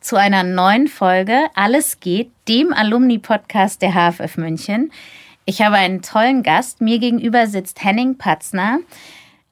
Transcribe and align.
zu 0.00 0.16
einer 0.16 0.42
neuen 0.42 0.88
Folge 0.88 1.38
Alles 1.54 2.00
geht, 2.00 2.30
dem 2.48 2.72
Alumni-Podcast 2.72 3.82
der 3.82 3.92
HFF 3.92 4.36
München. 4.38 4.90
Ich 5.44 5.62
habe 5.62 5.76
einen 5.76 6.02
tollen 6.02 6.42
Gast. 6.42 6.80
Mir 6.80 6.98
gegenüber 6.98 7.46
sitzt 7.46 7.84
Henning 7.84 8.16
Patzner, 8.16 8.78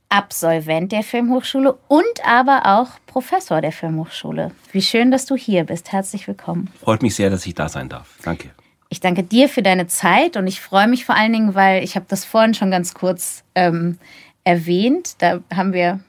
Absolvent 0.09 0.93
der 0.93 1.03
Filmhochschule 1.03 1.77
und 1.89 2.27
aber 2.27 2.63
auch 2.65 2.89
Professor 3.07 3.61
der 3.61 3.73
Filmhochschule. 3.73 4.53
Wie 4.73 4.81
schön, 4.81 5.11
dass 5.11 5.27
du 5.27 5.37
hier 5.37 5.65
bist. 5.65 5.93
Herzlich 5.93 6.27
willkommen. 6.27 6.71
Freut 6.81 7.03
mich 7.03 7.15
sehr, 7.15 7.29
dass 7.29 7.45
ich 7.45 7.55
da 7.55 7.69
sein 7.69 7.91
darf. 7.91 8.17
Danke. 8.23 8.51
Ich 8.89 9.01
danke 9.01 9.23
dir 9.23 9.51
für 9.51 9.63
deine 9.63 9.87
Zeit 9.87 10.39
und 10.39 10.47
ich 10.47 10.63
freue 10.63 10.89
mich 10.89 11.05
vor 11.05 11.15
allen 11.15 11.35
Dingen, 11.35 11.55
weil 11.55 11.85
ich 11.85 11.95
habe 11.95 12.07
das 12.09 12.25
vorhin 12.25 12.55
schon 12.55 12.71
ganz 12.71 12.95
kurz 12.95 13.45
ähm, 13.55 13.99
erwähnt. 14.45 15.17
Da 15.19 15.41
haben 15.55 15.75
wir 15.75 16.01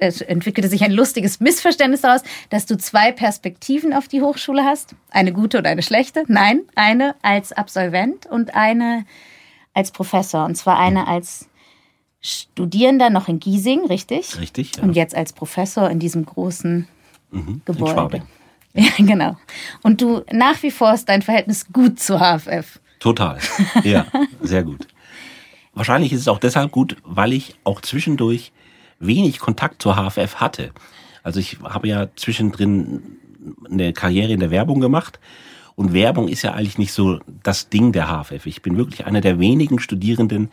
es 0.00 0.22
entwickelte 0.22 0.68
sich 0.68 0.82
ein 0.82 0.92
lustiges 0.92 1.40
Missverständnis 1.40 2.00
daraus, 2.00 2.22
dass 2.48 2.66
du 2.66 2.76
zwei 2.76 3.12
Perspektiven 3.12 3.92
auf 3.92 4.08
die 4.08 4.22
Hochschule 4.22 4.64
hast. 4.64 4.94
Eine 5.10 5.32
gute 5.32 5.58
und 5.58 5.66
eine 5.66 5.82
schlechte. 5.82 6.24
Nein, 6.26 6.62
eine 6.74 7.14
als 7.22 7.52
Absolvent 7.52 8.26
und 8.26 8.54
eine 8.54 9.04
als 9.74 9.90
Professor. 9.90 10.46
Und 10.46 10.56
zwar 10.56 10.78
eine 10.78 11.06
als 11.06 11.48
Studierender 12.22 13.10
noch 13.10 13.28
in 13.28 13.40
Giesing, 13.40 13.86
richtig? 13.86 14.38
Richtig. 14.38 14.76
Ja. 14.76 14.82
Und 14.82 14.96
jetzt 14.96 15.14
als 15.14 15.34
Professor 15.34 15.90
in 15.90 15.98
diesem 15.98 16.24
großen 16.24 16.88
mhm, 17.30 17.60
Gebäude. 17.66 18.22
Ja, 18.72 18.90
genau. 18.98 19.36
Und 19.82 20.00
du 20.00 20.22
nach 20.32 20.62
wie 20.62 20.70
vor 20.70 20.94
ist 20.94 21.08
dein 21.08 21.22
Verhältnis 21.22 21.66
gut 21.72 22.00
zu 22.00 22.18
HFF. 22.18 22.80
Total. 23.00 23.38
Ja, 23.84 24.06
sehr 24.40 24.62
gut. 24.62 24.88
Wahrscheinlich 25.74 26.12
ist 26.12 26.20
es 26.20 26.28
auch 26.28 26.38
deshalb 26.38 26.72
gut, 26.72 26.96
weil 27.04 27.32
ich 27.32 27.56
auch 27.64 27.80
zwischendurch 27.80 28.52
wenig 29.00 29.40
Kontakt 29.40 29.82
zur 29.82 29.96
HFF 29.96 30.36
hatte. 30.36 30.70
Also 31.22 31.40
ich 31.40 31.58
habe 31.64 31.88
ja 31.88 32.08
zwischendrin 32.16 33.02
eine 33.68 33.92
Karriere 33.92 34.32
in 34.32 34.40
der 34.40 34.50
Werbung 34.50 34.80
gemacht 34.80 35.18
und 35.74 35.94
Werbung 35.94 36.28
ist 36.28 36.42
ja 36.42 36.52
eigentlich 36.52 36.78
nicht 36.78 36.92
so 36.92 37.20
das 37.42 37.70
Ding 37.70 37.92
der 37.92 38.06
HFF. 38.06 38.46
Ich 38.46 38.62
bin 38.62 38.76
wirklich 38.76 39.06
einer 39.06 39.20
der 39.20 39.40
wenigen 39.40 39.78
Studierenden, 39.78 40.50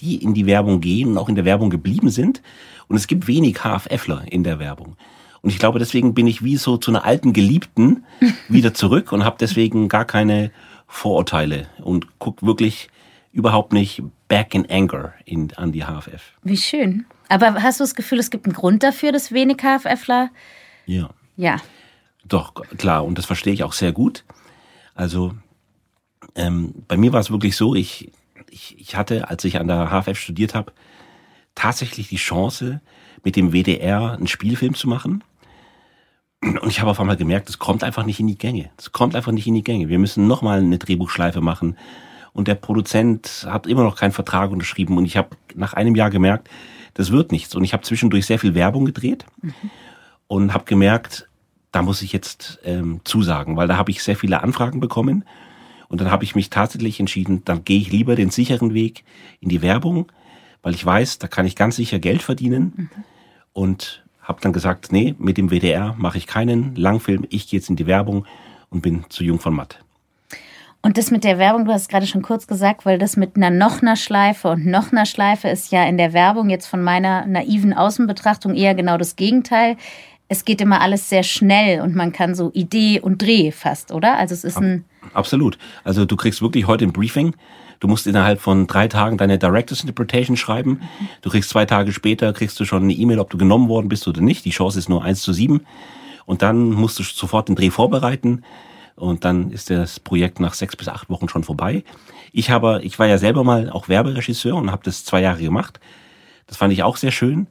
die 0.00 0.16
in 0.16 0.34
die 0.34 0.46
Werbung 0.46 0.80
gehen 0.80 1.10
und 1.10 1.18
auch 1.18 1.28
in 1.28 1.34
der 1.34 1.44
Werbung 1.44 1.70
geblieben 1.70 2.10
sind. 2.10 2.42
Und 2.88 2.96
es 2.96 3.06
gibt 3.06 3.28
wenig 3.28 3.58
HFFler 3.58 4.24
in 4.30 4.44
der 4.44 4.58
Werbung. 4.58 4.96
Und 5.42 5.50
ich 5.50 5.58
glaube, 5.58 5.78
deswegen 5.78 6.14
bin 6.14 6.26
ich 6.26 6.42
wie 6.42 6.56
so 6.56 6.76
zu 6.76 6.90
einer 6.90 7.04
alten 7.04 7.32
Geliebten 7.32 8.04
wieder 8.48 8.74
zurück 8.74 9.12
und 9.12 9.24
habe 9.24 9.36
deswegen 9.38 9.88
gar 9.88 10.04
keine 10.04 10.50
Vorurteile 10.88 11.66
und 11.80 12.06
guck 12.18 12.42
wirklich 12.42 12.88
überhaupt 13.32 13.72
nicht 13.72 14.02
back 14.26 14.54
in 14.54 14.68
anger 14.68 15.12
in, 15.24 15.52
an 15.54 15.70
die 15.70 15.84
HFF. 15.84 16.32
Wie 16.42 16.56
schön. 16.56 17.06
Aber 17.28 17.62
hast 17.62 17.80
du 17.80 17.84
das 17.84 17.94
Gefühl, 17.94 18.18
es 18.18 18.30
gibt 18.30 18.46
einen 18.46 18.54
Grund 18.54 18.82
dafür, 18.82 19.12
dass 19.12 19.32
wenig 19.32 19.58
HFFler? 19.58 20.30
Ja. 20.86 21.10
Ja. 21.36 21.56
Doch, 22.24 22.54
klar. 22.76 23.04
Und 23.04 23.18
das 23.18 23.26
verstehe 23.26 23.52
ich 23.52 23.64
auch 23.64 23.72
sehr 23.72 23.92
gut. 23.92 24.24
Also 24.94 25.34
ähm, 26.34 26.74
bei 26.88 26.96
mir 26.96 27.12
war 27.12 27.20
es 27.20 27.30
wirklich 27.30 27.56
so, 27.56 27.74
ich, 27.74 28.12
ich, 28.50 28.78
ich 28.78 28.96
hatte, 28.96 29.28
als 29.28 29.44
ich 29.44 29.60
an 29.60 29.68
der 29.68 29.90
HFF 29.90 30.18
studiert 30.18 30.54
habe, 30.54 30.72
tatsächlich 31.54 32.08
die 32.08 32.16
Chance, 32.16 32.80
mit 33.24 33.36
dem 33.36 33.52
WDR 33.52 34.12
einen 34.12 34.28
Spielfilm 34.28 34.74
zu 34.74 34.88
machen. 34.88 35.24
Und 36.40 36.68
ich 36.68 36.80
habe 36.80 36.90
auf 36.90 37.00
einmal 37.00 37.16
gemerkt, 37.16 37.48
es 37.48 37.58
kommt 37.58 37.82
einfach 37.82 38.04
nicht 38.04 38.20
in 38.20 38.28
die 38.28 38.38
Gänge. 38.38 38.70
Es 38.76 38.92
kommt 38.92 39.16
einfach 39.16 39.32
nicht 39.32 39.46
in 39.46 39.54
die 39.54 39.64
Gänge. 39.64 39.88
Wir 39.88 39.98
müssen 39.98 40.28
nochmal 40.28 40.60
eine 40.60 40.78
Drehbuchschleife 40.78 41.40
machen. 41.40 41.76
Und 42.32 42.48
der 42.48 42.54
Produzent 42.54 43.46
hat 43.48 43.66
immer 43.66 43.82
noch 43.82 43.96
keinen 43.96 44.12
Vertrag 44.12 44.50
unterschrieben. 44.50 44.96
Und 44.96 45.04
ich 45.04 45.16
habe 45.16 45.30
nach 45.54 45.74
einem 45.74 45.94
Jahr 45.94 46.10
gemerkt, 46.10 46.48
das 46.94 47.10
wird 47.12 47.32
nichts. 47.32 47.54
Und 47.54 47.64
ich 47.64 47.72
habe 47.72 47.82
zwischendurch 47.82 48.26
sehr 48.26 48.38
viel 48.38 48.54
Werbung 48.54 48.84
gedreht 48.84 49.24
mhm. 49.42 49.54
und 50.26 50.54
habe 50.54 50.64
gemerkt, 50.64 51.28
da 51.72 51.82
muss 51.82 52.02
ich 52.02 52.12
jetzt 52.12 52.58
ähm, 52.64 53.00
zusagen, 53.04 53.56
weil 53.56 53.68
da 53.68 53.76
habe 53.76 53.90
ich 53.90 54.02
sehr 54.02 54.16
viele 54.16 54.42
Anfragen 54.42 54.80
bekommen. 54.80 55.24
Und 55.88 56.00
dann 56.00 56.10
habe 56.10 56.24
ich 56.24 56.34
mich 56.34 56.50
tatsächlich 56.50 57.00
entschieden, 57.00 57.44
dann 57.44 57.64
gehe 57.64 57.78
ich 57.78 57.90
lieber 57.90 58.14
den 58.14 58.30
sicheren 58.30 58.74
Weg 58.74 59.04
in 59.40 59.48
die 59.48 59.62
Werbung, 59.62 60.10
weil 60.62 60.74
ich 60.74 60.84
weiß, 60.84 61.18
da 61.18 61.28
kann 61.28 61.46
ich 61.46 61.56
ganz 61.56 61.76
sicher 61.76 61.98
Geld 61.98 62.22
verdienen. 62.22 62.72
Mhm. 62.76 62.90
Und 63.52 64.04
habe 64.28 64.40
dann 64.42 64.52
gesagt, 64.52 64.92
nee, 64.92 65.14
mit 65.18 65.38
dem 65.38 65.50
WDR 65.50 65.94
mache 65.96 66.18
ich 66.18 66.26
keinen 66.26 66.76
Langfilm, 66.76 67.26
ich 67.30 67.48
gehe 67.48 67.58
jetzt 67.58 67.70
in 67.70 67.76
die 67.76 67.86
Werbung 67.86 68.26
und 68.68 68.82
bin 68.82 69.06
zu 69.08 69.24
jung 69.24 69.40
von 69.40 69.54
Matt. 69.54 69.82
Und 70.80 70.96
das 70.96 71.10
mit 71.10 71.24
der 71.24 71.38
Werbung, 71.38 71.64
du 71.64 71.72
hast 71.72 71.88
gerade 71.88 72.06
schon 72.06 72.22
kurz 72.22 72.46
gesagt, 72.46 72.86
weil 72.86 72.98
das 72.98 73.16
mit 73.16 73.36
einer 73.36 73.50
noch 73.50 73.82
einer 73.82 73.96
Schleife 73.96 74.48
und 74.48 74.66
noch 74.66 74.92
einer 74.92 75.06
Schleife 75.06 75.48
ist 75.48 75.72
ja 75.72 75.84
in 75.84 75.98
der 75.98 76.12
Werbung 76.12 76.50
jetzt 76.50 76.66
von 76.66 76.82
meiner 76.82 77.26
naiven 77.26 77.72
Außenbetrachtung 77.72 78.54
eher 78.54 78.74
genau 78.74 78.96
das 78.96 79.16
Gegenteil. 79.16 79.76
Es 80.28 80.44
geht 80.44 80.60
immer 80.60 80.80
alles 80.80 81.08
sehr 81.08 81.24
schnell 81.24 81.80
und 81.80 81.96
man 81.96 82.12
kann 82.12 82.34
so 82.34 82.50
Idee 82.54 83.00
und 83.00 83.20
Dreh 83.20 83.50
fast, 83.50 83.92
oder? 83.92 84.18
Also 84.18 84.34
es 84.34 84.44
ist 84.44 84.58
ein. 84.58 84.84
Absolut. 85.14 85.58
Also 85.84 86.04
du 86.04 86.16
kriegst 86.16 86.42
wirklich 86.42 86.66
heute 86.66 86.84
ein 86.84 86.92
Briefing. 86.92 87.34
Du 87.80 87.88
musst 87.88 88.06
innerhalb 88.06 88.40
von 88.40 88.66
drei 88.66 88.88
Tagen 88.88 89.18
deine 89.18 89.38
Director's 89.38 89.80
Interpretation 89.80 90.36
schreiben. 90.36 90.82
Du 91.22 91.30
kriegst 91.30 91.50
zwei 91.50 91.64
Tage 91.64 91.92
später, 91.92 92.32
kriegst 92.32 92.58
du 92.60 92.64
schon 92.64 92.84
eine 92.84 92.92
E-Mail, 92.92 93.20
ob 93.20 93.30
du 93.30 93.38
genommen 93.38 93.68
worden 93.68 93.88
bist 93.88 94.06
oder 94.06 94.20
nicht. 94.20 94.44
Die 94.44 94.50
Chance 94.50 94.78
ist 94.78 94.88
nur 94.88 95.02
eins 95.02 95.22
zu 95.22 95.32
sieben. 95.32 95.62
Und 96.24 96.42
dann 96.42 96.70
musst 96.70 96.98
du 96.98 97.02
sofort 97.02 97.48
den 97.48 97.56
Dreh 97.56 97.70
vorbereiten 97.70 98.44
und 98.98 99.24
dann 99.24 99.50
ist 99.50 99.70
das 99.70 100.00
Projekt 100.00 100.40
nach 100.40 100.54
sechs 100.54 100.76
bis 100.76 100.88
acht 100.88 101.08
Wochen 101.08 101.28
schon 101.28 101.44
vorbei. 101.44 101.84
Ich 102.32 102.50
habe, 102.50 102.80
ich 102.82 102.98
war 102.98 103.06
ja 103.06 103.18
selber 103.18 103.44
mal 103.44 103.70
auch 103.70 103.88
Werberegisseur 103.88 104.54
und 104.54 104.70
habe 104.70 104.82
das 104.84 105.04
zwei 105.04 105.22
Jahre 105.22 105.40
gemacht. 105.40 105.80
Das 106.46 106.56
fand 106.56 106.72
ich 106.72 106.82
auch 106.82 106.96
sehr 106.96 107.10
schön. 107.10 107.46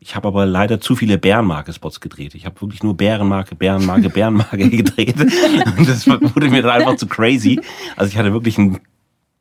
Ich 0.00 0.14
habe 0.16 0.28
aber 0.28 0.44
leider 0.44 0.80
zu 0.80 0.96
viele 0.96 1.16
Bärenmarke-Spots 1.16 2.00
gedreht. 2.00 2.34
Ich 2.34 2.44
habe 2.44 2.60
wirklich 2.60 2.82
nur 2.82 2.96
Bärenmarke, 2.96 3.54
Bärenmarke, 3.54 4.08
Bärenmarke 4.10 4.68
gedreht. 4.68 5.18
Und 5.18 5.88
das 5.88 6.06
wurde 6.06 6.50
mir 6.50 6.62
dann 6.62 6.72
einfach 6.72 6.96
zu 6.96 7.06
crazy. 7.06 7.60
Also 7.96 8.10
ich 8.10 8.18
hatte 8.18 8.32
wirklich 8.32 8.58
ein 8.58 8.80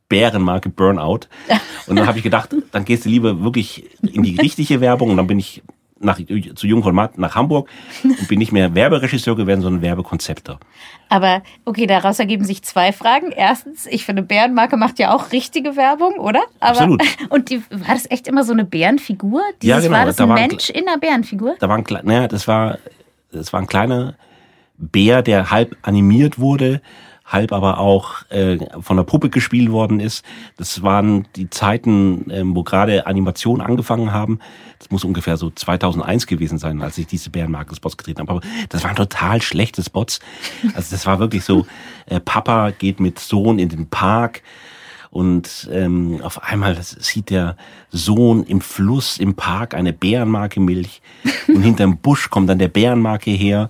Bärenmarke 0.08 0.70
Burnout. 0.70 1.28
Und 1.88 1.98
dann 1.98 2.08
habe 2.08 2.18
ich 2.18 2.24
gedacht, 2.24 2.56
dann 2.72 2.86
gehst 2.86 3.06
du 3.06 3.10
lieber 3.10 3.44
wirklich 3.44 3.84
in 4.02 4.24
die 4.24 4.40
richtige 4.40 4.80
Werbung. 4.80 5.10
Und 5.10 5.18
dann 5.18 5.28
bin 5.28 5.40
ich 5.40 5.64
nach, 6.04 6.20
zu 6.56 6.68
Jung 6.68 6.84
von 6.84 6.94
Matt 6.94 7.18
nach 7.18 7.36
Hamburg 7.36 7.70
und 8.04 8.28
bin 8.28 8.40
nicht 8.40 8.52
mehr 8.52 8.76
Werberegisseur 8.76 9.36
geworden, 9.36 9.62
sondern 9.62 9.82
Werbekonzepter. 9.82 10.60
Aber 11.10 11.44
okay, 11.66 11.88
daraus 11.88 12.20
ergeben 12.20 12.46
sich 12.46 12.64
zwei 12.64 12.92
Fragen. 12.92 13.32
Erstens, 13.32 13.86
ich 13.86 14.06
finde, 14.06 14.22
Bärenmarke 14.22 14.78
macht 14.78 15.00
ja 15.00 15.14
auch 15.14 15.32
richtige 15.32 15.76
Werbung, 15.76 16.14
oder? 16.18 16.42
Aber, 16.60 16.72
Absolut. 16.72 17.04
Und 17.30 17.50
die, 17.50 17.62
war 17.70 17.94
das 17.94 18.10
echt 18.10 18.28
immer 18.28 18.44
so 18.44 18.54
eine 18.54 18.66
Bärenfigur? 18.66 19.42
Dieses, 19.62 19.70
ja, 19.70 19.80
genau. 19.80 19.98
War 20.00 20.06
das 20.06 20.16
da 20.18 20.24
ein 20.26 20.34
Mensch 20.34 20.70
in 20.70 20.88
einer 20.88 20.98
Bärenfigur? 20.98 21.56
Da 21.60 21.70
war 21.70 21.78
ein, 21.78 21.86
naja, 22.04 22.28
das 22.28 22.48
war, 22.48 22.78
das 23.32 23.54
war 23.54 23.62
ein 23.62 23.68
kleiner 23.68 24.16
Bär, 24.78 25.22
der 25.22 25.52
halb 25.52 25.78
animiert 25.82 26.40
wurde 26.40 26.82
halb 27.26 27.54
aber 27.54 27.80
auch 27.80 28.30
äh, 28.30 28.58
von 28.82 28.98
der 28.98 29.04
Puppe 29.04 29.30
gespielt 29.30 29.72
worden 29.72 30.00
ist. 30.00 30.26
Das 30.58 30.84
waren 30.84 31.28
die 31.36 31.50
Zeiten, 31.50 32.28
ähm, 32.30 32.56
wo 32.56 32.64
gerade 32.64 33.08
Animationen 33.08 33.66
angefangen 33.66 34.12
haben. 34.12 34.40
Das 34.80 34.92
muss 34.92 35.04
ungefähr 35.04 35.38
so 35.38 35.50
2001 35.50 36.28
gewesen 36.28 36.58
sein, 36.58 36.82
als 36.82 36.98
ich 36.98 37.08
diese 37.08 37.30
Bärenmarken-Spots 37.30 37.98
getreten 37.98 38.22
habe. 38.22 38.32
Aber 38.32 38.42
das 38.70 38.84
waren 38.84 38.96
total 38.96 39.42
schlechte 39.42 39.82
Spots. 39.84 40.20
Also 40.76 40.92
das 40.92 41.06
war 41.06 41.20
wirklich 41.20 41.44
so, 41.44 41.66
äh, 42.08 42.20
Papa 42.20 42.72
geht 42.72 43.00
mit 43.00 43.20
Sohn 43.20 43.60
in 43.60 43.70
den 43.70 43.88
Park 43.88 44.42
und 45.14 45.70
ähm, 45.72 46.22
auf 46.24 46.42
einmal 46.42 46.76
sieht 46.82 47.30
der 47.30 47.56
Sohn 47.92 48.44
im 48.46 48.62
Fluss, 48.62 49.20
im 49.20 49.36
Park 49.36 49.76
eine 49.76 49.94
Bärenmarke 49.94 50.60
Milch 50.60 51.04
und 51.48 51.62
hinterm 51.62 51.98
Busch 52.00 52.32
kommt 52.32 52.50
dann 52.50 52.58
der 52.58 52.68
Bärenmarke 52.68 53.30
her 53.30 53.68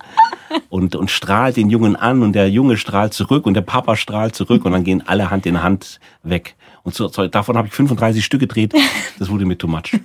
und, 0.70 0.96
und 0.96 1.10
strahlt 1.10 1.58
den 1.58 1.68
Jungen 1.68 1.96
an 1.96 2.22
und 2.22 2.32
der 2.32 2.48
Junge 2.48 2.78
strahlt 2.78 3.12
zurück 3.12 3.44
und 3.44 3.52
der 3.52 3.60
Papa 3.60 3.94
strahlt 3.94 4.34
zurück 4.34 4.64
und 4.64 4.72
dann 4.72 4.84
gehen 4.84 5.06
alle 5.06 5.30
Hand 5.30 5.44
in 5.44 5.62
Hand 5.62 6.00
weg. 6.22 6.56
Und 6.84 6.94
so, 6.94 7.08
davon 7.08 7.56
habe 7.56 7.66
ich 7.66 7.74
35 7.74 8.24
Stück 8.24 8.40
gedreht. 8.40 8.72
Das 9.16 9.30
wurde 9.30 9.46
mir 9.46 9.56
too 9.56 9.68
much. 9.68 9.96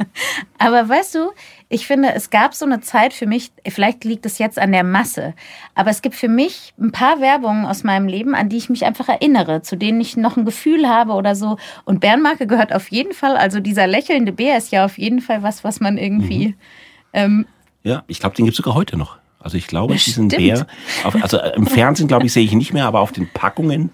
aber 0.58 0.88
weißt 0.88 1.16
du, 1.16 1.32
ich 1.68 1.86
finde, 1.86 2.14
es 2.14 2.30
gab 2.30 2.54
so 2.54 2.64
eine 2.64 2.80
Zeit 2.80 3.12
für 3.12 3.26
mich, 3.26 3.52
vielleicht 3.68 4.04
liegt 4.04 4.24
es 4.24 4.38
jetzt 4.38 4.58
an 4.58 4.72
der 4.72 4.84
Masse, 4.84 5.34
aber 5.74 5.90
es 5.90 6.00
gibt 6.00 6.14
für 6.14 6.30
mich 6.30 6.72
ein 6.80 6.92
paar 6.92 7.20
Werbungen 7.20 7.66
aus 7.66 7.84
meinem 7.84 8.08
Leben, 8.08 8.34
an 8.34 8.48
die 8.48 8.56
ich 8.56 8.70
mich 8.70 8.86
einfach 8.86 9.10
erinnere, 9.10 9.60
zu 9.60 9.76
denen 9.76 10.00
ich 10.00 10.16
noch 10.16 10.38
ein 10.38 10.46
Gefühl 10.46 10.88
habe 10.88 11.12
oder 11.12 11.36
so. 11.36 11.58
Und 11.84 12.00
Bernmarke 12.00 12.46
gehört 12.46 12.72
auf 12.72 12.90
jeden 12.90 13.12
Fall, 13.12 13.36
also 13.36 13.60
dieser 13.60 13.86
lächelnde 13.86 14.32
Bär 14.32 14.56
ist 14.56 14.72
ja 14.72 14.86
auf 14.86 14.96
jeden 14.96 15.20
Fall 15.20 15.42
was, 15.42 15.62
was 15.62 15.80
man 15.80 15.98
irgendwie. 15.98 16.48
Mhm. 16.48 16.54
Ähm, 17.12 17.46
ja, 17.82 18.02
ich 18.06 18.18
glaube, 18.18 18.34
den 18.34 18.46
gibt 18.46 18.54
es 18.54 18.56
sogar 18.56 18.74
heute 18.74 18.96
noch. 18.96 19.18
Also 19.40 19.58
ich 19.58 19.66
glaube, 19.66 19.94
diesen. 19.94 20.28
Bär, 20.30 20.66
auf, 21.04 21.22
also 21.22 21.38
im 21.38 21.66
Fernsehen 21.66 22.08
glaube 22.08 22.24
ich 22.24 22.32
sehe 22.32 22.44
ich 22.44 22.52
ihn 22.52 22.58
nicht 22.58 22.72
mehr, 22.72 22.86
aber 22.86 23.00
auf 23.00 23.12
den 23.12 23.28
Packungen 23.28 23.90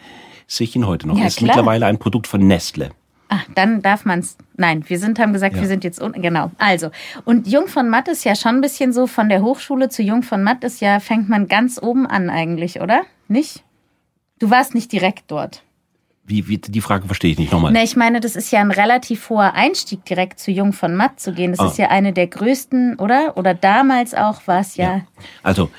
sehe 0.51 0.67
ich 0.67 0.77
ihn 0.77 0.87
heute 0.87 1.07
noch. 1.09 1.17
Ja, 1.19 1.27
ist 1.27 1.39
klar. 1.39 1.49
mittlerweile 1.49 1.87
ein 1.87 1.99
Produkt 1.99 2.27
von 2.27 2.47
Nestle. 2.47 2.91
Ah, 3.29 3.39
dann 3.55 3.81
darf 3.81 4.05
man's. 4.05 4.37
Nein, 4.57 4.85
wir 4.89 4.99
sind, 4.99 5.21
haben 5.21 5.33
gesagt, 5.33 5.55
Ja. 5.55 5.61
wir 5.63 5.69
sind 5.69 5.85
jetzt 5.85 6.03
un 6.03 6.13
genau. 6.15 6.51
Also 6.59 6.91
und 7.25 7.47
Jung 7.47 7.69
von 7.69 7.89
Matt 7.89 8.09
ist 8.09 8.25
ja 8.25 8.35
schon 8.35 8.57
ein 8.57 8.61
bisschen 8.61 8.93
so 8.93 9.07
von 9.07 9.29
der 9.29 9.41
Hochschule 9.43 9.89
zu 9.89 10.03
Jung 10.03 10.25
von 10.25 10.43
Matt 10.43 10.65
ist 10.65 10.81
ja 10.81 10.99
fängt 10.99 11.29
man 11.29 11.47
ganz 11.47 11.81
oben 11.81 12.07
an 12.09 12.29
eigentlich, 12.29 12.81
oder? 12.81 13.03
Nicht? 13.29 13.63
Du 14.41 14.51
warst 14.51 14.75
nicht 14.75 14.91
direkt 14.91 15.25
dort. 15.31 15.63
Wie, 16.25 16.49
wie 16.49 16.59
die 16.59 16.81
Frage 16.81 17.07
verstehe 17.07 17.31
ich 17.33 17.39
nicht 17.39 17.53
nochmal. 17.53 17.73
Ne, 17.73 17.83
ich 17.83 17.97
meine, 17.97 18.21
das 18.21 18.37
ist 18.37 18.51
ja 18.53 18.61
ein 18.61 18.71
relativ 18.71 19.31
hoher 19.31 19.55
Einstieg, 19.55 20.05
direkt 20.05 20.39
zu 20.41 20.51
Jung 20.51 20.73
von 20.73 20.95
Matt 20.97 21.19
zu 21.21 21.33
gehen. 21.33 21.53
Das 21.53 21.61
Ah. 21.61 21.67
ist 21.67 21.79
ja 21.79 21.89
eine 21.89 22.13
der 22.13 22.27
größten, 22.29 22.97
oder? 22.99 23.37
Oder 23.37 23.55
damals 23.55 24.15
auch 24.15 24.41
war 24.47 24.61
es 24.61 24.77
ja. 24.77 24.97
Ja. 24.97 25.01
Also 25.43 25.71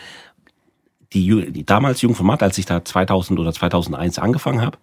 die, 1.13 1.52
die 1.52 1.66
damals 1.66 2.02
Jung 2.02 2.16
von 2.16 2.25
Matt, 2.25 2.44
als 2.44 2.58
ich 2.58 2.66
da 2.66 2.84
2000 2.84 3.40
oder 3.40 3.54
2001 3.54 4.19
angefangen 4.19 4.62
habe, 4.62 4.78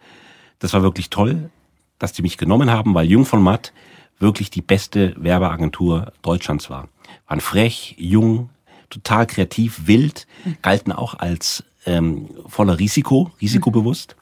das 0.59 0.73
war 0.73 0.83
wirklich 0.83 1.11
toll, 1.11 1.51
dass 1.99 2.13
die 2.13 2.23
mich 2.23 2.37
genommen 2.37 2.71
haben, 2.71 2.95
weil 2.95 3.07
Jung 3.07 3.25
von 3.25 3.43
Matt 3.43 3.73
wirklich 4.19 4.51
die 4.51 4.63
beste 4.63 5.15
Werbeagentur 5.17 6.13
Deutschlands 6.23 6.71
war. 6.71 6.89
Waren 7.27 7.41
frech, 7.41 7.95
jung, 7.99 8.51
total 8.91 9.27
kreativ, 9.27 9.87
wild, 9.87 10.27
galten 10.63 10.93
auch 10.93 11.15
als 11.15 11.65
ähm, 11.87 12.29
voller 12.47 12.79
Risiko, 12.79 13.31
risikobewusst. 13.41 14.17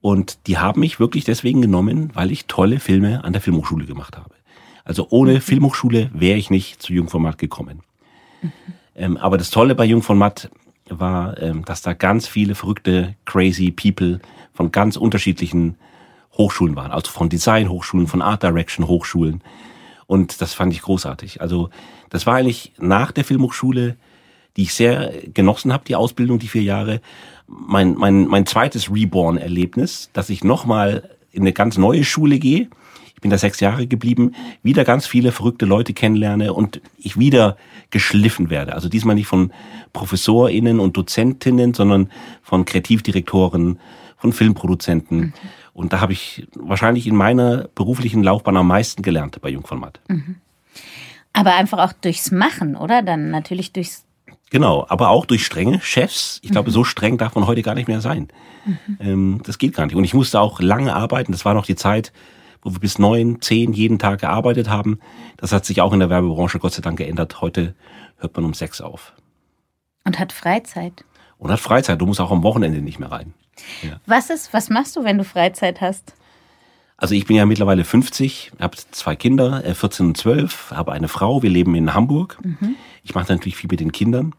Und 0.00 0.46
die 0.46 0.58
haben 0.58 0.80
mich 0.80 1.00
wirklich 1.00 1.24
deswegen 1.24 1.62
genommen, 1.62 2.10
weil 2.14 2.30
ich 2.30 2.46
tolle 2.46 2.78
Filme 2.80 3.24
an 3.24 3.32
der 3.32 3.42
Filmhochschule 3.42 3.86
gemacht 3.86 4.16
habe. 4.16 4.30
Also 4.84 5.08
ohne 5.10 5.40
Filmhochschule 5.40 6.10
wäre 6.14 6.38
ich 6.38 6.48
nicht 6.48 6.80
zu 6.80 6.92
Jung 6.92 7.08
von 7.08 7.22
Matt 7.22 7.38
gekommen. 7.38 7.80
Ähm, 8.94 9.16
aber 9.16 9.36
das 9.36 9.50
Tolle 9.50 9.74
bei 9.74 9.84
Jung 9.84 10.02
von 10.02 10.16
Matt 10.16 10.48
war, 10.88 11.40
ähm, 11.40 11.64
dass 11.64 11.82
da 11.82 11.92
ganz 11.92 12.26
viele 12.26 12.54
verrückte, 12.54 13.14
crazy 13.24 13.70
People 13.70 14.20
von 14.52 14.72
ganz 14.72 14.96
unterschiedlichen 14.96 15.76
Hochschulen 16.36 16.76
waren. 16.76 16.92
Also 16.92 17.10
von 17.10 17.28
Design-Hochschulen, 17.28 18.06
von 18.06 18.22
Art 18.22 18.42
Direction-Hochschulen. 18.42 19.42
Und 20.06 20.40
das 20.40 20.54
fand 20.54 20.72
ich 20.72 20.82
großartig. 20.82 21.40
Also 21.40 21.70
das 22.10 22.26
war 22.26 22.36
eigentlich 22.36 22.72
nach 22.78 23.12
der 23.12 23.24
Filmhochschule, 23.24 23.96
die 24.56 24.62
ich 24.62 24.74
sehr 24.74 25.12
genossen 25.34 25.72
habe, 25.72 25.84
die 25.84 25.96
Ausbildung, 25.96 26.38
die 26.38 26.48
vier 26.48 26.62
Jahre, 26.62 27.00
mein, 27.46 27.94
mein, 27.94 28.26
mein 28.26 28.46
zweites 28.46 28.90
Reborn-Erlebnis, 28.92 30.10
dass 30.12 30.30
ich 30.30 30.44
nochmal 30.44 31.10
in 31.32 31.42
eine 31.42 31.52
ganz 31.52 31.76
neue 31.76 32.04
Schule 32.04 32.38
gehe. 32.38 32.68
Ich 33.16 33.22
bin 33.22 33.30
da 33.30 33.38
sechs 33.38 33.60
Jahre 33.60 33.86
geblieben, 33.86 34.34
wieder 34.62 34.84
ganz 34.84 35.06
viele 35.06 35.32
verrückte 35.32 35.64
Leute 35.64 35.94
kennenlerne 35.94 36.52
und 36.52 36.82
ich 36.98 37.18
wieder 37.18 37.56
geschliffen 37.90 38.50
werde. 38.50 38.74
Also 38.74 38.90
diesmal 38.90 39.14
nicht 39.14 39.26
von 39.26 39.52
ProfessorInnen 39.94 40.78
und 40.78 40.98
Dozentinnen, 40.98 41.72
sondern 41.72 42.10
von 42.42 42.66
Kreativdirektoren, 42.66 43.78
von 44.18 44.32
Filmproduzenten. 44.34 45.32
Und 45.72 45.94
da 45.94 46.00
habe 46.00 46.12
ich 46.12 46.46
wahrscheinlich 46.54 47.06
in 47.06 47.16
meiner 47.16 47.68
beruflichen 47.74 48.22
Laufbahn 48.22 48.58
am 48.58 48.68
meisten 48.68 49.02
gelernt 49.02 49.40
bei 49.40 49.48
Jung 49.48 49.66
von 49.66 49.80
Matt. 49.80 49.98
Aber 51.32 51.54
einfach 51.54 51.78
auch 51.78 51.94
durchs 51.94 52.30
Machen, 52.30 52.76
oder? 52.76 53.00
Dann 53.02 53.30
natürlich 53.30 53.72
durchs. 53.72 54.04
Genau, 54.50 54.84
aber 54.90 55.08
auch 55.08 55.24
durch 55.24 55.44
strenge 55.44 55.80
Chefs. 55.80 56.38
Ich 56.42 56.50
glaube, 56.50 56.70
so 56.70 56.84
streng 56.84 57.16
darf 57.16 57.34
man 57.34 57.46
heute 57.46 57.62
gar 57.62 57.74
nicht 57.74 57.88
mehr 57.88 58.02
sein. 58.02 58.28
Ähm, 59.00 59.40
das 59.44 59.58
geht 59.58 59.74
gar 59.74 59.86
nicht. 59.86 59.96
Und 59.96 60.04
ich 60.04 60.14
musste 60.14 60.38
auch 60.38 60.60
lange 60.60 60.94
arbeiten. 60.94 61.32
Das 61.32 61.44
war 61.44 61.54
noch 61.54 61.66
die 61.66 61.76
Zeit, 61.76 62.12
wo 62.66 62.72
wir 62.72 62.80
bis 62.80 62.98
neun, 62.98 63.40
zehn 63.40 63.72
jeden 63.72 64.00
Tag 64.00 64.20
gearbeitet 64.20 64.68
haben. 64.68 64.98
Das 65.36 65.52
hat 65.52 65.64
sich 65.64 65.80
auch 65.80 65.92
in 65.92 66.00
der 66.00 66.10
Werbebranche 66.10 66.58
Gott 66.58 66.72
sei 66.72 66.82
Dank 66.82 66.98
geändert. 66.98 67.40
Heute 67.40 67.76
hört 68.18 68.34
man 68.34 68.44
um 68.44 68.54
sechs 68.54 68.80
auf. 68.80 69.12
Und 70.04 70.18
hat 70.18 70.32
Freizeit. 70.32 71.04
Und 71.38 71.52
hat 71.52 71.60
Freizeit. 71.60 72.00
Du 72.00 72.06
musst 72.06 72.20
auch 72.20 72.32
am 72.32 72.42
Wochenende 72.42 72.80
nicht 72.82 72.98
mehr 72.98 73.12
rein. 73.12 73.34
Was 74.04 74.30
ist, 74.30 74.52
was 74.52 74.68
machst 74.68 74.96
du, 74.96 75.04
wenn 75.04 75.16
du 75.16 75.22
Freizeit 75.22 75.80
hast? 75.80 76.14
Also 76.96 77.14
ich 77.14 77.26
bin 77.26 77.36
ja 77.36 77.46
mittlerweile 77.46 77.84
50, 77.84 78.52
habe 78.58 78.76
zwei 78.90 79.14
Kinder, 79.14 79.64
äh, 79.64 79.74
14 79.74 80.06
und 80.06 80.16
12, 80.16 80.72
habe 80.72 80.92
eine 80.92 81.08
Frau, 81.08 81.42
wir 81.42 81.50
leben 81.50 81.74
in 81.76 81.94
Hamburg. 81.94 82.38
Ich 83.04 83.14
mache 83.14 83.32
natürlich 83.32 83.56
viel 83.56 83.68
mit 83.70 83.78
den 83.78 83.92
Kindern. 83.92 84.34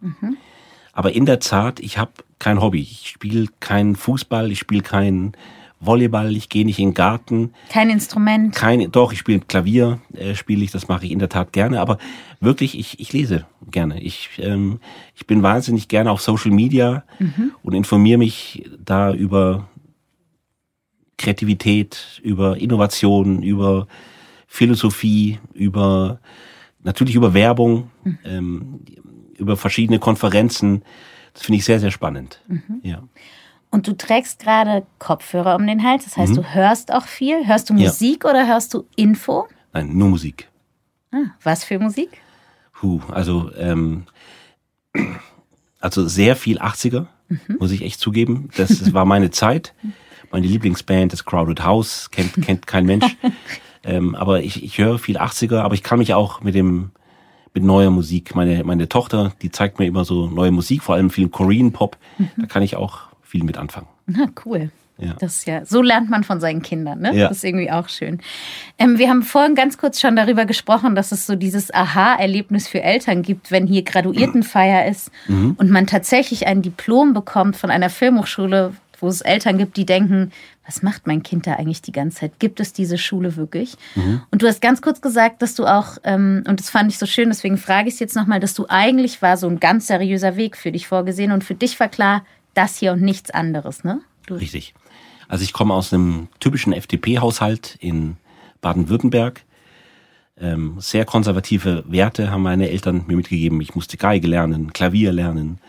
Aber 0.91 1.13
in 1.13 1.25
der 1.25 1.39
Tat, 1.39 1.80
ich 1.80 1.97
habe 1.97 2.12
kein 2.39 2.59
Hobby. 2.59 2.81
Ich 2.81 3.09
spiele 3.09 3.47
keinen 3.62 3.95
Fußball, 3.95 4.51
ich 4.51 4.59
spiele 4.59 4.81
keinen 4.81 5.33
Volleyball, 5.79 6.35
ich 6.35 6.50
gehe 6.50 6.65
nicht 6.65 6.79
in 6.79 6.89
den 6.89 6.94
Garten. 6.94 7.53
Kein 7.69 7.89
Instrument. 7.89 8.56
Kein, 8.56 8.91
doch, 8.91 9.12
ich 9.13 9.19
spiele 9.19 9.39
Klavier, 9.39 10.00
äh, 10.13 10.33
spiele 10.35 10.63
ich, 10.63 10.71
das 10.71 10.88
mache 10.88 11.06
ich 11.06 11.12
in 11.12 11.19
der 11.19 11.29
Tat 11.29 11.53
gerne. 11.53 11.79
Aber 11.79 11.97
wirklich, 12.39 12.77
ich, 12.77 13.00
ich 13.00 13.13
lese 13.13 13.45
gerne. 13.69 14.01
Ich, 14.01 14.29
ähm, 14.39 14.79
ich 15.15 15.27
bin 15.27 15.44
wahnsinnig 15.44 15.88
gerne 15.88 16.12
auf 16.12 16.21
Social 16.21 16.51
Media 16.51 17.03
und 17.63 17.74
informiere 17.74 18.18
mich 18.18 18.69
da 18.83 19.13
über 19.13 19.68
Kreativität, 21.18 22.21
über 22.23 22.57
Innovation, 22.57 23.44
über 23.44 23.88
Philosophie, 24.47 25.39
über 25.53 26.19
natürlich 26.83 27.15
über 27.15 27.33
Werbung, 27.33 27.91
ähm, 28.23 28.80
über 29.38 29.57
verschiedene 29.57 30.00
Konferenzen. 30.00 30.83
Das 31.33 31.44
finde 31.44 31.57
ich 31.57 31.65
sehr, 31.65 31.80
sehr 31.80 31.91
spannend. 31.91 32.41
Ja. 32.81 33.03
Und 33.69 33.87
du 33.87 33.97
trägst 33.97 34.39
gerade 34.39 34.85
Kopfhörer 34.97 35.55
um 35.55 35.67
den 35.67 35.83
Hals. 35.83 36.05
Das 36.05 36.17
heißt, 36.17 36.37
du 36.37 36.43
hörst 36.43 36.93
auch 36.93 37.05
viel. 37.05 37.45
Hörst 37.45 37.69
du 37.69 37.73
Ja. 37.75 37.87
Musik 37.87 38.25
oder 38.25 38.47
hörst 38.47 38.73
du 38.73 38.85
Info? 38.95 39.47
Nein, 39.73 39.97
nur 39.97 40.09
Musik. 40.09 40.49
Ah, 41.11 41.31
was 41.43 41.63
für 41.63 41.77
Musik? 41.79 42.09
Puh, 42.73 43.01
also, 43.11 43.51
ähm, 43.57 44.05
also 45.79 46.07
sehr 46.07 46.35
viel 46.35 46.59
80er, 46.59 47.07
muss 47.59 47.71
ich 47.71 47.81
echt 47.81 47.99
zugeben. 47.99 48.49
Das, 48.55 48.69
das 48.69 48.93
war 48.93 49.05
meine 49.05 49.31
Zeit. 49.31 49.73
Meine 50.31 50.47
Lieblingsband, 50.47 51.13
das 51.13 51.25
Crowded 51.25 51.63
House, 51.63 52.09
kennt, 52.11 52.33
kennt 52.41 52.67
kein 52.67 52.85
Mensch. 52.85 53.05
ähm, 53.83 54.15
aber 54.15 54.43
ich, 54.43 54.63
ich 54.63 54.77
höre 54.77 54.99
viel 54.99 55.17
80er, 55.17 55.59
aber 55.59 55.73
ich 55.73 55.83
kann 55.83 55.99
mich 55.99 56.13
auch 56.13 56.41
mit 56.41 56.53
dem, 56.55 56.91
mit 57.53 57.63
neuer 57.63 57.89
Musik, 57.89 58.35
meine, 58.35 58.63
meine 58.63 58.89
Tochter, 58.89 59.33
die 59.41 59.51
zeigt 59.51 59.79
mir 59.79 59.85
immer 59.85 60.05
so 60.05 60.27
neue 60.27 60.51
Musik, 60.51 60.83
vor 60.83 60.95
allem 60.95 61.09
viel 61.09 61.29
Korean 61.29 61.71
Pop, 61.71 61.97
da 62.37 62.45
kann 62.45 62.61
ich 62.61 62.75
auch 62.75 63.06
viel 63.27 63.44
mit 63.44 63.57
anfangen. 63.57 63.88
Na, 64.07 64.27
cool. 64.45 64.71
Ja. 65.00 65.13
Das 65.19 65.45
ja, 65.45 65.63
so 65.63 65.83
lernt 65.83 66.09
man 66.09 66.24
von 66.24 66.39
seinen 66.39 66.63
Kindern, 66.63 67.01
ne? 67.01 67.15
Ja. 67.15 67.27
Das 67.27 67.38
ist 67.38 67.44
irgendwie 67.44 67.69
auch 67.69 67.88
schön. 67.88 68.19
Ähm, 68.79 68.97
wir 68.97 69.09
haben 69.09 69.21
vorhin 69.21 69.53
ganz 69.53 69.77
kurz 69.77 70.01
schon 70.01 70.15
darüber 70.15 70.45
gesprochen, 70.45 70.95
dass 70.95 71.12
es 71.12 71.27
so 71.27 71.35
dieses 71.35 71.71
Aha-Erlebnis 71.71 72.68
für 72.68 72.81
Eltern 72.81 73.21
gibt, 73.21 73.51
wenn 73.51 73.68
hier 73.68 73.83
Graduiertenfeier 73.83 74.87
ist 74.87 75.11
Mhm. 75.28 75.54
und 75.59 75.69
man 75.69 75.85
tatsächlich 75.85 76.47
ein 76.47 76.63
Diplom 76.63 77.13
bekommt 77.13 77.57
von 77.57 77.69
einer 77.69 77.92
Filmhochschule, 77.92 78.73
wo 78.99 79.07
es 79.07 79.21
Eltern 79.21 79.59
gibt, 79.59 79.78
die 79.78 79.85
denken, 79.85 80.31
was 80.66 80.81
macht 80.81 81.06
mein 81.06 81.21
Kind 81.21 81.45
da 81.45 81.54
eigentlich 81.54 81.83
die 81.83 81.92
ganze 81.92 82.21
Zeit? 82.21 82.40
Gibt 82.40 82.59
es 82.59 82.73
diese 82.73 82.97
Schule 82.97 83.35
wirklich? 83.35 83.75
Mhm. 83.94 84.23
Und 84.31 84.42
du 84.42 84.47
hast 84.47 84.61
ganz 84.63 84.81
kurz 84.81 84.99
gesagt, 85.01 85.44
dass 85.44 85.54
du 85.54 85.68
auch, 85.68 85.97
ähm, 86.06 86.44
und 86.47 86.59
das 86.59 86.71
fand 86.71 86.92
ich 86.92 86.97
so 86.97 87.06
schön, 87.06 87.30
deswegen 87.30 87.57
frage 87.57 87.87
ich 87.87 87.94
es 87.94 87.99
jetzt 87.99 88.16
nochmal, 88.16 88.40
dass 88.40 88.56
du 88.56 88.66
eigentlich 88.68 89.21
war 89.21 89.37
so 89.37 89.47
ein 89.47 89.59
ganz 89.59 89.85
seriöser 89.85 90.35
Weg 90.37 90.57
für 90.57 90.71
dich 90.71 90.87
vorgesehen 90.87 91.31
und 91.31 91.44
für 91.44 91.54
dich 91.54 91.80
war 91.80 91.87
klar, 91.87 92.23
das 92.57 92.78
hier 92.78 92.94
und 92.94 93.02
nichts 93.02 93.31
anderes, 93.31 93.83
ne? 93.83 94.02
Du, 94.26 94.35
Richtig. 94.35 94.73
Also 95.28 95.44
ich 95.44 95.54
komme 95.54 95.73
aus 95.73 95.94
einem 95.94 96.28
typischen 96.40 96.73
FDP-Haushalt 96.73 97.78
in 97.80 98.18
Baden-Württemberg. 98.61 99.44
Ähm, 100.40 100.76
sehr 100.80 101.06
konservative 101.06 101.83
Werte 101.87 102.31
haben 102.31 102.44
meine 102.44 102.69
Eltern 102.69 103.06
mir 103.07 103.18
mitgegeben. 103.18 103.59
Ich 103.61 103.76
musste 103.76 103.97
Geige 103.97 104.28
lernen, 104.28 104.71
Klavier 104.73 105.11
lernen, 105.11 105.59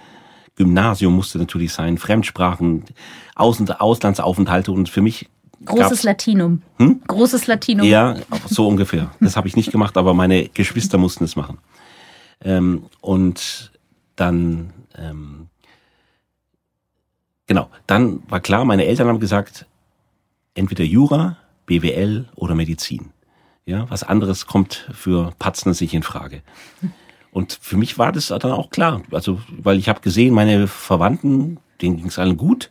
Gymnasium 0.57 1.15
musste 1.15 1.39
natürlich 1.39 1.73
sein, 1.73 1.99
Fremdsprachen, 1.99 2.85
Außen 3.37 3.71
Auslandsaufenthalte 3.71 4.73
und 4.73 4.89
für 4.89 5.01
mich 5.01 5.29
Großes 5.65 6.05
Latinum. 6.05 6.63
Großes 7.09 7.49
Latinum. 7.49 7.85
ja, 7.85 8.17
so 8.49 8.69
ungefähr. 8.69 9.11
Das 9.21 9.37
habe 9.37 9.49
ich 9.49 9.57
nicht 9.57 9.73
gemacht, 9.73 9.97
aber 9.97 10.15
meine 10.15 10.49
Geschwister 10.49 10.99
mussten 10.99 11.25
es 11.25 11.35
machen. 11.35 11.59
Ähm, 12.41 12.85
und 13.01 13.73
dann, 14.15 14.73
ähm, 14.97 15.49
genau, 17.49 17.69
dann 17.89 18.23
war 18.29 18.39
klar, 18.39 18.65
meine 18.65 18.85
Eltern 18.85 19.09
haben 19.09 19.19
gesagt, 19.19 19.67
entweder 20.55 20.85
Jura, 20.85 21.37
BWL 21.67 22.29
oder 22.37 22.55
Medizin. 22.55 23.11
Ja, 23.67 23.91
was 23.91 24.03
anderes 24.03 24.47
kommt 24.47 24.89
für 24.93 25.33
Patzner 25.39 25.75
sich 25.75 25.93
in 25.93 26.03
Frage. 26.03 26.43
Und 27.33 27.59
für 27.61 27.77
mich 27.77 27.99
war 27.99 28.13
das 28.13 28.29
dann 28.29 28.53
auch 28.53 28.71
klar. 28.71 29.03
Also, 29.13 29.41
weil 29.51 29.79
ich 29.79 29.91
habe 29.91 30.01
gesehen, 30.01 30.33
meine 30.33 30.67
Verwandten, 30.67 31.59
denen 31.83 31.99
ging 31.99 32.07
es 32.07 32.19
allen 32.19 32.39
gut. 32.39 32.71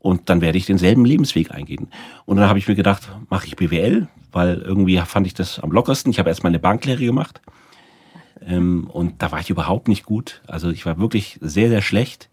Und 0.00 0.28
dann 0.28 0.40
werde 0.40 0.58
ich 0.58 0.66
denselben 0.66 1.04
Lebensweg 1.04 1.52
eingehen. 1.52 1.88
Und 2.24 2.38
dann 2.38 2.48
habe 2.48 2.58
ich 2.58 2.66
mir 2.66 2.74
gedacht, 2.74 3.08
mache 3.30 3.46
ich 3.46 3.56
BWL, 3.56 4.08
weil 4.32 4.58
irgendwie 4.58 4.98
fand 4.98 5.26
ich 5.26 5.34
das 5.34 5.60
am 5.60 5.70
lockersten. 5.70 6.10
Ich 6.10 6.18
habe 6.18 6.28
erst 6.28 6.44
meine 6.44 6.58
Banklehre 6.58 7.04
gemacht. 7.04 7.40
Ähm, 8.44 8.88
und 8.92 9.22
da 9.22 9.30
war 9.32 9.40
ich 9.40 9.50
überhaupt 9.50 9.88
nicht 9.88 10.04
gut. 10.04 10.42
Also 10.46 10.70
ich 10.70 10.84
war 10.86 10.98
wirklich 10.98 11.38
sehr, 11.40 11.68
sehr 11.68 11.82
schlecht. 11.82 12.28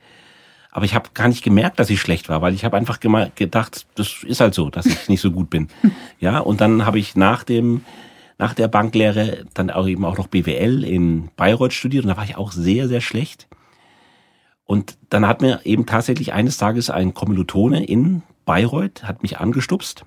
Aber 0.76 0.86
ich 0.86 0.96
habe 0.96 1.10
gar 1.14 1.28
nicht 1.28 1.44
gemerkt, 1.44 1.78
dass 1.78 1.92
ich 1.92 2.02
schlecht 2.02 2.30
war, 2.30 2.42
weil 2.42 2.56
ich 2.56 2.66
habe 2.66 2.76
einfach 2.76 3.00
gedacht, 3.00 3.86
das 3.94 4.24
ist 4.24 4.42
halt 4.42 4.56
so, 4.56 4.72
dass 4.72 4.88
ich 4.88 5.08
nicht 5.08 5.22
so 5.22 5.32
gut 5.32 5.50
bin. 5.50 5.70
Ja, 6.20 6.40
und 6.40 6.62
dann 6.62 6.86
habe 6.86 7.00
ich 7.00 7.16
nach 7.16 7.44
dem 7.44 7.86
nach 8.40 8.56
der 8.56 8.68
Banklehre 8.68 9.46
dann 9.54 9.70
auch 9.70 9.88
eben 9.88 10.04
auch 10.04 10.18
noch 10.18 10.28
BWL 10.28 10.84
in 10.84 11.30
Bayreuth 11.36 11.74
studiert 11.74 12.06
und 12.06 12.10
da 12.10 12.18
war 12.18 12.24
ich 12.24 12.38
auch 12.38 12.52
sehr 12.52 12.88
sehr 12.88 13.02
schlecht. 13.02 13.48
Und 14.66 14.98
dann 15.10 15.28
hat 15.28 15.42
mir 15.42 15.62
eben 15.66 15.86
tatsächlich 15.86 16.34
eines 16.34 16.58
Tages 16.58 16.90
ein 16.90 17.14
Kommilitone 17.14 17.86
in 17.86 18.24
Bayreuth, 18.46 19.04
hat 19.04 19.22
mich 19.22 19.40
angestupst 19.40 20.06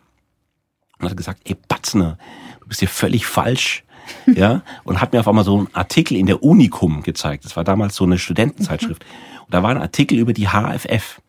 und 0.99 1.09
hat 1.09 1.17
gesagt, 1.17 1.43
ey 1.45 1.57
Batzner, 1.69 2.19
du 2.61 2.69
bist 2.69 2.81
hier 2.81 2.89
völlig 2.89 3.27
falsch. 3.27 3.85
ja, 4.27 4.63
und 4.85 5.01
hat 5.01 5.13
mir 5.13 5.21
auf 5.21 5.29
einmal 5.29 5.45
so 5.45 5.59
einen 5.59 5.75
Artikel 5.75 6.17
in 6.17 6.27
der 6.27 6.43
Unicum 6.43 7.03
gezeigt. 7.03 7.45
Das 7.45 7.57
war 7.57 7.65
damals 7.65 7.97
so 7.97 8.05
eine 8.05 8.19
Studentenzeitschrift. 8.19 9.05
Und 9.47 9.55
da 9.55 9.63
war 9.63 9.71
ein 9.71 9.79
Artikel 9.79 10.19
über 10.19 10.33
die 10.33 10.49
HFF. 10.49 11.21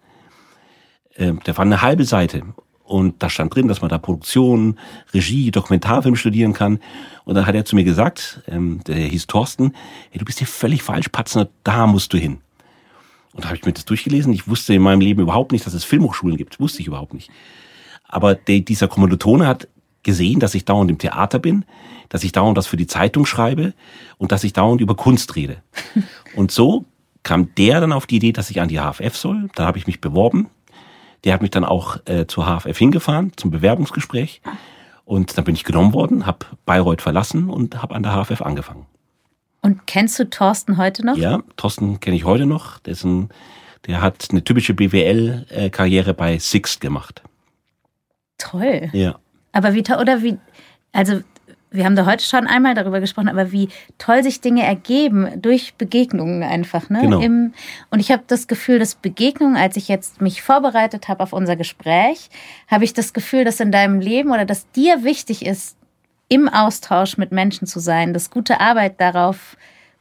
Ähm, 1.15 1.39
der 1.45 1.57
war 1.57 1.65
eine 1.65 1.81
halbe 1.81 2.03
Seite. 2.03 2.43
Und 2.83 3.21
da 3.21 3.29
stand 3.29 3.53
drin, 3.53 3.67
dass 3.67 3.81
man 3.81 3.89
da 3.89 3.97
Produktion, 3.97 4.79
Regie, 5.13 5.51
Dokumentarfilm 5.51 6.15
studieren 6.15 6.53
kann. 6.53 6.79
Und 7.25 7.35
dann 7.35 7.45
hat 7.45 7.53
er 7.53 7.65
zu 7.65 7.75
mir 7.75 7.83
gesagt, 7.83 8.41
ähm, 8.47 8.81
der 8.87 8.95
hieß 8.95 9.27
Thorsten, 9.27 9.73
hey, 10.09 10.19
du 10.19 10.25
bist 10.25 10.39
hier 10.39 10.47
völlig 10.47 10.83
falsch, 10.83 11.09
Patzner, 11.09 11.49
da 11.63 11.85
musst 11.85 12.13
du 12.13 12.17
hin. 12.17 12.39
Und 13.33 13.43
da 13.43 13.49
habe 13.49 13.57
ich 13.57 13.65
mir 13.65 13.73
das 13.73 13.85
durchgelesen. 13.85 14.31
Ich 14.33 14.47
wusste 14.47 14.73
in 14.73 14.81
meinem 14.81 15.01
Leben 15.01 15.21
überhaupt 15.21 15.51
nicht, 15.51 15.65
dass 15.65 15.73
es 15.73 15.83
Filmhochschulen 15.83 16.37
gibt. 16.37 16.59
Wusste 16.59 16.81
ich 16.81 16.87
überhaupt 16.87 17.13
nicht. 17.13 17.29
Aber 18.05 18.35
der, 18.35 18.61
dieser 18.61 18.87
Kommilitone 18.87 19.45
hat 19.45 19.67
gesehen, 20.01 20.39
dass 20.39 20.55
ich 20.55 20.63
dauernd 20.63 20.89
im 20.89 20.97
Theater 20.97 21.37
bin, 21.37 21.65
dass 22.07 22.23
ich 22.23 22.31
dauernd 22.31 22.57
was 22.57 22.67
für 22.67 22.77
die 22.77 22.87
Zeitung 22.87 23.25
schreibe 23.25 23.73
und 24.17 24.31
dass 24.31 24.45
ich 24.45 24.53
dauernd 24.53 24.79
über 24.79 24.95
Kunst 24.95 25.35
rede. 25.35 25.61
Und 26.35 26.51
so 26.51 26.85
kam 27.27 27.53
der 27.55 27.81
dann 27.81 27.91
auf 27.91 28.07
die 28.07 28.15
Idee, 28.15 28.31
dass 28.31 28.49
ich 28.49 28.61
an 28.61 28.69
die 28.69 28.79
HFF 28.79 29.17
soll. 29.17 29.49
Da 29.55 29.65
habe 29.65 29.77
ich 29.77 29.85
mich 29.85 29.99
beworben. 29.99 30.49
Der 31.25 31.33
hat 31.33 31.41
mich 31.41 31.51
dann 31.51 31.65
auch 31.65 31.97
äh, 32.05 32.25
zur 32.25 32.45
HFF 32.45 32.77
hingefahren 32.77 33.33
zum 33.35 33.51
Bewerbungsgespräch. 33.51 34.41
Und 35.03 35.37
dann 35.37 35.43
bin 35.43 35.53
ich 35.53 35.65
genommen 35.65 35.91
worden, 35.91 36.25
habe 36.25 36.45
Bayreuth 36.65 37.01
verlassen 37.01 37.49
und 37.49 37.81
habe 37.81 37.95
an 37.95 38.03
der 38.03 38.13
HFF 38.13 38.41
angefangen. 38.41 38.85
Und 39.61 39.87
kennst 39.87 40.17
du 40.19 40.29
Thorsten 40.29 40.77
heute 40.77 41.05
noch? 41.05 41.17
Ja, 41.17 41.39
Thorsten 41.57 41.99
kenne 41.99 42.15
ich 42.15 42.23
heute 42.23 42.45
noch. 42.45 42.79
Der, 42.79 42.95
ein, 43.03 43.27
der 43.87 44.01
hat 44.01 44.27
eine 44.31 44.45
typische 44.45 44.73
BWL-Karriere 44.73 46.13
bei 46.13 46.39
Sixt 46.39 46.79
gemacht. 46.79 47.23
Toll. 48.37 48.89
Ja. 48.93 49.19
Aber 49.51 49.73
wie 49.73 49.81
oder 49.81 50.23
wie, 50.23 50.37
also 50.93 51.19
wir 51.69 51.85
haben 51.85 51.95
da 51.95 52.05
heute 52.05 52.23
schon 52.23 52.47
einmal 52.47 52.75
darüber 52.75 52.99
gesprochen, 52.99 53.27
aber 53.27 53.51
wie 53.51 53.69
toll 53.97 54.23
sich 54.23 54.39
Dinge 54.39 54.63
ergeben 54.63 55.41
durch 55.41 55.75
Begegnungen 55.75 56.43
einfach. 56.43 56.89
Ne? 56.89 57.01
Genau. 57.01 57.19
Im, 57.19 57.53
und 57.89 57.99
ich 57.99 58.11
habe 58.11 58.23
das 58.27 58.47
Gefühl, 58.47 58.79
dass 58.79 58.95
Begegnungen, 58.95 59.57
als 59.57 59.75
ich 59.75 59.87
jetzt 59.87 60.21
mich 60.21 60.41
vorbereitet 60.41 61.07
habe 61.07 61.23
auf 61.23 61.33
unser 61.33 61.55
Gespräch, 61.55 62.29
habe 62.67 62.85
ich 62.85 62.93
das 62.93 63.13
Gefühl, 63.13 63.43
dass 63.43 63.59
in 63.59 63.71
deinem 63.71 63.99
Leben 63.99 64.31
oder 64.31 64.45
dass 64.45 64.71
dir 64.71 65.03
wichtig 65.03 65.45
ist, 65.45 65.77
im 66.29 66.49
Austausch 66.49 67.17
mit 67.17 67.31
Menschen 67.31 67.67
zu 67.67 67.79
sein, 67.79 68.13
dass 68.13 68.31
gute 68.31 68.59
Arbeit 68.59 68.99
darauf 68.99 69.57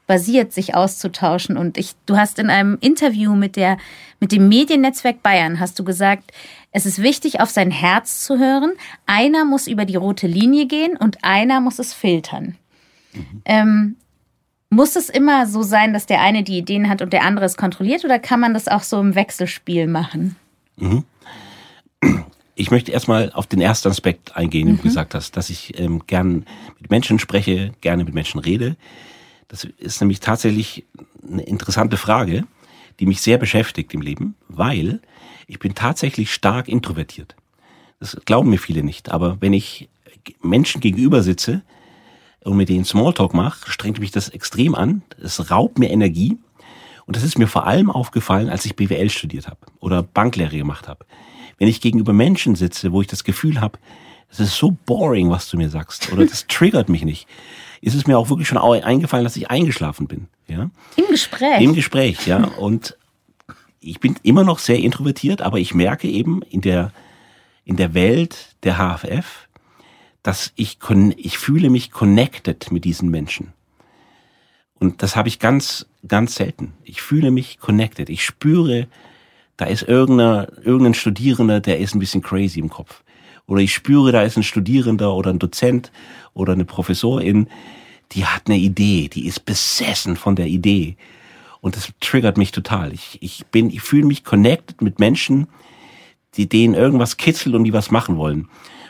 basiert, 0.07 0.53
sich 0.53 0.75
auszutauschen. 0.75 1.57
Und 1.57 1.79
ich, 1.79 1.93
du 2.07 2.17
hast 2.17 2.39
in 2.39 2.51
einem 2.51 2.79
Interview 2.81 3.35
mit 3.35 3.57
der, 3.57 3.77
mit 4.21 4.33
dem 4.33 4.49
Mediennetzwerk 4.49 5.23
Bayern 5.23 5.61
hast 5.61 5.79
du 5.79 5.85
gesagt, 5.85 6.33
es 6.77 6.85
ist 6.85 7.01
wichtig, 7.01 7.41
auf 7.41 7.49
sein 7.49 7.71
Herz 7.71 8.23
zu 8.23 8.39
hören. 8.39 8.73
Einer 9.07 9.47
muss 9.47 9.67
über 9.67 9.87
die 9.87 9.97
rote 9.97 10.27
Linie 10.27 10.67
gehen 10.67 10.99
und 10.99 11.25
einer 11.25 11.63
muss 11.63 11.79
es 11.79 11.95
filtern. 11.95 12.59
Mhm. 13.15 13.43
Ähm, 13.47 13.97
muss 14.69 14.95
es 14.95 15.09
immer 15.09 15.47
so 15.47 15.63
sein, 15.63 15.95
dass 15.95 16.05
der 16.05 16.21
eine 16.21 16.43
die 16.43 16.59
Ideen 16.59 16.91
hat 16.91 17.01
und 17.01 17.15
der 17.15 17.25
andere 17.25 17.47
es 17.47 17.57
kontrolliert, 17.57 18.05
oder 18.05 18.19
kann 18.19 18.41
man 18.41 18.53
das 18.53 18.69
auch 18.69 18.83
so 18.83 19.01
im 19.01 19.15
Wechselspiel 19.15 19.87
machen? 19.87 20.37
Mhm. 20.77 21.05
Ich 22.55 22.71
möchte 22.71 22.93
erstmal 22.93 23.33
auf 23.33 23.47
den 23.47 23.63
ersten 23.63 23.89
Aspekt 23.89 24.37
eingehen, 24.37 24.67
den 24.67 24.75
mhm. 24.75 24.81
du 24.81 24.83
gesagt 24.83 25.15
hast, 25.15 25.35
dass 25.35 25.49
ich 25.49 25.81
ähm, 25.81 26.03
gern 26.07 26.45
mit 26.79 26.91
Menschen 26.91 27.19
spreche, 27.19 27.73
gerne 27.81 28.05
mit 28.05 28.13
Menschen 28.13 28.39
rede. 28.39 28.77
Das 29.49 29.65
ist 29.79 30.03
nämlich 30.03 30.21
tatsächlich 30.21 30.85
eine 31.27 31.43
interessante 31.43 31.97
Frage, 31.97 32.45
die 33.01 33.07
mich 33.07 33.23
sehr 33.23 33.39
beschäftigt 33.39 33.95
im 33.95 34.03
Leben, 34.03 34.35
weil 34.49 35.01
ich 35.47 35.59
bin 35.59 35.75
tatsächlich 35.75 36.33
stark 36.33 36.69
introvertiert. 36.69 37.37
Das 38.01 38.17
glauben 38.25 38.51
mir 38.51 38.59
viele 38.59 38.83
nicht, 38.83 39.11
aber 39.11 39.41
wenn 39.41 39.53
ich 39.53 39.89
Menschen 40.43 40.81
gegenüber 40.81 41.23
sitze 41.23 41.63
und 42.45 42.57
mit 42.57 42.69
denen 42.69 42.85
Smalltalk 42.85 43.33
mache, 43.33 43.71
strengt 43.71 44.01
mich 44.01 44.11
das 44.11 44.29
extrem 44.29 44.75
an. 44.75 45.03
Es 45.23 45.51
raubt 45.51 45.79
mir 45.79 45.91
Energie. 45.91 46.37
Und 47.07 47.17
das 47.17 47.23
ist 47.23 47.39
mir 47.39 47.47
vor 47.47 47.67
allem 47.67 47.91
aufgefallen, 47.91 48.49
als 48.49 48.65
ich 48.65 48.75
BWL 48.75 49.11
studiert 49.11 49.47
habe 49.47 49.61
oder 49.79 50.03
Banklehre 50.03 50.57
gemacht 50.57 50.89
habe 50.89 51.07
wenn 51.59 51.69
ich 51.69 51.81
gegenüber 51.81 52.13
Menschen 52.13 52.55
sitze, 52.55 52.93
wo 52.93 53.01
ich 53.01 53.07
das 53.07 53.25
Gefühl 53.25 53.61
habe, 53.61 53.79
es 54.31 54.41
ist 54.41 54.57
so 54.57 54.77
boring, 54.87 55.31
was 55.31 55.49
du 55.49 55.57
mir 55.57 55.71
sagst, 55.71 56.13
oder 56.13 56.27
das 56.27 56.47
triggert 56.49 56.89
mich 56.89 57.05
nicht, 57.05 57.27
ist 57.81 57.95
es 57.95 58.07
mir 58.07 58.19
auch 58.19 58.29
wirklich 58.29 58.49
schon 58.49 58.59
eingefallen, 58.59 59.25
dass 59.25 59.37
ich 59.37 59.51
eingeschlafen 59.51 60.07
bin. 60.07 60.29
Ja? 60.49 60.71
Im 60.97 61.07
Gespräch. 61.11 61.61
Im 61.61 61.75
Gespräch, 61.75 62.27
ja. 62.27 62.45
Und 62.45 62.97
ich 63.87 64.01
bin 64.01 64.17
immer 64.23 64.45
noch 64.45 64.59
sehr 64.59 64.79
introvertiert, 64.79 65.43
aber 65.43 65.59
ich 65.59 65.75
merke 65.75 66.09
eben 66.09 66.43
in 66.43 66.61
der, 66.61 66.93
in 67.65 67.77
der 67.77 67.95
Welt 67.95 68.57
der 68.63 68.77
HFF, 68.79 69.49
dass 70.23 70.53
ich, 70.57 70.79
ich 71.17 71.39
fühle 71.39 71.71
mich 71.71 71.91
connected 71.93 72.73
mit 72.73 72.85
diesen 72.85 73.11
Menschen. 73.11 73.53
Und 74.79 75.03
das 75.03 75.17
habe 75.17 75.29
ich 75.29 75.39
ganz, 75.39 75.87
ganz 76.07 76.35
selten. 76.35 76.75
Ich 76.85 77.01
fühle 77.01 77.31
mich 77.31 77.59
connected. 77.59 78.11
Ich 78.11 78.25
spüre, 78.25 78.89
da 79.57 79.67
ist 79.67 79.83
irgendeiner, 79.83 80.49
irgendein 80.63 80.95
Studierender, 80.95 81.61
der 81.61 81.79
ist 81.79 81.95
ein 81.95 82.01
bisschen 82.01 82.23
crazy 82.23 82.59
im 82.59 82.69
Kopf. 82.69 83.03
Oder 83.47 83.61
ich 83.61 83.73
spüre, 83.73 84.13
da 84.13 84.23
ist 84.23 84.37
ein 84.37 84.43
Studierender 84.43 85.15
oder 85.15 85.31
ein 85.31 85.39
Dozent 85.39 85.93
oder 86.35 86.53
eine 86.53 86.65
Professorin, 86.65 87.49
die 88.13 88.27
hat 88.27 88.43
eine 88.47 88.59
Idee, 88.59 89.09
die 89.09 89.27
ist 89.27 89.45
besessen 89.45 90.17
von 90.17 90.37
der 90.37 90.47
Idee. 90.47 90.97
Und 91.67 91.75
das 91.75 91.93
triggert 91.99 92.39
mich 92.39 92.53
total. 92.53 92.93
Ich, 92.93 93.19
ich 93.21 93.45
bin, 93.47 93.71
ich 93.71 93.81
fühle 93.81 94.07
mich 94.07 94.23
connected 94.23 94.83
mit 94.83 95.01
Menschen, 95.01 95.49
die 96.35 96.49
denen 96.49 96.75
irgendwas 96.75 97.17
kitzelt 97.17 97.57
und 97.57 97.65
die 97.65 97.73
was 97.73 97.91
machen 97.91 98.19
wollen. 98.19 98.49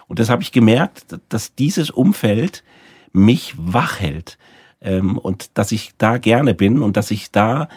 Und 0.09 0.19
das 0.19 0.29
habe 0.29 0.43
ich 0.43 0.53
gemerkt, 0.53 1.19
dass 1.31 1.55
dieses 1.55 1.89
Umfeld 1.89 2.65
mich 3.15 3.55
wach 3.57 3.99
hält. 3.99 4.37
Ähm, 4.83 5.17
und 5.17 5.57
dass 5.57 5.73
ich 5.73 5.93
da 5.97 6.19
gerne 6.19 6.53
bin 6.53 6.83
und 6.83 6.99
dass 6.99 7.11
ich 7.11 7.31
da 7.31 7.71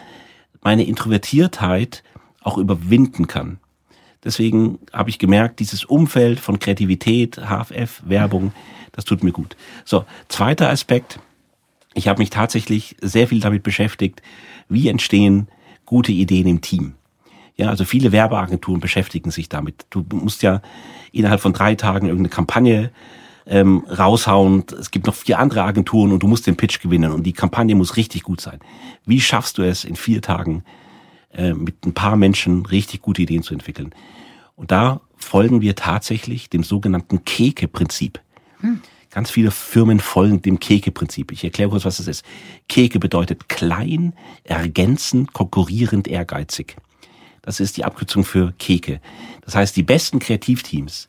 meine 0.60 0.84
Introvertiertheit 0.84 2.02
auch 2.42 2.58
überwinden 2.58 3.26
kann. 3.26 3.58
Deswegen 4.22 4.80
habe 4.92 5.08
ich 5.08 5.18
gemerkt, 5.18 5.60
dieses 5.60 5.82
Umfeld 5.82 6.40
von 6.40 6.58
Kreativität, 6.58 7.36
HFF, 7.36 8.02
Werbung, 8.04 8.52
das 8.92 9.06
tut 9.06 9.24
mir 9.24 9.32
gut. 9.32 9.56
So, 9.86 10.04
zweiter 10.28 10.68
Aspekt. 10.68 11.20
Ich 11.94 12.08
habe 12.08 12.20
mich 12.20 12.30
tatsächlich 12.30 12.96
sehr 13.00 13.28
viel 13.28 13.40
damit 13.40 13.62
beschäftigt, 13.62 14.22
wie 14.68 14.88
entstehen 14.88 15.48
gute 15.84 16.12
Ideen 16.12 16.46
im 16.46 16.60
Team. 16.60 16.94
Ja, 17.56 17.68
also 17.68 17.84
viele 17.84 18.12
Werbeagenturen 18.12 18.80
beschäftigen 18.80 19.30
sich 19.30 19.48
damit. 19.48 19.86
Du 19.90 20.04
musst 20.12 20.42
ja 20.42 20.62
innerhalb 21.12 21.40
von 21.40 21.52
drei 21.52 21.74
Tagen 21.74 22.06
irgendeine 22.06 22.30
Kampagne 22.30 22.90
ähm, 23.46 23.84
raushauen. 23.86 24.64
Es 24.78 24.90
gibt 24.90 25.06
noch 25.06 25.14
vier 25.14 25.38
andere 25.38 25.64
Agenturen 25.64 26.12
und 26.12 26.22
du 26.22 26.28
musst 26.28 26.46
den 26.46 26.56
Pitch 26.56 26.80
gewinnen 26.80 27.12
und 27.12 27.24
die 27.24 27.32
Kampagne 27.32 27.74
muss 27.74 27.96
richtig 27.96 28.22
gut 28.22 28.40
sein. 28.40 28.60
Wie 29.04 29.20
schaffst 29.20 29.58
du 29.58 29.62
es 29.62 29.84
in 29.84 29.96
vier 29.96 30.22
Tagen, 30.22 30.64
äh, 31.32 31.54
mit 31.54 31.86
ein 31.86 31.94
paar 31.94 32.16
Menschen 32.16 32.66
richtig 32.66 33.02
gute 33.02 33.22
Ideen 33.22 33.44
zu 33.44 33.54
entwickeln. 33.54 33.94
Und 34.56 34.72
da 34.72 35.00
folgen 35.16 35.60
wir 35.60 35.76
tatsächlich 35.76 36.50
dem 36.50 36.64
sogenannten 36.64 37.24
Keke-Prinzip. 37.24 38.20
Hm. 38.60 38.80
Ganz 39.10 39.30
viele 39.30 39.50
Firmen 39.50 40.00
folgen 40.00 40.40
dem 40.42 40.60
Keke-Prinzip. 40.60 41.32
Ich 41.32 41.42
erkläre 41.42 41.70
kurz, 41.70 41.84
was 41.84 41.96
das 41.96 42.06
ist. 42.06 42.24
Keke 42.68 42.98
bedeutet 42.98 43.48
klein, 43.48 44.12
ergänzend, 44.44 45.32
konkurrierend, 45.32 46.06
ehrgeizig. 46.06 46.76
Das 47.42 47.58
ist 47.58 47.76
die 47.76 47.84
Abkürzung 47.84 48.24
für 48.24 48.52
Keke. 48.58 49.00
Das 49.42 49.54
heißt, 49.54 49.76
die 49.76 49.82
besten 49.82 50.18
Kreativteams 50.20 51.08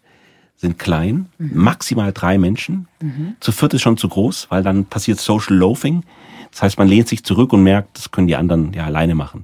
sind 0.56 0.80
klein, 0.80 1.30
mhm. 1.38 1.52
maximal 1.54 2.12
drei 2.12 2.38
Menschen. 2.38 2.88
Mhm. 3.02 3.36
Zu 3.40 3.52
viert 3.52 3.74
ist 3.74 3.82
schon 3.82 3.98
zu 3.98 4.10
groß, 4.10 4.48
weil 4.50 4.64
dann 4.64 4.86
passiert 4.86 5.20
Social 5.20 5.56
Loafing. 5.56 6.04
Das 6.52 6.64
heißt, 6.64 6.78
man 6.78 6.88
lehnt 6.88 7.08
sich 7.08 7.24
zurück 7.24 7.54
und 7.54 7.64
merkt, 7.64 7.98
das 7.98 8.12
können 8.12 8.28
die 8.28 8.36
anderen 8.36 8.74
ja 8.74 8.86
alleine 8.86 9.16
machen 9.16 9.44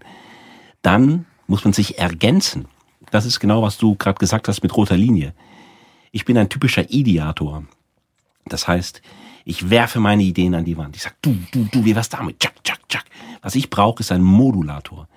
dann 0.88 1.26
muss 1.48 1.66
man 1.66 1.74
sich 1.74 2.00
ergänzen. 2.00 2.66
Das 3.12 3.26
ist 3.26 3.42
genau, 3.42 3.62
was 3.62 3.78
du 3.78 3.96
gerade 3.96 4.20
gesagt 4.20 4.48
hast 4.48 4.64
mit 4.64 4.76
roter 4.78 4.96
Linie. 4.96 5.34
Ich 6.14 6.24
bin 6.24 6.38
ein 6.38 6.48
typischer 6.48 6.90
Ideator. 6.90 7.66
Das 8.50 8.68
heißt, 8.68 9.02
ich 9.46 9.70
werfe 9.70 10.00
meine 10.00 10.24
Ideen 10.24 10.56
an 10.56 10.66
die 10.66 10.78
Wand. 10.78 10.96
Ich 10.96 11.04
sag, 11.04 11.16
du, 11.22 11.38
du, 11.52 11.68
du, 11.72 11.86
wie 11.86 11.96
was 11.96 12.10
damit? 12.10 12.40
Tschak, 12.40 12.64
tschak, 12.64 12.80
tschak. 12.90 13.06
Was 13.42 13.56
ich 13.56 13.70
brauche, 13.70 14.02
ist 14.02 14.12
ein 14.12 14.22
Modulator. 14.22 15.08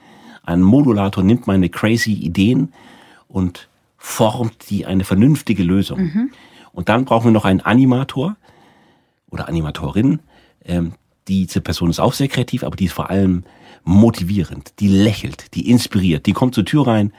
Ein 0.45 0.63
Modulator 0.63 1.25
nimmt 1.25 1.47
meine 1.47 1.69
crazy 1.69 2.13
Ideen 2.13 2.73
und 3.29 3.69
formt 3.99 4.71
die 4.71 4.87
eine 4.87 5.05
vernünftige 5.05 5.63
Lösung. 5.63 6.01
Mhm. 6.01 6.31
Und 6.73 6.89
dann 6.89 7.05
brauchen 7.05 7.27
wir 7.27 7.33
noch 7.33 7.45
einen 7.45 7.61
Animator 7.61 8.37
oder 9.31 9.49
Animatorin. 9.49 10.21
Ähm, 10.65 10.93
diese 11.29 11.61
Person 11.61 11.91
ist 11.91 12.01
auch 12.01 12.13
sehr 12.13 12.29
kreativ, 12.29 12.65
aber 12.65 12.77
die 12.77 12.87
ist 12.87 12.93
vor 12.93 13.11
allem 13.11 13.45
motivierend, 13.85 14.75
die 14.79 14.89
lächelt, 14.89 15.55
die 15.55 15.71
inspiriert, 15.71 16.27
die 16.27 16.33
kommt 16.33 16.55
zur 16.55 16.65
Tür 16.65 16.87
rein 16.87 17.13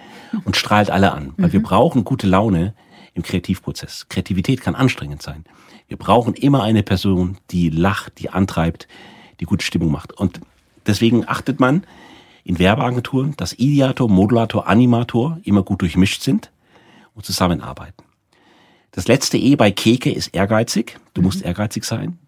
und 0.45 0.55
strahlt 0.55 0.89
alle 0.89 1.11
an. 1.11 1.33
Weil 1.37 1.47
mhm. 1.47 1.53
wir 1.53 1.63
brauchen 1.63 2.03
gute 2.03 2.27
Laune 2.27 2.73
im 3.13 3.23
Kreativprozess. 3.23 4.07
Kreativität 4.09 4.61
kann 4.61 4.75
anstrengend 4.75 5.21
sein. 5.21 5.43
Wir 5.91 5.97
brauchen 5.97 6.35
immer 6.35 6.63
eine 6.63 6.83
Person, 6.83 7.37
die 7.49 7.67
lacht, 7.69 8.19
die 8.19 8.29
antreibt, 8.29 8.87
die 9.41 9.43
gute 9.43 9.65
Stimmung 9.65 9.91
macht. 9.91 10.13
Und 10.13 10.39
deswegen 10.87 11.27
achtet 11.27 11.59
man 11.59 11.83
in 12.45 12.59
Werbeagenturen, 12.59 13.35
dass 13.35 13.59
Ideator, 13.59 14.07
Modulator, 14.07 14.69
Animator 14.69 15.41
immer 15.43 15.63
gut 15.63 15.81
durchmischt 15.81 16.21
sind 16.21 16.49
und 17.13 17.25
zusammenarbeiten. 17.25 18.05
Das 18.91 19.09
letzte 19.09 19.37
E 19.37 19.57
bei 19.57 19.71
Keke 19.71 20.13
ist 20.13 20.29
ehrgeizig. 20.29 20.97
Du 21.13 21.21
musst 21.21 21.41
ehrgeizig 21.41 21.83
sein. 21.83 22.19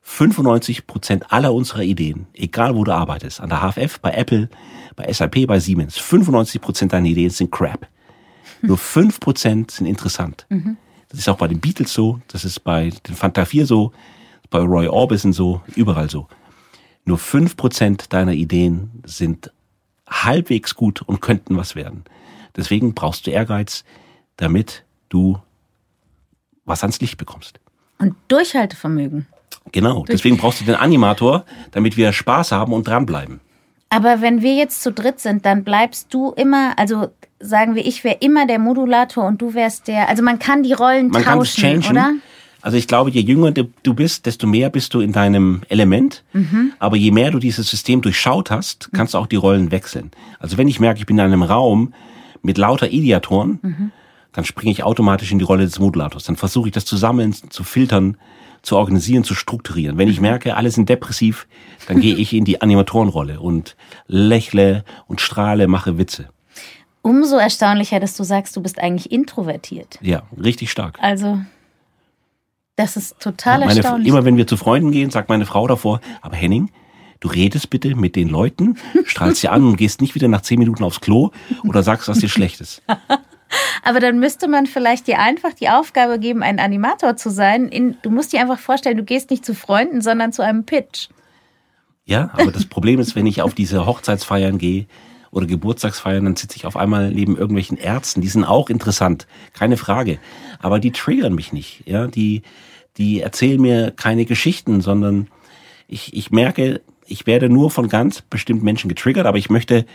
95 0.00 0.86
Prozent 0.86 1.30
aller 1.34 1.52
unserer 1.52 1.82
Ideen, 1.82 2.28
egal 2.32 2.74
wo 2.74 2.82
du 2.82 2.92
arbeitest, 2.92 3.42
an 3.42 3.50
der 3.50 3.60
HFF, 3.60 4.00
bei 4.00 4.12
Apple, 4.12 4.48
bei 4.96 5.12
SAP, 5.12 5.46
bei 5.46 5.60
Siemens, 5.60 5.98
95 5.98 6.62
Prozent 6.62 6.94
deiner 6.94 7.08
Ideen 7.08 7.28
sind 7.28 7.52
Crap. 7.52 7.86
Nur 8.62 8.78
5 8.78 9.20
Prozent 9.20 9.70
sind 9.70 9.84
interessant. 9.84 10.46
Das 11.12 11.20
ist 11.20 11.28
auch 11.28 11.36
bei 11.36 11.46
den 11.48 11.60
Beatles 11.60 11.92
so, 11.92 12.20
das 12.28 12.44
ist 12.44 12.60
bei 12.60 12.90
den 13.06 13.14
Fanta 13.14 13.44
4 13.44 13.66
so, 13.66 13.92
bei 14.50 14.58
Roy 14.58 14.88
Orbison 14.88 15.32
so, 15.32 15.60
überall 15.76 16.08
so. 16.08 16.26
Nur 17.04 17.18
5 17.18 17.56
Prozent 17.56 18.12
deiner 18.12 18.32
Ideen 18.32 19.02
sind 19.04 19.52
halbwegs 20.08 20.74
gut 20.74 21.02
und 21.02 21.20
könnten 21.20 21.56
was 21.56 21.76
werden. 21.76 22.04
Deswegen 22.56 22.94
brauchst 22.94 23.26
du 23.26 23.30
Ehrgeiz, 23.30 23.84
damit 24.36 24.84
du 25.10 25.38
was 26.64 26.82
ans 26.82 27.00
Licht 27.00 27.18
bekommst. 27.18 27.60
Und 27.98 28.14
Durchhaltevermögen. 28.28 29.26
Genau, 29.70 30.04
deswegen 30.08 30.38
brauchst 30.38 30.60
du 30.60 30.64
den 30.64 30.74
Animator, 30.74 31.44
damit 31.72 31.96
wir 31.96 32.12
Spaß 32.12 32.52
haben 32.52 32.72
und 32.72 32.86
dranbleiben. 32.86 33.40
Aber 33.90 34.22
wenn 34.22 34.40
wir 34.40 34.54
jetzt 34.54 34.82
zu 34.82 34.90
dritt 34.90 35.20
sind, 35.20 35.44
dann 35.44 35.64
bleibst 35.64 36.14
du 36.14 36.30
immer, 36.30 36.78
also 36.78 37.10
sagen 37.42 37.74
wir, 37.74 37.84
ich 37.86 38.04
wäre 38.04 38.16
immer 38.20 38.46
der 38.46 38.58
Modulator 38.58 39.24
und 39.26 39.42
du 39.42 39.52
wärst 39.54 39.88
der, 39.88 40.08
also 40.08 40.22
man 40.22 40.38
kann 40.38 40.62
die 40.62 40.72
Rollen 40.72 41.08
Man 41.08 41.22
tauschen, 41.24 41.84
oder? 41.90 42.12
Also 42.62 42.76
ich 42.76 42.86
glaube, 42.86 43.10
je 43.10 43.20
jünger 43.20 43.50
du 43.50 43.64
du 43.82 43.92
bist, 43.94 44.24
desto 44.26 44.46
mehr 44.46 44.70
bist 44.70 44.94
du 44.94 45.00
in 45.00 45.10
deinem 45.12 45.62
Element. 45.68 46.22
Mhm. 46.32 46.72
Aber 46.78 46.96
je 46.96 47.10
mehr 47.10 47.32
du 47.32 47.40
dieses 47.40 47.68
System 47.68 48.00
durchschaut 48.02 48.50
hast, 48.52 48.90
kannst 48.92 49.14
du 49.14 49.18
auch 49.18 49.26
die 49.26 49.34
Rollen 49.36 49.72
wechseln. 49.72 50.12
Also 50.38 50.56
wenn 50.58 50.68
ich 50.68 50.78
merke, 50.78 51.00
ich 51.00 51.06
bin 51.06 51.18
in 51.18 51.24
einem 51.24 51.42
Raum 51.42 51.92
mit 52.40 52.58
lauter 52.58 52.88
Ideatoren, 52.90 53.58
Mhm. 53.62 53.90
dann 54.32 54.44
springe 54.44 54.70
ich 54.70 54.84
automatisch 54.84 55.32
in 55.32 55.38
die 55.40 55.44
Rolle 55.44 55.64
des 55.64 55.80
Modulators. 55.80 56.22
Dann 56.24 56.36
versuche 56.36 56.68
ich 56.68 56.72
das 56.74 56.84
zu 56.84 56.96
sammeln, 56.96 57.32
zu 57.50 57.64
filtern, 57.64 58.16
zu 58.62 58.76
organisieren, 58.76 59.24
zu 59.24 59.34
strukturieren. 59.34 59.98
Wenn 59.98 60.08
ich 60.08 60.18
Mhm. 60.18 60.22
merke, 60.28 60.56
alle 60.56 60.70
sind 60.70 60.88
depressiv, 60.88 61.48
dann 61.88 62.00
gehe 62.00 62.14
ich 62.14 62.32
in 62.32 62.44
die 62.44 62.60
Animatorenrolle 62.62 63.40
und 63.40 63.74
lächle 64.06 64.84
und 65.08 65.20
strahle, 65.20 65.66
mache 65.66 65.98
Witze. 65.98 66.28
Umso 67.02 67.36
erstaunlicher, 67.36 67.98
dass 67.98 68.16
du 68.16 68.22
sagst, 68.22 68.56
du 68.56 68.62
bist 68.62 68.78
eigentlich 68.78 69.10
introvertiert. 69.10 69.98
Ja, 70.00 70.22
richtig 70.42 70.70
stark. 70.70 70.98
Also, 71.00 71.40
das 72.76 72.96
ist 72.96 73.18
total 73.20 73.60
Meine, 73.60 73.74
erstaunlich. 73.74 74.08
immer 74.08 74.24
wenn 74.24 74.36
wir 74.36 74.46
zu 74.46 74.56
Freunden 74.56 74.92
gehen, 74.92 75.10
sagt 75.10 75.28
meine 75.28 75.44
Frau 75.44 75.66
davor, 75.66 76.00
aber 76.20 76.36
Henning, 76.36 76.70
du 77.20 77.28
redest 77.28 77.70
bitte 77.70 77.94
mit 77.96 78.14
den 78.14 78.28
Leuten, 78.28 78.76
strahlst 79.04 79.40
sie 79.40 79.48
an 79.48 79.64
und 79.64 79.76
gehst 79.76 80.00
nicht 80.00 80.14
wieder 80.14 80.28
nach 80.28 80.42
zehn 80.42 80.58
Minuten 80.58 80.84
aufs 80.84 81.00
Klo 81.00 81.30
oder 81.64 81.82
sagst, 81.82 82.08
was 82.08 82.20
dir 82.20 82.28
schlecht 82.28 82.60
ist. 82.60 82.82
Aber 83.82 84.00
dann 84.00 84.18
müsste 84.18 84.48
man 84.48 84.64
vielleicht 84.66 85.06
dir 85.06 85.18
einfach 85.18 85.52
die 85.52 85.68
Aufgabe 85.68 86.18
geben, 86.18 86.42
ein 86.42 86.58
Animator 86.58 87.16
zu 87.16 87.30
sein. 87.30 87.68
In, 87.68 87.96
du 88.00 88.08
musst 88.08 88.32
dir 88.32 88.40
einfach 88.40 88.58
vorstellen, 88.58 88.96
du 88.96 89.04
gehst 89.04 89.30
nicht 89.30 89.44
zu 89.44 89.54
Freunden, 89.54 90.00
sondern 90.00 90.32
zu 90.32 90.42
einem 90.42 90.64
Pitch. 90.64 91.08
Ja, 92.04 92.30
aber 92.32 92.50
das 92.50 92.64
Problem 92.64 92.98
ist, 92.98 93.14
wenn 93.14 93.26
ich 93.26 93.42
auf 93.42 93.54
diese 93.54 93.86
Hochzeitsfeiern 93.86 94.56
gehe 94.56 94.86
oder 95.32 95.46
Geburtstagsfeiern, 95.46 96.24
dann 96.24 96.36
sitze 96.36 96.56
ich 96.56 96.66
auf 96.66 96.76
einmal 96.76 97.10
neben 97.10 97.36
irgendwelchen 97.36 97.78
Ärzten. 97.78 98.20
Die 98.20 98.28
sind 98.28 98.44
auch 98.44 98.68
interessant, 98.68 99.26
keine 99.54 99.78
Frage. 99.78 100.18
Aber 100.60 100.78
die 100.78 100.92
triggern 100.92 101.34
mich 101.34 101.52
nicht. 101.52 101.82
Ja, 101.86 102.06
die, 102.06 102.42
die 102.98 103.20
erzählen 103.20 103.60
mir 103.60 103.90
keine 103.90 104.26
Geschichten, 104.26 104.82
sondern 104.82 105.28
ich, 105.88 106.14
ich 106.14 106.30
merke, 106.30 106.82
ich 107.06 107.26
werde 107.26 107.48
nur 107.48 107.70
von 107.70 107.88
ganz 107.88 108.20
bestimmten 108.20 108.64
Menschen 108.64 108.88
getriggert, 108.88 109.26
aber 109.26 109.38
ich 109.38 109.50
möchte 109.50 109.86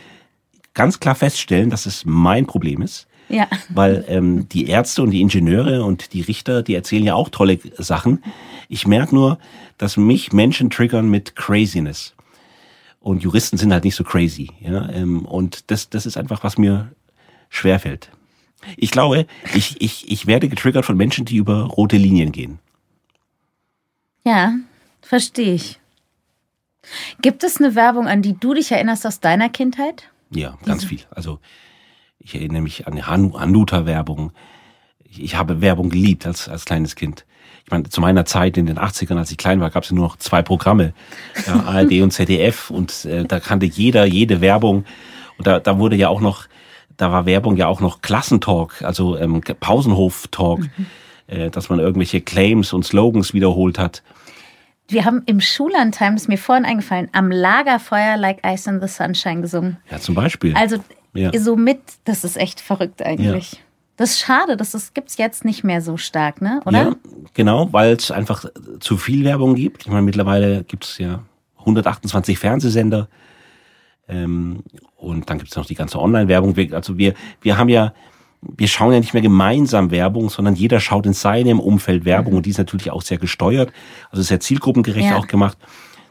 ganz 0.73 0.99
klar 0.99 1.15
feststellen, 1.15 1.69
dass 1.69 1.85
es 1.85 2.03
mein 2.03 2.47
Problem 2.47 2.81
ist. 2.81 3.07
Ja. 3.29 3.47
Weil 3.69 4.05
ähm, 4.07 4.49
die 4.49 4.67
Ärzte 4.67 5.03
und 5.03 5.11
die 5.11 5.21
Ingenieure 5.21 5.83
und 5.83 6.13
die 6.13 6.21
Richter, 6.21 6.63
die 6.63 6.75
erzählen 6.75 7.03
ja 7.03 7.13
auch 7.13 7.29
tolle 7.29 7.59
Sachen. 7.77 8.23
Ich 8.69 8.87
merke 8.87 9.13
nur, 9.13 9.37
dass 9.77 9.97
mich 9.97 10.33
Menschen 10.33 10.69
triggern 10.69 11.09
mit 11.09 11.35
Craziness. 11.35 12.15
Und 13.07 13.23
Juristen 13.23 13.57
sind 13.57 13.71
halt 13.71 13.85
nicht 13.85 13.95
so 13.95 14.03
crazy. 14.03 14.51
Ja? 14.59 14.89
Ähm, 14.89 15.25
und 15.25 15.71
das, 15.71 15.89
das 15.89 16.05
ist 16.05 16.17
einfach, 16.17 16.43
was 16.43 16.57
mir 16.57 16.91
schwerfällt. 17.47 18.11
Ich 18.75 18.91
glaube, 18.91 19.27
ich, 19.53 19.79
ich, 19.79 20.11
ich 20.11 20.27
werde 20.27 20.49
getriggert 20.49 20.83
von 20.83 20.97
Menschen, 20.97 21.23
die 21.23 21.37
über 21.37 21.63
rote 21.63 21.95
Linien 21.95 22.33
gehen. 22.33 22.59
Ja, 24.25 24.55
verstehe 25.01 25.53
ich. 25.53 25.79
Gibt 27.21 27.45
es 27.45 27.61
eine 27.61 27.75
Werbung, 27.75 28.07
an 28.07 28.21
die 28.21 28.33
du 28.37 28.53
dich 28.53 28.73
erinnerst 28.73 29.07
aus 29.07 29.21
deiner 29.21 29.47
Kindheit? 29.47 30.11
Ja, 30.31 30.57
ganz 30.65 30.83
viel. 30.83 30.99
Also 31.09 31.39
ich 32.19 32.35
erinnere 32.35 32.61
mich 32.61 32.87
an 32.87 32.95
die 32.97 33.03
Han- 33.03 33.39
Hanuta-Werbung. 33.39 34.33
Ich, 35.05 35.21
ich 35.23 35.35
habe 35.35 35.61
Werbung 35.61 35.89
geliebt 35.89 36.25
als, 36.25 36.49
als 36.49 36.65
kleines 36.65 36.95
Kind. 36.95 37.25
Ich 37.67 37.71
meine, 37.71 37.83
zu 37.89 37.99
meiner 37.99 38.23
Zeit 38.23 38.55
in 38.55 38.65
den 38.65 38.79
80ern, 38.79 39.17
als 39.17 39.29
ich 39.29 39.37
klein 39.37 39.59
war, 39.59 39.69
gab 39.69 39.83
es 39.83 39.89
ja 39.89 39.95
nur 39.97 40.05
noch 40.05 40.15
zwei 40.15 40.41
Programme, 40.41 40.93
ja, 41.45 41.63
ARD 41.67 42.01
und 42.01 42.11
ZDF. 42.11 42.71
Und 42.71 43.03
äh, 43.03 43.25
da 43.25 43.41
kannte 43.41 43.65
jeder 43.65 44.05
jede 44.05 44.39
Werbung. 44.39 44.85
Und 45.37 45.47
da, 45.47 45.59
da 45.59 45.77
wurde 45.77 45.97
ja 45.97 46.07
auch 46.07 46.21
noch, 46.21 46.45
da 46.95 47.11
war 47.11 47.25
Werbung 47.25 47.57
ja 47.57 47.67
auch 47.67 47.81
noch 47.81 48.01
Klassentalk, 48.01 48.81
also 48.83 49.17
ähm, 49.17 49.41
Pausenhof-Talk, 49.41 50.61
äh, 51.27 51.49
dass 51.49 51.67
man 51.67 51.79
irgendwelche 51.79 52.21
Claims 52.21 52.71
und 52.71 52.85
Slogans 52.85 53.33
wiederholt 53.33 53.77
hat. 53.77 54.01
Wir 54.87 55.03
haben 55.03 55.23
im 55.25 55.41
Schullandheim, 55.41 56.15
ist 56.15 56.29
mir 56.29 56.37
vorhin 56.37 56.63
eingefallen, 56.63 57.09
am 57.11 57.29
Lagerfeuer 57.29 58.15
Like 58.15 58.39
Ice 58.45 58.69
in 58.69 58.79
the 58.79 58.87
Sunshine 58.87 59.41
gesungen. 59.41 59.75
Ja, 59.91 59.99
zum 59.99 60.15
Beispiel. 60.15 60.55
Also 60.55 60.77
Ja. 61.13 61.37
so 61.37 61.57
mit, 61.57 61.81
das 62.05 62.23
ist 62.23 62.37
echt 62.37 62.61
verrückt 62.61 63.05
eigentlich. 63.05 63.61
Das 63.97 64.11
ist 64.11 64.19
schade, 64.19 64.55
das 64.57 64.75
ist, 64.75 64.93
gibt's 64.93 65.17
jetzt 65.17 65.43
nicht 65.43 65.63
mehr 65.63 65.81
so 65.81 65.97
stark, 65.97 66.39
ne? 66.41 66.61
Oder? 66.65 66.77
Ja, 66.77 66.95
genau, 67.33 67.73
weil 67.73 67.93
es 67.93 68.11
einfach 68.11 68.45
zu 68.79 68.95
viel 68.97 69.25
Werbung 69.25 69.55
gibt. 69.55 69.85
Ich 69.85 69.91
meine, 69.91 70.03
mittlerweile 70.03 70.63
gibt 70.63 70.85
es 70.85 70.99
ja 70.99 71.23
128 71.59 72.37
Fernsehsender. 72.37 73.07
Ähm, 74.07 74.61
und 74.95 75.27
dann 75.29 75.37
gibt 75.39 75.49
es 75.49 75.57
noch 75.57 75.65
die 75.65 75.73
ganze 75.75 75.99
Online-Werbung. 75.99 76.55
Also 76.73 76.97
wir, 76.97 77.13
wir 77.41 77.57
haben 77.57 77.67
ja, 77.69 77.93
wir 78.41 78.67
schauen 78.67 78.93
ja 78.93 78.99
nicht 78.99 79.13
mehr 79.13 79.23
gemeinsam 79.23 79.89
Werbung, 79.91 80.29
sondern 80.29 80.55
jeder 80.55 80.79
schaut 80.79 81.05
in 81.07 81.13
seinem 81.13 81.59
Umfeld 81.59 82.05
Werbung 82.05 82.35
und 82.35 82.45
die 82.45 82.51
ist 82.51 82.57
natürlich 82.59 82.91
auch 82.91 83.01
sehr 83.01 83.17
gesteuert, 83.17 83.73
also 84.11 84.21
sehr 84.23 84.39
zielgruppengerecht 84.39 85.09
Ja. 85.09 85.17
auch 85.17 85.27
gemacht. 85.27 85.57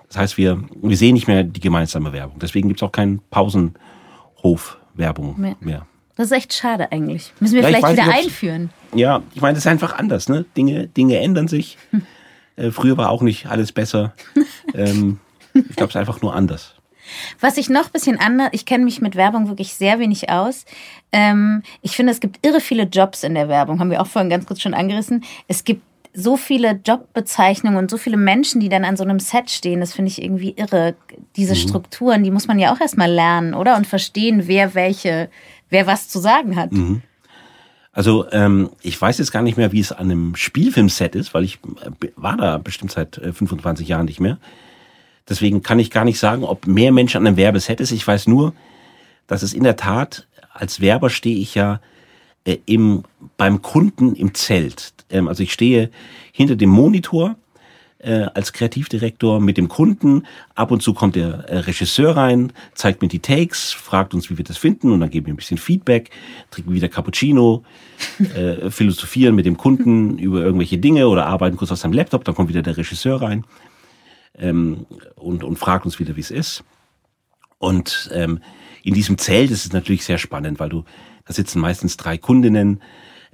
Das 0.09 0.19
heißt, 0.19 0.37
wir, 0.37 0.63
wir 0.83 0.97
sehen 0.97 1.15
nicht 1.15 1.27
mehr 1.29 1.43
die 1.45 1.61
gemeinsame 1.61 2.13
Werbung. 2.13 2.39
Deswegen 2.41 2.67
gibt 2.69 2.81
es 2.81 2.83
auch 2.87 2.93
keinen 2.93 3.21
Pausenhof-Werbung 3.31 5.41
Mehr. 5.41 5.57
mehr. 5.61 5.87
Das 6.17 6.27
ist 6.27 6.33
echt 6.33 6.55
schade 6.55 6.91
eigentlich. 6.93 7.33
Müssen 7.41 7.55
wir 7.57 7.63
Ja, 7.63 7.69
ich 7.69 7.77
vielleicht 7.77 7.93
wieder 7.99 8.07
nicht, 8.07 8.25
einführen. 8.27 8.71
Ja, 8.95 9.23
ich 9.35 9.41
meine, 9.43 9.55
das 9.55 9.65
ist 9.65 9.71
einfach 9.71 9.97
anders, 9.99 10.29
ne? 10.29 10.45
Dinge, 10.57 10.89
Dinge 10.89 11.19
ändern 11.19 11.47
sich. 11.49 11.77
Äh, 12.57 12.71
früher 12.71 12.97
war 12.97 13.11
auch 13.11 13.23
nicht 13.23 13.47
alles 13.47 13.71
besser. 13.73 14.15
ähm, 14.75 15.21
ich 15.55 15.77
glaube, 15.77 15.91
es 15.91 15.95
ist 15.95 15.97
einfach 15.97 16.23
nur 16.23 16.35
anders. 16.35 16.75
Was 17.41 17.57
ich 17.57 17.69
noch 17.69 17.85
ein 17.87 17.93
bisschen 17.93 18.19
anders, 18.19 18.49
ich 18.53 18.65
kenne 18.67 18.85
mich 18.85 19.01
mit 19.01 19.15
Werbung 19.15 19.49
wirklich 19.49 19.75
sehr 19.75 19.99
wenig 20.01 20.29
aus. 20.31 20.65
Ähm, 21.13 21.63
ich 21.83 21.93
finde, 21.95 22.13
es 22.13 22.19
gibt 22.21 22.45
irre 22.45 22.61
viele 22.61 22.85
Jobs 22.85 23.23
in 23.23 23.35
der 23.35 23.49
Werbung, 23.49 23.79
haben 23.79 23.91
wir 23.91 24.01
auch 24.01 24.07
vorhin 24.09 24.31
ganz 24.31 24.47
kurz 24.47 24.61
schon 24.61 24.75
angerissen. 24.75 25.23
Es 25.47 25.63
gibt 25.65 25.83
so 26.19 26.37
viele 26.39 26.81
Jobbezeichnungen 26.85 27.79
und 27.79 27.91
so 27.91 27.99
viele 27.99 28.17
Menschen, 28.17 28.59
die 28.61 28.71
dann 28.71 28.87
an 28.87 28.97
so 28.97 29.05
einem 29.05 29.21
Set 29.21 29.51
stehen. 29.51 29.81
Das 29.81 29.93
finde 29.93 30.11
ich 30.11 30.23
irgendwie 30.23 30.53
irre. 30.57 30.95
Diese 31.37 31.53
Mhm. 31.53 31.59
Strukturen, 31.59 32.25
die 32.25 32.31
muss 32.31 32.49
man 32.49 32.59
ja 32.59 32.73
auch 32.75 32.81
erstmal 32.81 33.11
lernen, 33.11 33.53
oder? 33.55 33.77
Und 33.77 33.87
verstehen, 33.87 34.49
wer 34.49 34.75
welche, 34.75 35.29
wer 35.71 35.87
was 35.87 36.09
zu 36.09 36.19
sagen 36.19 36.57
hat. 36.57 36.73
Mhm. 36.73 37.03
Also 37.93 38.31
ähm, 38.31 38.71
ich 38.83 39.01
weiß 39.01 39.19
jetzt 39.19 39.33
gar 39.33 39.43
nicht 39.43 39.57
mehr, 39.57 39.73
wie 39.73 39.81
es 39.81 39.91
an 39.91 40.11
einem 40.11 40.37
Spielfilmset 40.37 41.15
ist, 41.15 41.33
weil 41.33 41.45
ich 41.45 41.59
äh, 41.81 42.09
war 42.17 42.37
da 42.37 42.59
bestimmt 42.59 42.93
seit 42.93 43.17
äh, 43.19 43.33
25 43.33 43.89
Jahren 43.89 44.05
nicht 44.05 44.21
mehr. 44.21 44.39
Deswegen 45.29 45.63
kann 45.63 45.79
ich 45.79 45.91
gar 45.91 46.05
nicht 46.05 46.19
sagen, 46.19 46.45
ob 46.45 46.67
mehr 46.67 46.93
Menschen 46.93 47.19
an 47.19 47.27
einem 47.27 47.37
Werbeset 47.37 47.81
ist. 47.81 47.93
Ich 47.93 48.07
weiß 48.07 48.27
nur, 48.27 48.53
dass 49.27 49.43
es 49.43 49.55
in 49.55 49.65
der 49.65 49.77
Tat, 49.77 50.29
als 50.53 50.81
Werber 50.81 51.11
stehe 51.11 51.39
ich 51.39 51.55
ja 51.55 51.81
äh, 52.45 52.59
im, 52.67 53.05
beim 53.37 53.63
Kunden 53.63 54.15
im 54.15 54.35
Zelt. 54.35 54.93
Ähm, 55.11 55.27
also 55.27 55.43
ich 55.43 55.53
stehe 55.53 55.91
hinter 56.33 56.57
dem 56.57 56.71
Monitor 56.71 57.37
äh, 57.99 58.27
als 58.35 58.53
Kreativdirektor 58.53 59.41
mit 59.41 59.57
dem 59.57 59.69
Kunden. 59.69 60.25
Ab 60.55 60.71
und 60.71 60.83
zu 60.83 60.95
kommt 60.95 61.17
der 61.17 61.49
äh, 61.49 61.59
Regisseur 61.59 62.17
rein, 62.17 62.53
zeigt 62.75 63.03
mir 63.03 63.09
die 63.09 63.21
Takes, 63.21 63.73
fragt 63.73 64.15
uns, 64.15 64.31
wie 64.31 64.39
wir 64.39 64.45
das 64.45 64.59
finden 64.59 64.93
und 64.93 65.01
dann 65.01 65.11
geben 65.11 65.27
wir 65.27 65.35
ein 65.35 65.39
bisschen 65.39 65.59
Feedback, 65.59 66.11
trinken 66.51 66.73
wieder 66.73 66.89
Cappuccino, 66.89 67.65
äh, 68.35 68.71
philosophieren 68.71 69.35
mit 69.35 69.47
dem 69.47 69.57
Kunden 69.57 70.19
über 70.19 70.41
irgendwelche 70.41 70.79
Dinge 70.79 71.09
oder 71.09 71.27
arbeiten 71.27 71.57
kurz 71.57 71.73
aus 71.73 71.81
seinem 71.81 71.95
Laptop, 71.95 72.25
dann 72.25 72.35
kommt 72.35 72.49
wieder 72.49 72.63
der 72.63 72.77
Regisseur 72.77 73.23
rein 73.23 73.45
ähm, 74.39 74.87
und, 75.15 75.45
und 75.45 75.59
fragt 75.59 75.85
uns 75.85 75.99
wieder, 75.99 76.17
wie 76.17 76.21
es 76.21 76.31
ist. 76.31 76.65
Und 77.59 78.11
ähm, 78.13 78.41
in 78.83 78.95
diesem 78.95 79.19
Zelt 79.19 79.51
ist 79.51 79.65
es 79.65 79.73
natürlich 79.73 80.05
sehr 80.05 80.19
spannend, 80.19 80.61
weil 80.61 80.69
du, 80.69 80.85
da 81.25 81.33
sitzen 81.33 81.61
meistens 81.61 81.97
drei 81.97 82.19
Kundinnen 82.19 82.83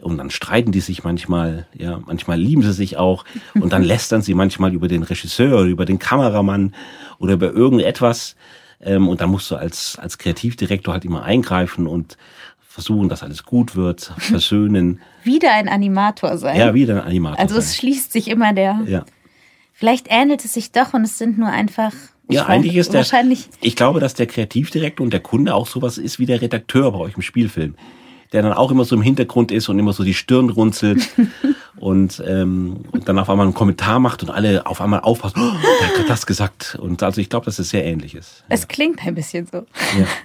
und 0.03 0.19
dann 0.19 0.31
streiten 0.31 0.73
die 0.73 0.81
sich 0.81 1.05
manchmal, 1.05 1.67
ja, 1.75 2.01
manchmal 2.05 2.39
lieben 2.39 2.63
sie 2.63 2.73
sich 2.73 2.97
auch 2.97 3.25
und 3.55 3.73
dann 3.73 3.83
lästern 3.85 4.23
sie 4.23 4.35
manchmal 4.35 4.75
über 4.75 4.89
den 4.89 5.03
Regisseur 5.03 5.61
oder 5.61 5.69
über 5.69 5.85
den 5.85 5.99
Kameramann 5.99 6.75
oder 7.19 7.35
über 7.35 7.53
irgendetwas. 7.53 8.37
Ähm, 8.81 9.09
und 9.09 9.21
dann 9.21 9.31
musst 9.31 9.51
du 9.51 9.57
als, 9.57 9.97
als 9.99 10.19
Kreativdirektor 10.19 10.93
halt 10.93 11.05
immer 11.05 11.23
eingreifen 11.23 11.87
und 11.87 12.17
versuchen, 12.59 13.09
dass 13.09 13.23
alles 13.23 13.45
gut 13.45 13.77
wird, 13.77 14.13
versöhnen. 14.19 15.01
wieder 15.25 15.53
ein 15.53 15.69
Animator 15.69 16.37
sein. 16.37 16.59
Ja, 16.59 16.75
wieder 16.75 17.03
ein 17.03 17.09
Animator. 17.09 17.39
Also 17.39 17.57
es 17.57 17.69
sein. 17.69 17.77
schließt 17.77 18.13
sich 18.13 18.29
immer 18.29 18.53
der. 18.53 18.81
Ja. 18.87 19.05
Vielleicht 19.73 20.07
ähnelt 20.11 20.45
es 20.45 20.55
sich 20.55 20.73
doch 20.73 20.95
und 20.95 21.03
es 21.03 21.19
sind 21.19 21.39
nur 21.39 21.49
einfach. 21.49 21.93
Ja, 22.29 22.47
eigentlich 22.47 22.77
ist 22.77 22.93
der. 22.93 23.01
Wahrscheinlich. 23.01 23.49
Ich 23.61 23.77
glaube, 23.77 24.01
dass 24.01 24.15
der 24.15 24.27
Kreativdirektor 24.27 25.05
und 25.05 25.13
der 25.13 25.21
Kunde 25.21 25.55
auch 25.55 25.67
sowas 25.67 25.99
ist 25.99 26.19
wie 26.19 26.27
der 26.27 26.41
Redakteur 26.41 26.93
bei 26.93 26.99
euch 26.99 27.17
im 27.17 27.23
Spielfim. 27.23 27.75
Der 28.33 28.43
dann 28.43 28.53
auch 28.53 28.71
immer 28.71 28.85
so 28.85 28.97
im 28.97 29.03
Hintergrund 29.03 29.53
ist 29.53 29.69
und 29.69 29.79
immer 29.79 29.93
so 29.93 30.05
die 30.05 30.15
Stirn 30.15 30.51
runzelt 30.51 31.11
und, 31.77 32.23
ähm, 32.27 32.85
und 32.93 33.09
dann 33.09 33.19
auf 33.19 33.29
einmal 33.29 33.47
einen 33.47 33.55
Kommentar 33.55 33.99
macht 33.99 34.23
und 34.23 34.31
alle 34.31 34.67
auf 34.67 34.81
einmal 34.81 35.01
aufpassen, 35.01 35.41
oh, 35.41 35.57
der 35.81 35.99
hat 35.99 36.09
das 36.09 36.27
gesagt. 36.27 36.79
Und 36.81 37.03
also 37.03 37.21
ich 37.21 37.29
glaube, 37.29 37.45
dass 37.47 37.59
es 37.59 37.71
sehr 37.71 37.85
ähnlich 37.85 38.15
ist. 38.15 38.45
Es 38.49 38.69
klingt 38.69 39.05
ein 39.07 39.15
bisschen 39.15 39.47
so. 39.47 39.59
Ja. 39.99 40.07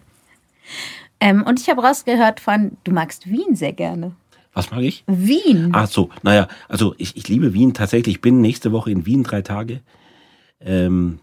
Ähm, 1.20 1.44
und 1.44 1.60
ich 1.60 1.68
habe 1.68 1.82
rausgehört 1.82 2.40
von, 2.40 2.78
du 2.84 2.92
magst 2.92 3.26
Wien 3.26 3.56
sehr 3.56 3.74
gerne. 3.74 4.16
Was 4.54 4.72
mag 4.72 4.82
ich? 4.82 5.04
Wien. 5.08 5.70
Ach 5.74 5.88
so, 5.88 6.10
naja, 6.24 6.48
also 6.68 6.96
ich, 6.98 7.16
ich 7.16 7.28
liebe 7.28 7.54
Wien 7.54 7.74
tatsächlich. 7.74 8.16
Ich 8.16 8.22
bin 8.22 8.42
nächste 8.42 8.72
Woche 8.72 8.92
in 8.92 9.06
Wien 9.06 9.24
drei 9.24 9.42
Tage. 9.42 9.82
Ähm, 10.60 11.20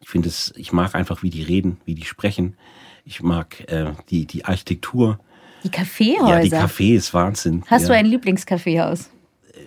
ich 0.00 0.08
finde 0.08 0.28
es, 0.28 0.52
ich 0.56 0.72
mag 0.72 0.94
einfach, 0.94 1.22
wie 1.22 1.30
die 1.30 1.42
reden, 1.42 1.80
wie 1.84 1.94
die 1.94 2.04
sprechen. 2.04 2.56
Ich 3.04 3.22
mag 3.22 3.60
äh, 3.70 3.92
die, 4.10 4.26
die 4.26 4.44
Architektur. 4.44 5.18
Die 5.64 5.70
Kaffeehäuser. 5.70 6.28
Ja, 6.28 6.40
die 6.40 6.50
Cafés, 6.50 7.12
Wahnsinn. 7.14 7.62
Hast 7.66 7.82
ja. 7.82 7.88
du 7.88 7.94
ein 7.94 8.06
Lieblingskaffeehaus? 8.06 9.10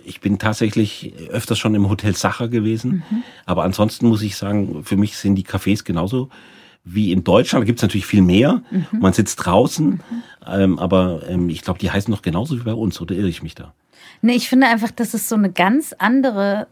Ich 0.03 0.21
bin 0.21 0.37
tatsächlich 0.37 1.13
öfters 1.29 1.57
schon 1.57 1.73
im 1.75 1.89
Hotel 1.89 2.15
Sacher 2.15 2.47
gewesen. 2.47 3.03
Aber 3.45 3.63
ansonsten 3.63 4.07
muss 4.07 4.21
ich 4.21 4.35
sagen, 4.35 4.83
für 4.83 4.97
mich 4.97 5.17
sind 5.17 5.35
die 5.35 5.45
Cafés 5.45 5.83
genauso 5.83 6.29
wie 6.83 7.11
in 7.11 7.23
Deutschland. 7.23 7.63
Da 7.63 7.65
gibt 7.65 7.79
es 7.79 7.83
natürlich 7.83 8.05
viel 8.05 8.21
mehr. 8.21 8.61
Man 8.91 9.13
sitzt 9.13 9.37
draußen. 9.37 10.01
Ähm, 10.47 10.79
aber 10.79 11.27
ähm, 11.27 11.49
ich 11.49 11.61
glaube, 11.61 11.79
die 11.79 11.89
heißen 11.89 12.11
noch 12.11 12.21
genauso 12.21 12.59
wie 12.59 12.63
bei 12.63 12.73
uns. 12.73 13.01
Oder 13.01 13.15
irre 13.15 13.27
ich 13.27 13.41
mich 13.41 13.55
da? 13.55 13.73
Nee, 14.21 14.33
ich 14.33 14.47
finde 14.47 14.67
einfach, 14.67 14.91
dass 14.91 15.13
es 15.13 15.27
so 15.27 15.35
eine 15.35 15.51
ganz 15.51 15.93
andere 15.97 16.67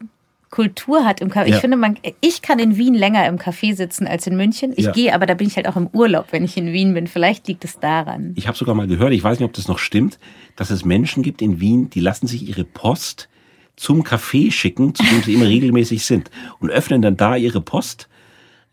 Kultur 0.54 1.04
hat 1.04 1.20
im 1.20 1.30
Café. 1.30 1.48
Ja. 1.48 1.54
Ich 1.56 1.60
finde, 1.60 1.76
man, 1.76 1.98
ich 2.20 2.40
kann 2.40 2.60
in 2.60 2.76
Wien 2.76 2.94
länger 2.94 3.26
im 3.26 3.38
Café 3.38 3.74
sitzen 3.74 4.06
als 4.06 4.26
in 4.28 4.36
München. 4.36 4.72
Ich 4.76 4.84
Ja. 4.84 4.92
gehe, 4.92 5.12
aber 5.12 5.26
da 5.26 5.34
bin 5.34 5.48
ich 5.48 5.56
halt 5.56 5.66
auch 5.66 5.74
im 5.74 5.88
Urlaub, 5.92 6.26
wenn 6.30 6.44
ich 6.44 6.56
in 6.56 6.72
Wien 6.72 6.94
bin. 6.94 7.08
Vielleicht 7.08 7.48
liegt 7.48 7.64
es 7.64 7.80
daran. 7.80 8.32
Ich 8.36 8.46
habe 8.46 8.56
sogar 8.56 8.76
mal 8.76 8.86
gehört, 8.86 9.12
ich 9.12 9.24
weiß 9.24 9.40
nicht, 9.40 9.46
ob 9.46 9.52
das 9.52 9.66
noch 9.66 9.80
stimmt, 9.80 10.20
dass 10.54 10.70
es 10.70 10.84
Menschen 10.84 11.24
gibt 11.24 11.42
in 11.42 11.58
Wien, 11.58 11.90
die 11.90 11.98
lassen 11.98 12.28
sich 12.28 12.48
ihre 12.48 12.62
Post 12.62 13.28
zum 13.74 14.04
Café 14.04 14.52
schicken, 14.52 14.94
zu 14.94 15.02
dem 15.02 15.22
sie 15.24 15.34
immer 15.34 15.46
regelmäßig 15.48 16.04
sind 16.04 16.30
und 16.60 16.70
öffnen 16.70 17.02
dann 17.02 17.16
da 17.16 17.34
ihre 17.34 17.60
Post, 17.60 18.08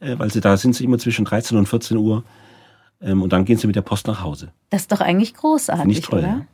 äh, 0.01 0.19
weil 0.19 0.31
sie 0.31 0.39
da 0.39 0.57
sind 0.57 0.75
sie 0.75 0.83
immer 0.83 0.99
zwischen 0.99 1.25
13 1.25 1.57
und 1.57 1.65
14 1.67 1.97
Uhr 1.97 2.23
ähm, 3.01 3.23
und 3.23 3.33
dann 3.33 3.43
gehen 3.43 3.57
sie 3.57 3.65
mit 3.65 3.75
der 3.75 3.81
Post 3.81 4.05
nach 4.05 4.21
Hause. 4.21 4.51
Das 4.69 4.81
ist 4.81 4.91
doch 4.91 5.01
eigentlich 5.01 5.33
großartig, 5.33 5.97
ich 5.97 6.03
toll, 6.05 6.19
oder? 6.19 6.27
ja. 6.27 6.45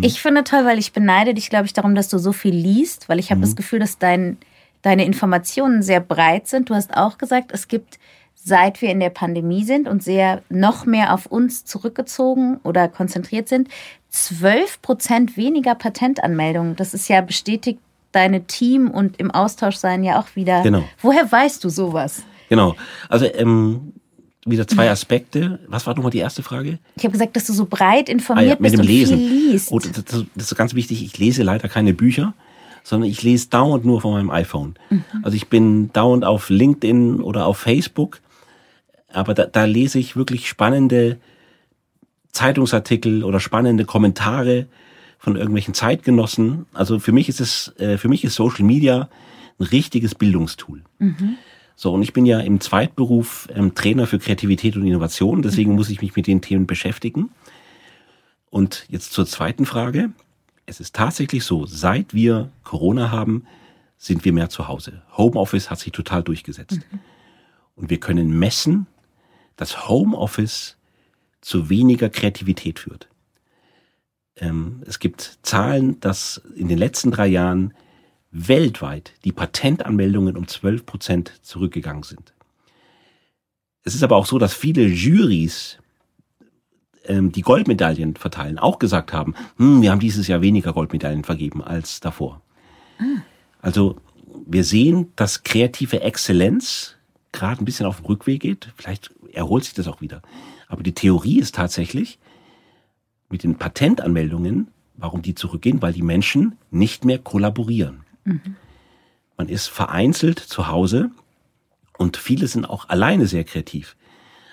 Ich 0.00 0.22
finde 0.22 0.44
toll, 0.44 0.64
weil 0.64 0.78
ich 0.78 0.92
beneide 0.92 1.34
dich, 1.34 1.50
glaube 1.50 1.66
ich, 1.66 1.72
darum, 1.72 1.96
dass 1.96 2.08
du 2.08 2.18
so 2.18 2.32
viel 2.32 2.54
liest, 2.54 3.08
weil 3.08 3.18
ich 3.18 3.26
Mhm. 3.28 3.30
habe 3.34 3.40
das 3.42 3.56
Gefühl, 3.56 3.80
dass 3.80 3.98
dein, 3.98 4.38
deine 4.82 5.04
Informationen 5.04 5.82
sehr 5.82 6.00
breit 6.00 6.46
sind. 6.46 6.70
Du 6.70 6.74
hast 6.74 6.96
auch 6.96 7.18
gesagt, 7.18 7.50
es 7.52 7.68
gibt, 7.68 7.98
seit 8.34 8.80
wir 8.82 8.90
in 8.90 9.00
der 9.00 9.10
Pandemie 9.10 9.64
sind 9.64 9.88
und 9.88 10.02
sehr 10.02 10.42
noch 10.48 10.86
mehr 10.86 11.12
auf 11.12 11.26
uns 11.26 11.64
zurückgezogen 11.64 12.58
oder 12.62 12.88
konzentriert 12.88 13.48
sind, 13.48 13.68
12 14.10 14.80
Prozent 14.80 15.36
weniger 15.36 15.74
Patentanmeldungen. 15.74 16.76
Das 16.76 16.94
ist 16.94 17.08
ja 17.08 17.20
bestätigt 17.20 17.80
deine 18.12 18.44
Team 18.44 18.90
und 18.90 19.18
im 19.18 19.30
Austausch 19.30 19.76
sein 19.76 20.02
ja 20.02 20.20
auch 20.20 20.34
wieder. 20.34 20.62
Genau. 20.62 20.84
Woher 21.02 21.30
weißt 21.30 21.62
du 21.62 21.68
sowas? 21.68 22.22
Genau. 22.48 22.74
Also 23.08 23.26
ähm, 23.26 23.92
wieder 24.46 24.66
zwei 24.66 24.90
Aspekte. 24.90 25.58
Was 25.68 25.86
war 25.86 25.94
nochmal 25.94 26.10
die 26.10 26.18
erste 26.18 26.42
Frage? 26.42 26.78
Ich 26.96 27.04
habe 27.04 27.12
gesagt, 27.12 27.36
dass 27.36 27.46
du 27.46 27.52
so 27.52 27.66
breit 27.66 28.08
Ah 28.08 28.12
informiert 28.12 28.48
ja, 28.48 28.54
mit 28.54 28.62
bist 28.62 28.74
dem 28.74 28.80
und 28.80 28.86
Lesen. 28.86 29.18
viel 29.18 29.28
liest. 29.28 29.72
Oh, 29.72 29.78
das, 29.78 29.92
das, 29.92 30.24
das 30.34 30.52
ist 30.52 30.56
ganz 30.56 30.74
wichtig. 30.74 31.04
Ich 31.04 31.18
lese 31.18 31.42
leider 31.42 31.68
keine 31.68 31.92
Bücher, 31.92 32.34
sondern 32.88 33.10
ich 33.10 33.22
lese 33.22 33.50
dauernd 33.50 33.84
nur 33.84 34.00
von 34.00 34.12
meinem 34.12 34.30
iPhone. 34.30 34.76
Also 35.22 35.36
ich 35.36 35.48
bin 35.48 35.92
dauernd 35.92 36.24
auf 36.24 36.48
LinkedIn 36.48 37.20
oder 37.20 37.44
auf 37.44 37.58
Facebook, 37.58 38.20
aber 39.12 39.34
da, 39.34 39.44
da 39.44 39.66
lese 39.66 39.98
ich 39.98 40.16
wirklich 40.16 40.48
spannende 40.48 41.18
Zeitungsartikel 42.32 43.24
oder 43.24 43.40
spannende 43.40 43.84
Kommentare 43.84 44.68
von 45.18 45.36
irgendwelchen 45.36 45.74
Zeitgenossen. 45.74 46.64
Also 46.72 46.98
für 46.98 47.12
mich 47.12 47.28
ist 47.28 47.40
es, 47.40 47.74
äh, 47.78 47.98
für 47.98 48.08
mich 48.08 48.24
ist 48.24 48.36
Social 48.36 48.64
Media 48.64 49.10
ein 49.58 49.66
richtiges 49.66 50.14
Bildungstool. 50.14 50.82
So, 51.76 51.92
und 51.92 52.02
ich 52.02 52.14
bin 52.14 52.24
ja 52.24 52.40
im 52.40 52.58
Zweitberuf 52.58 53.48
ähm, 53.54 53.74
Trainer 53.74 54.06
für 54.06 54.18
Kreativität 54.18 54.76
und 54.76 54.86
Innovation, 54.86 55.42
deswegen 55.42 55.74
muss 55.74 55.90
ich 55.90 56.00
mich 56.00 56.16
mit 56.16 56.26
den 56.26 56.40
Themen 56.40 56.66
beschäftigen. 56.66 57.28
Und 58.48 58.86
jetzt 58.88 59.12
zur 59.12 59.26
zweiten 59.26 59.66
Frage. 59.66 60.10
Es 60.68 60.80
ist 60.80 60.94
tatsächlich 60.94 61.44
so, 61.44 61.64
seit 61.64 62.12
wir 62.12 62.50
Corona 62.62 63.10
haben, 63.10 63.46
sind 63.96 64.26
wir 64.26 64.34
mehr 64.34 64.50
zu 64.50 64.68
Hause. 64.68 65.00
Homeoffice 65.16 65.70
hat 65.70 65.78
sich 65.78 65.92
total 65.92 66.22
durchgesetzt. 66.22 66.80
Und 67.74 67.88
wir 67.88 67.98
können 67.98 68.38
messen, 68.38 68.86
dass 69.56 69.88
Homeoffice 69.88 70.76
zu 71.40 71.70
weniger 71.70 72.10
Kreativität 72.10 72.80
führt. 72.80 73.08
Ähm, 74.36 74.82
es 74.86 74.98
gibt 74.98 75.38
Zahlen, 75.42 76.00
dass 76.00 76.42
in 76.54 76.68
den 76.68 76.76
letzten 76.76 77.12
drei 77.12 77.28
Jahren 77.28 77.72
weltweit 78.30 79.14
die 79.24 79.32
Patentanmeldungen 79.32 80.36
um 80.36 80.46
12 80.46 80.84
Prozent 80.84 81.32
zurückgegangen 81.40 82.02
sind. 82.02 82.34
Es 83.84 83.94
ist 83.94 84.02
aber 84.02 84.16
auch 84.16 84.26
so, 84.26 84.38
dass 84.38 84.52
viele 84.52 84.84
Jurys 84.84 85.77
ähm, 87.08 87.32
die 87.32 87.42
Goldmedaillen 87.42 88.16
verteilen, 88.16 88.58
auch 88.58 88.78
gesagt 88.78 89.12
haben, 89.12 89.34
hm, 89.56 89.82
wir 89.82 89.90
haben 89.90 90.00
dieses 90.00 90.28
Jahr 90.28 90.40
weniger 90.40 90.72
Goldmedaillen 90.72 91.24
vergeben 91.24 91.62
als 91.62 92.00
davor. 92.00 92.40
Also 93.60 93.96
wir 94.46 94.64
sehen, 94.64 95.12
dass 95.16 95.42
kreative 95.42 96.00
Exzellenz 96.00 96.96
gerade 97.32 97.62
ein 97.62 97.64
bisschen 97.64 97.86
auf 97.86 97.98
dem 97.98 98.06
Rückweg 98.06 98.40
geht. 98.40 98.72
Vielleicht 98.76 99.10
erholt 99.32 99.64
sich 99.64 99.74
das 99.74 99.88
auch 99.88 100.00
wieder. 100.00 100.22
Aber 100.68 100.82
die 100.82 100.94
Theorie 100.94 101.38
ist 101.38 101.54
tatsächlich 101.54 102.18
mit 103.28 103.42
den 103.42 103.56
Patentanmeldungen, 103.56 104.68
warum 104.96 105.22
die 105.22 105.34
zurückgehen, 105.34 105.82
weil 105.82 105.92
die 105.92 106.02
Menschen 106.02 106.56
nicht 106.70 107.04
mehr 107.04 107.18
kollaborieren. 107.18 108.00
Man 109.36 109.48
ist 109.48 109.68
vereinzelt 109.68 110.38
zu 110.38 110.68
Hause 110.68 111.10
und 111.96 112.16
viele 112.16 112.46
sind 112.48 112.64
auch 112.64 112.88
alleine 112.88 113.26
sehr 113.26 113.44
kreativ. 113.44 113.96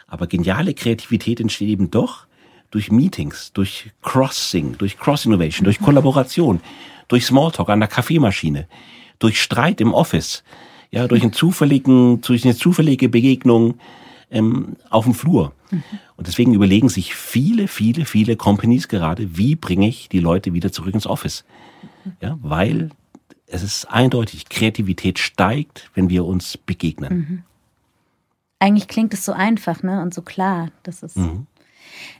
Aber 0.07 0.27
geniale 0.27 0.73
Kreativität 0.73 1.39
entsteht 1.39 1.69
eben 1.69 1.89
doch 1.89 2.27
durch 2.71 2.91
Meetings, 2.91 3.51
durch 3.53 3.91
Crossing, 4.01 4.77
durch 4.77 4.97
Cross-Innovation, 4.97 5.63
durch 5.63 5.79
Kollaboration, 5.79 6.61
durch 7.07 7.25
Smalltalk 7.25 7.69
an 7.69 7.79
der 7.79 7.89
Kaffeemaschine, 7.89 8.67
durch 9.19 9.41
Streit 9.41 9.81
im 9.81 9.93
Office, 9.93 10.43
ja, 10.91 11.07
durch, 11.07 11.23
einen 11.23 11.33
zufälligen, 11.33 12.21
durch 12.21 12.43
eine 12.45 12.55
zufällige 12.55 13.09
Begegnung 13.09 13.75
ähm, 14.31 14.75
auf 14.89 15.05
dem 15.05 15.13
Flur. 15.13 15.53
Und 16.15 16.27
deswegen 16.27 16.53
überlegen 16.53 16.89
sich 16.89 17.15
viele, 17.15 17.67
viele, 17.67 18.05
viele 18.05 18.35
Companies 18.35 18.87
gerade, 18.87 19.37
wie 19.37 19.55
bringe 19.55 19.87
ich 19.87 20.09
die 20.09 20.19
Leute 20.19 20.53
wieder 20.53 20.71
zurück 20.71 20.93
ins 20.93 21.07
Office? 21.07 21.43
Ja, 22.21 22.37
weil 22.41 22.91
es 23.47 23.63
ist 23.63 23.85
eindeutig, 23.85 24.49
Kreativität 24.49 25.19
steigt, 25.19 25.89
wenn 25.93 26.09
wir 26.09 26.25
uns 26.25 26.57
begegnen. 26.57 27.43
Eigentlich 28.59 28.87
klingt 28.87 29.13
es 29.13 29.25
so 29.25 29.33
einfach, 29.33 29.83
ne? 29.83 30.01
Und 30.01 30.13
so 30.13 30.21
klar. 30.21 30.69
Das 30.83 31.03
ist. 31.03 31.17
Mhm. 31.17 31.47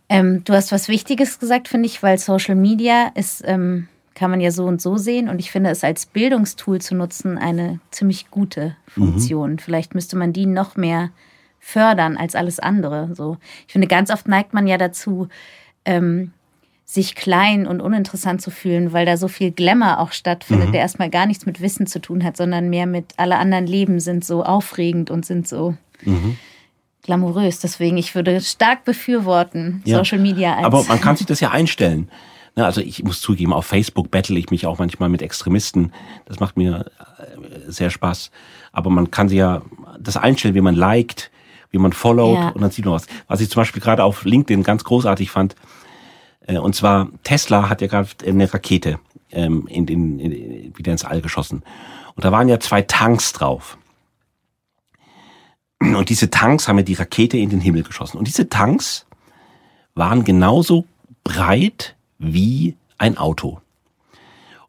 Ähm, 0.09 0.43
du 0.43 0.53
hast 0.53 0.71
was 0.71 0.87
Wichtiges 0.87 1.39
gesagt, 1.39 1.67
finde 1.67 1.87
ich, 1.87 2.03
weil 2.03 2.17
Social 2.17 2.55
Media 2.55 3.11
ist, 3.15 3.43
ähm, 3.45 3.87
kann 4.13 4.31
man 4.31 4.39
ja 4.39 4.51
so 4.51 4.65
und 4.65 4.81
so 4.81 4.97
sehen. 4.97 5.29
Und 5.29 5.39
ich 5.39 5.51
finde 5.51 5.69
es 5.69 5.83
als 5.83 6.05
Bildungstool 6.05 6.79
zu 6.79 6.95
nutzen 6.95 7.37
eine 7.37 7.79
ziemlich 7.91 8.31
gute 8.31 8.75
Funktion. 8.87 9.59
Vielleicht 9.59 9.93
müsste 9.93 10.15
man 10.15 10.33
die 10.33 10.45
noch 10.45 10.75
mehr 10.77 11.11
fördern 11.59 12.15
als 12.15 12.35
alles 12.35 12.59
andere. 12.59 13.09
So, 13.13 13.37
ich 13.67 13.73
finde, 13.73 13.87
ganz 13.87 14.11
oft 14.11 14.27
neigt 14.27 14.53
man 14.53 14.67
ja 14.67 14.77
dazu, 14.77 15.27
ähm, 15.83 16.31
sich 16.85 17.15
klein 17.15 17.65
und 17.65 17.81
uninteressant 17.81 18.41
zu 18.41 18.51
fühlen, 18.51 18.93
weil 18.93 19.07
da 19.07 19.17
so 19.17 19.27
viel 19.27 19.51
Glamour 19.51 19.99
auch 19.99 20.11
stattfindet, 20.11 20.71
der 20.73 20.81
erstmal 20.81 21.09
gar 21.09 21.25
nichts 21.25 21.47
mit 21.47 21.59
Wissen 21.59 21.87
zu 21.87 21.99
tun 21.99 22.23
hat, 22.23 22.37
sondern 22.37 22.69
mehr 22.69 22.85
mit 22.85 23.15
alle 23.17 23.37
anderen 23.37 23.65
Leben 23.65 23.99
sind 23.99 24.23
so 24.23 24.43
aufregend 24.43 25.09
und 25.09 25.25
sind 25.25 25.47
so 25.47 25.75
glamourös. 27.05 27.59
Deswegen, 27.59 27.97
ich 27.97 28.15
würde 28.15 28.41
stark 28.41 28.83
befürworten, 28.85 29.81
Ja. 29.85 29.97
Social 29.97 30.19
Media 30.19 30.55
als. 30.55 30.65
Aber 30.65 30.83
man 30.83 30.99
kann 31.01 31.15
sich 31.15 31.25
das 31.27 31.39
ja 31.39 31.51
einstellen. 31.51 32.09
Ne, 32.57 32.65
also 32.65 32.81
ich 32.81 33.03
muss 33.03 33.19
zugeben, 33.21 33.51
auf 33.53 33.65
Facebook 33.65 34.11
battle 34.11 34.37
ich 34.39 34.49
mich 34.49 34.65
auch 34.65 34.79
manchmal 34.79 35.09
mit 35.09 35.21
Extremisten. 35.21 35.91
Das 36.25 36.39
macht 36.39 36.55
mir 36.57 36.85
äh, 37.09 37.71
sehr 37.71 37.89
Spaß. 37.89 38.31
Aber 38.71 38.89
man 38.89 39.11
kann 39.11 39.27
sich 39.29 39.37
ja 39.39 39.61
das 39.99 40.15
einstellen, 40.17 40.55
wie 40.55 40.61
man 40.61 40.75
liked, 40.75 41.31
wie 41.71 41.77
man 41.77 41.91
followt 41.93 42.37
Ja. 42.37 42.49
und 42.49 42.61
dann 42.61 42.71
sieht 42.71 42.85
man 42.85 42.93
was. 42.93 43.07
Was 43.27 43.41
ich 43.41 43.49
zum 43.49 43.61
Beispiel 43.61 43.81
gerade 43.81 44.03
auf 44.03 44.23
LinkedIn 44.23 44.63
ganz 44.63 44.83
großartig 44.85 45.31
fand, 45.31 45.55
äh, 46.47 46.57
und 46.57 46.75
zwar 46.75 47.09
Tesla 47.23 47.69
hat 47.69 47.81
ja 47.81 47.87
gerade 47.87 48.09
eine 48.25 48.53
Rakete 48.53 48.99
ähm, 49.31 49.67
in, 49.67 49.87
in, 49.87 50.19
in, 50.19 50.77
wieder 50.77 50.91
ins 50.93 51.03
All 51.03 51.21
geschossen. 51.21 51.63
Und 52.15 52.23
da 52.23 52.31
waren 52.31 52.47
ja 52.47 52.59
zwei 52.61 52.81
Tanks 52.81 53.33
drauf. 53.33 53.77
Und 55.93 56.09
diese 56.09 56.29
Tanks 56.29 56.67
haben 56.67 56.77
ja 56.77 56.83
die 56.83 56.93
Rakete 56.93 57.37
in 57.37 57.49
den 57.49 57.59
Himmel 57.59 57.83
geschossen. 57.83 58.17
Und 58.17 58.27
diese 58.27 58.49
Tanks 58.49 59.05
waren 59.93 60.23
genauso 60.23 60.85
breit 61.23 61.95
wie 62.17 62.75
ein 62.97 63.17
Auto. 63.17 63.59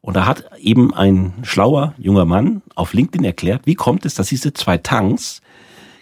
Und 0.00 0.14
da 0.14 0.26
hat 0.26 0.50
eben 0.58 0.94
ein 0.94 1.32
schlauer 1.42 1.94
junger 1.98 2.24
Mann 2.24 2.62
auf 2.74 2.92
LinkedIn 2.92 3.24
erklärt, 3.24 3.66
wie 3.66 3.74
kommt 3.74 4.04
es, 4.04 4.14
dass 4.14 4.28
diese 4.28 4.52
zwei 4.52 4.78
Tanks 4.78 5.42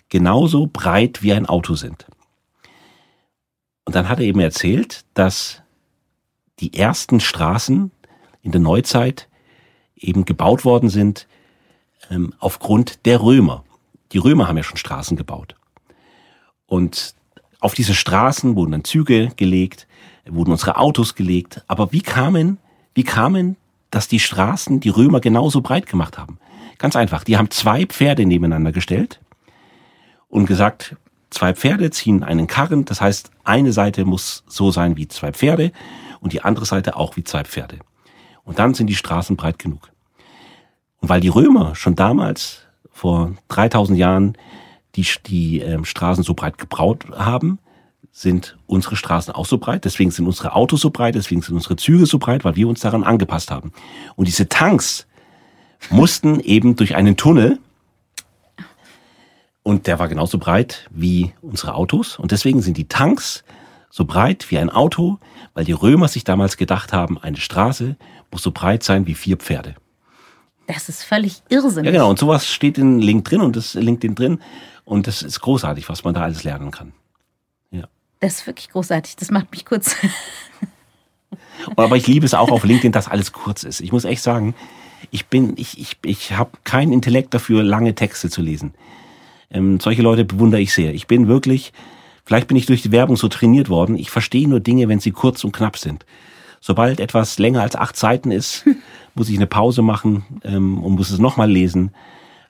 genauso 0.08 0.66
breit 0.66 1.22
wie 1.22 1.32
ein 1.32 1.46
Auto 1.46 1.74
sind. 1.74 2.06
Und 3.84 3.94
dann 3.94 4.08
hat 4.08 4.18
er 4.18 4.26
eben 4.26 4.40
erzählt, 4.40 5.04
dass 5.14 5.62
die 6.60 6.74
ersten 6.74 7.20
Straßen 7.20 7.90
in 8.42 8.52
der 8.52 8.60
Neuzeit 8.60 9.28
eben 9.96 10.24
gebaut 10.24 10.64
worden 10.64 10.88
sind 10.88 11.26
ähm, 12.10 12.34
aufgrund 12.38 13.06
der 13.06 13.22
Römer. 13.22 13.64
Die 14.12 14.18
Römer 14.18 14.48
haben 14.48 14.56
ja 14.56 14.62
schon 14.62 14.76
Straßen 14.76 15.16
gebaut. 15.16 15.56
Und 16.66 17.14
auf 17.60 17.74
diese 17.74 17.94
Straßen 17.94 18.56
wurden 18.56 18.72
dann 18.72 18.84
Züge 18.84 19.30
gelegt, 19.36 19.86
wurden 20.26 20.52
unsere 20.52 20.76
Autos 20.76 21.14
gelegt. 21.14 21.62
Aber 21.66 21.92
wie 21.92 22.02
kamen, 22.02 22.58
wie 22.94 23.04
kamen, 23.04 23.56
dass 23.90 24.08
die 24.08 24.20
Straßen 24.20 24.80
die 24.80 24.88
Römer 24.88 25.20
genauso 25.20 25.60
breit 25.60 25.86
gemacht 25.86 26.18
haben? 26.18 26.38
Ganz 26.78 26.96
einfach. 26.96 27.24
Die 27.24 27.36
haben 27.38 27.50
zwei 27.50 27.86
Pferde 27.86 28.26
nebeneinander 28.26 28.72
gestellt 28.72 29.20
und 30.28 30.46
gesagt, 30.46 30.96
zwei 31.30 31.54
Pferde 31.54 31.90
ziehen 31.90 32.22
einen 32.22 32.46
Karren. 32.46 32.84
Das 32.84 33.00
heißt, 33.00 33.30
eine 33.44 33.72
Seite 33.72 34.04
muss 34.04 34.44
so 34.46 34.70
sein 34.70 34.96
wie 34.96 35.08
zwei 35.08 35.32
Pferde 35.32 35.72
und 36.20 36.32
die 36.32 36.42
andere 36.42 36.64
Seite 36.66 36.96
auch 36.96 37.16
wie 37.16 37.24
zwei 37.24 37.44
Pferde. 37.44 37.78
Und 38.44 38.58
dann 38.58 38.74
sind 38.74 38.88
die 38.88 38.96
Straßen 38.96 39.36
breit 39.36 39.58
genug. 39.58 39.90
Und 41.00 41.08
weil 41.08 41.20
die 41.20 41.28
Römer 41.28 41.74
schon 41.74 41.94
damals, 41.94 42.63
vor 42.94 43.32
3000 43.48 43.98
Jahren, 43.98 44.38
die, 44.94 45.06
die 45.26 45.58
ähm, 45.58 45.84
Straßen 45.84 46.22
so 46.24 46.32
breit 46.32 46.56
gebraut 46.56 47.04
haben, 47.12 47.58
sind 48.12 48.56
unsere 48.66 48.94
Straßen 48.94 49.34
auch 49.34 49.44
so 49.44 49.58
breit. 49.58 49.84
Deswegen 49.84 50.12
sind 50.12 50.26
unsere 50.26 50.54
Autos 50.54 50.80
so 50.80 50.90
breit, 50.90 51.16
deswegen 51.16 51.42
sind 51.42 51.56
unsere 51.56 51.74
Züge 51.76 52.06
so 52.06 52.18
breit, 52.18 52.44
weil 52.44 52.54
wir 52.54 52.68
uns 52.68 52.80
daran 52.80 53.02
angepasst 53.02 53.50
haben. 53.50 53.72
Und 54.14 54.28
diese 54.28 54.48
Tanks 54.48 55.08
mussten 55.90 56.38
eben 56.38 56.76
durch 56.76 56.94
einen 56.94 57.16
Tunnel 57.16 57.58
und 59.64 59.88
der 59.88 59.98
war 59.98 60.08
genauso 60.08 60.38
breit 60.38 60.88
wie 60.90 61.32
unsere 61.42 61.74
Autos. 61.74 62.18
Und 62.18 62.30
deswegen 62.30 62.62
sind 62.62 62.76
die 62.76 62.86
Tanks 62.86 63.42
so 63.90 64.04
breit 64.04 64.50
wie 64.50 64.58
ein 64.58 64.70
Auto, 64.70 65.18
weil 65.52 65.64
die 65.64 65.72
Römer 65.72 66.06
sich 66.06 66.22
damals 66.22 66.56
gedacht 66.56 66.92
haben, 66.92 67.18
eine 67.18 67.38
Straße 67.38 67.96
muss 68.30 68.42
so 68.42 68.52
breit 68.52 68.84
sein 68.84 69.06
wie 69.08 69.14
vier 69.14 69.36
Pferde. 69.36 69.74
Das 70.66 70.88
ist 70.88 71.02
völlig 71.02 71.42
irrsinnig. 71.48 71.86
Ja, 71.86 71.92
genau. 71.92 72.10
Und 72.10 72.18
sowas 72.18 72.46
steht 72.46 72.78
in 72.78 73.00
LinkedIn 73.00 73.40
und 73.40 73.56
das 73.56 73.74
LinkedIn 73.74 74.14
drin. 74.14 74.38
Und 74.84 75.06
das 75.06 75.22
ist 75.22 75.40
großartig, 75.40 75.88
was 75.88 76.04
man 76.04 76.14
da 76.14 76.22
alles 76.22 76.44
lernen 76.44 76.70
kann. 76.70 76.92
Ja. 77.70 77.88
Das 78.20 78.34
ist 78.34 78.46
wirklich 78.46 78.70
großartig. 78.70 79.16
Das 79.16 79.30
macht 79.30 79.50
mich 79.50 79.64
kurz. 79.64 79.96
Aber 81.76 81.96
ich 81.96 82.06
liebe 82.06 82.26
es 82.26 82.34
auch 82.34 82.50
auf 82.50 82.64
LinkedIn, 82.64 82.92
dass 82.92 83.08
alles 83.08 83.32
kurz 83.32 83.64
ist. 83.64 83.80
Ich 83.80 83.92
muss 83.92 84.04
echt 84.04 84.22
sagen, 84.22 84.54
ich 85.10 85.26
bin, 85.26 85.54
ich, 85.56 85.78
ich, 85.78 85.96
ich 86.04 86.32
habe 86.32 86.50
keinen 86.64 86.92
Intellekt 86.92 87.34
dafür, 87.34 87.62
lange 87.62 87.94
Texte 87.94 88.30
zu 88.30 88.42
lesen. 88.42 88.74
Ähm, 89.50 89.80
solche 89.80 90.02
Leute 90.02 90.24
bewundere 90.24 90.60
ich 90.60 90.72
sehr. 90.72 90.94
Ich 90.94 91.06
bin 91.06 91.28
wirklich, 91.28 91.72
vielleicht 92.24 92.48
bin 92.48 92.56
ich 92.56 92.66
durch 92.66 92.82
die 92.82 92.92
Werbung 92.92 93.16
so 93.16 93.28
trainiert 93.28 93.68
worden. 93.68 93.96
Ich 93.96 94.10
verstehe 94.10 94.48
nur 94.48 94.60
Dinge, 94.60 94.88
wenn 94.88 95.00
sie 95.00 95.12
kurz 95.12 95.44
und 95.44 95.52
knapp 95.52 95.78
sind. 95.78 96.04
Sobald 96.66 96.98
etwas 96.98 97.38
länger 97.38 97.60
als 97.60 97.76
acht 97.76 97.94
Seiten 97.94 98.30
ist, 98.30 98.64
muss 99.14 99.28
ich 99.28 99.36
eine 99.36 99.46
Pause 99.46 99.82
machen 99.82 100.24
ähm, 100.44 100.82
und 100.82 100.94
muss 100.94 101.10
es 101.10 101.18
nochmal 101.18 101.50
lesen. 101.50 101.90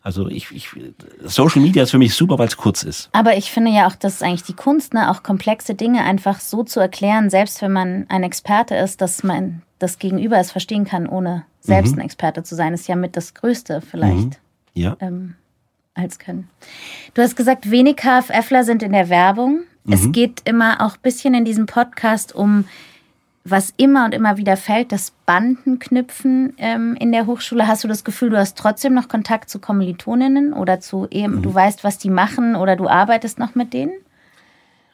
Also 0.03 0.29
ich, 0.29 0.53
ich, 0.53 0.69
Social 1.25 1.61
Media 1.61 1.83
ist 1.83 1.91
für 1.91 1.99
mich 1.99 2.15
super, 2.15 2.39
weil 2.39 2.47
es 2.47 2.57
kurz 2.57 2.85
ist. 2.85 3.09
Aber 3.11 3.37
ich 3.37 3.51
finde 3.51 3.73
ja 3.73 3.89
auch, 3.89 3.97
das 3.97 4.15
ist 4.15 4.23
eigentlich 4.23 4.45
die 4.45 4.53
Kunst, 4.53 4.95
ne, 4.95 5.11
auch 5.11 5.25
komplexe 5.25 5.75
Dinge 5.75 6.05
einfach 6.05 6.39
so 6.39 6.63
zu 6.63 6.79
erklären, 6.79 7.29
selbst 7.29 7.61
wenn 7.61 7.73
man 7.73 8.07
ein 8.09 8.23
Experte 8.23 8.77
ist, 8.77 9.01
dass 9.01 9.25
man 9.25 9.63
das 9.81 9.99
Gegenüber 9.99 10.39
es 10.39 10.53
verstehen 10.53 10.85
kann, 10.85 11.09
ohne 11.09 11.45
selbst 11.59 11.95
mhm. 11.95 11.99
ein 11.99 12.05
Experte 12.05 12.45
zu 12.45 12.55
sein, 12.55 12.73
ist 12.73 12.87
ja 12.87 12.95
mit 12.95 13.17
das 13.17 13.35
Größte 13.35 13.81
vielleicht. 13.81 14.29
Mhm. 14.29 14.31
Ja. 14.75 14.97
Ähm, 15.01 15.35
als 15.95 16.21
können. 16.21 16.49
Du 17.15 17.23
hast 17.23 17.35
gesagt, 17.35 17.69
wenig 17.69 17.97
HFFler 17.97 18.63
sind 18.63 18.85
in 18.85 18.93
der 18.93 19.09
Werbung. 19.09 19.65
Mhm. 19.83 19.93
Es 19.93 20.13
geht 20.13 20.43
immer 20.45 20.87
auch 20.87 20.95
ein 20.95 21.03
bisschen 21.03 21.35
in 21.35 21.45
diesem 21.45 21.67
Podcast 21.67 22.33
um, 22.33 22.67
was 23.45 23.75
immer 23.77 24.07
und 24.07 24.15
immer 24.15 24.39
wieder 24.39 24.57
fällt, 24.57 24.91
das 24.91 25.13
Bandenknüpfen 25.27 26.55
ähm, 26.57 26.97
in 26.99 27.13
der 27.13 27.27
Hochschule. 27.27 27.67
Hast 27.67 27.85
du 27.85 27.89
das 27.89 28.05
Gefühl, 28.05 28.31
du 28.31 28.39
hast 28.39 28.57
trotzdem 28.57 28.95
noch 28.95 29.09
Kontakt 29.09 29.51
zu 29.51 29.59
Kommilitoninnen 29.59 30.55
oder 30.55 30.81
zu 30.81 31.07
eben, 31.11 31.37
mhm. 31.37 31.43
du 31.43 31.55
weißt, 31.55 31.85
was 31.85 31.99
die 31.99 32.11
machen 32.11 32.57
oder 32.57 32.77
du 32.77 32.89
arbeitest 32.89 33.39
noch 33.39 33.55
mit 33.55 33.73
denen? 33.73 33.93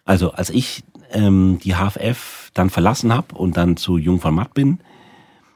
Also, 0.04 0.32
als 0.32 0.50
ich 0.50 0.82
ähm, 1.12 1.60
die 1.62 1.74
HFF 1.74 2.50
dann 2.52 2.70
verlassen 2.70 3.14
habe 3.14 3.36
und 3.36 3.56
dann 3.56 3.76
zu 3.76 3.98
Jung 3.98 4.20
von 4.20 4.34
Matt 4.34 4.54
bin, 4.54 4.80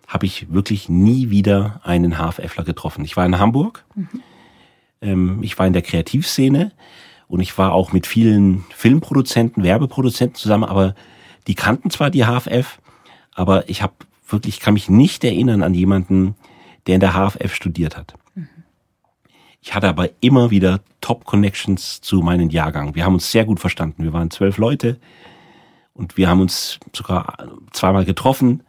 habe 0.06 0.26
ich 0.26 0.52
wirklich 0.52 0.88
nie 0.88 1.30
wieder 1.30 1.80
einen 1.82 2.18
HFFler 2.18 2.62
getroffen. 2.62 3.04
Ich 3.04 3.16
war 3.16 3.26
in 3.26 3.38
Hamburg. 3.38 3.84
Mhm 3.94 4.22
ähm, 5.04 5.38
ich 5.42 5.58
war 5.58 5.66
in 5.66 5.72
der 5.72 5.82
Kreativszene 5.82 6.72
und 7.28 7.40
ich 7.40 7.56
war 7.56 7.72
auch 7.72 7.92
mit 7.92 8.06
vielen 8.06 8.64
Filmproduzenten, 8.74 9.62
Werbeproduzenten 9.62 10.36
zusammen, 10.36 10.64
aber 10.64 10.94
die 11.46 11.54
kannten 11.54 11.90
zwar 11.90 12.10
die 12.10 12.24
HFF, 12.24 12.78
aber 13.34 13.68
ich 13.68 13.82
habe 13.82 13.94
wirklich, 14.28 14.60
kann 14.60 14.74
mich 14.74 14.88
nicht 14.88 15.24
erinnern 15.24 15.62
an 15.62 15.74
jemanden, 15.74 16.34
der 16.86 16.94
in 16.94 17.00
der 17.00 17.12
HFF 17.12 17.54
studiert 17.54 17.96
hat. 17.96 18.14
Mhm. 18.34 18.48
Ich 19.60 19.74
hatte 19.74 19.88
aber 19.88 20.10
immer 20.20 20.50
wieder 20.50 20.80
Top-Connections 21.00 22.00
zu 22.00 22.20
meinen 22.20 22.50
Jahrgang. 22.50 22.94
Wir 22.94 23.04
haben 23.04 23.14
uns 23.14 23.30
sehr 23.30 23.44
gut 23.44 23.60
verstanden. 23.60 24.04
Wir 24.04 24.12
waren 24.12 24.30
zwölf 24.30 24.58
Leute 24.58 24.98
und 25.92 26.16
wir 26.16 26.28
haben 26.28 26.40
uns 26.40 26.78
sogar 26.94 27.36
zweimal 27.72 28.04
getroffen, 28.04 28.62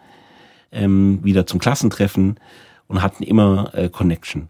ähm, 0.71 1.19
wieder 1.23 1.45
zum 1.45 1.59
Klassentreffen 1.59 2.39
und 2.87 3.01
hatten 3.01 3.23
immer 3.23 3.73
äh, 3.73 3.89
Connection. 3.89 4.49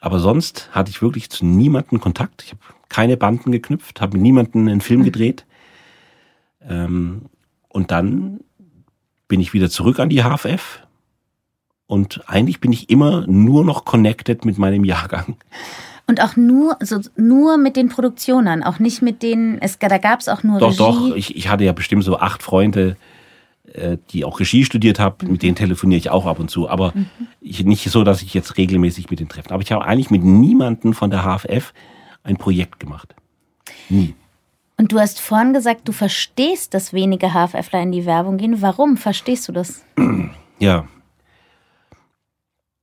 Aber 0.00 0.20
sonst 0.20 0.70
hatte 0.72 0.90
ich 0.90 1.02
wirklich 1.02 1.30
zu 1.30 1.44
niemandem 1.44 2.00
Kontakt. 2.00 2.42
Ich 2.44 2.52
habe 2.52 2.60
keine 2.88 3.16
Banden 3.16 3.50
geknüpft, 3.50 4.00
habe 4.00 4.16
mit 4.16 4.22
niemandem 4.22 4.68
einen 4.68 4.80
Film 4.80 5.02
gedreht. 5.02 5.46
Ähm, 6.62 7.26
und 7.68 7.90
dann 7.90 8.40
bin 9.28 9.40
ich 9.40 9.52
wieder 9.52 9.70
zurück 9.70 9.98
an 9.98 10.08
die 10.08 10.22
HFF. 10.22 10.80
Und 11.86 12.22
eigentlich 12.26 12.60
bin 12.60 12.72
ich 12.72 12.90
immer 12.90 13.26
nur 13.26 13.64
noch 13.64 13.84
connected 13.84 14.44
mit 14.44 14.58
meinem 14.58 14.84
Jahrgang. 14.84 15.36
Und 16.08 16.20
auch 16.20 16.36
nur, 16.36 16.80
also 16.80 17.00
nur 17.16 17.58
mit 17.58 17.76
den 17.76 17.88
Produktionen, 17.88 18.62
auch 18.62 18.78
nicht 18.78 19.02
mit 19.02 19.22
denen, 19.22 19.60
es, 19.60 19.78
da 19.78 19.98
gab 19.98 20.20
es 20.20 20.28
auch 20.28 20.42
nur 20.42 20.60
Doch, 20.60 20.68
Regie. 20.68 20.78
doch, 20.78 21.16
ich, 21.16 21.36
ich 21.36 21.48
hatte 21.48 21.64
ja 21.64 21.72
bestimmt 21.72 22.04
so 22.04 22.18
acht 22.18 22.42
Freunde, 22.42 22.96
äh, 23.72 23.98
die 24.10 24.24
auch 24.24 24.38
Regie 24.38 24.64
studiert 24.64 25.00
habe, 25.00 25.24
mhm. 25.24 25.32
mit 25.32 25.42
denen 25.42 25.56
telefoniere 25.56 25.98
ich 25.98 26.10
auch 26.10 26.26
ab 26.26 26.38
und 26.38 26.48
zu, 26.48 26.68
aber 26.68 26.92
mhm. 26.94 27.06
ich, 27.40 27.64
nicht 27.64 27.90
so, 27.90 28.04
dass 28.04 28.22
ich 28.22 28.34
jetzt 28.34 28.56
regelmäßig 28.56 29.10
mit 29.10 29.18
denen 29.18 29.28
treffe. 29.28 29.50
Aber 29.50 29.62
ich 29.62 29.72
habe 29.72 29.84
eigentlich 29.84 30.10
mit 30.10 30.22
niemandem 30.22 30.92
von 30.92 31.10
der 31.10 31.22
HFF 31.22 31.72
ein 32.22 32.36
Projekt 32.36 32.78
gemacht. 32.78 33.14
Nie. 33.88 34.14
Und 34.78 34.92
du 34.92 35.00
hast 35.00 35.20
vorhin 35.20 35.54
gesagt, 35.54 35.88
du 35.88 35.92
verstehst, 35.92 36.74
dass 36.74 36.92
wenige 36.92 37.32
HFFler 37.32 37.82
in 37.82 37.92
die 37.92 38.04
Werbung 38.04 38.36
gehen. 38.36 38.60
Warum 38.60 38.96
verstehst 38.96 39.48
du 39.48 39.52
das? 39.52 39.84
Ja. 40.58 40.88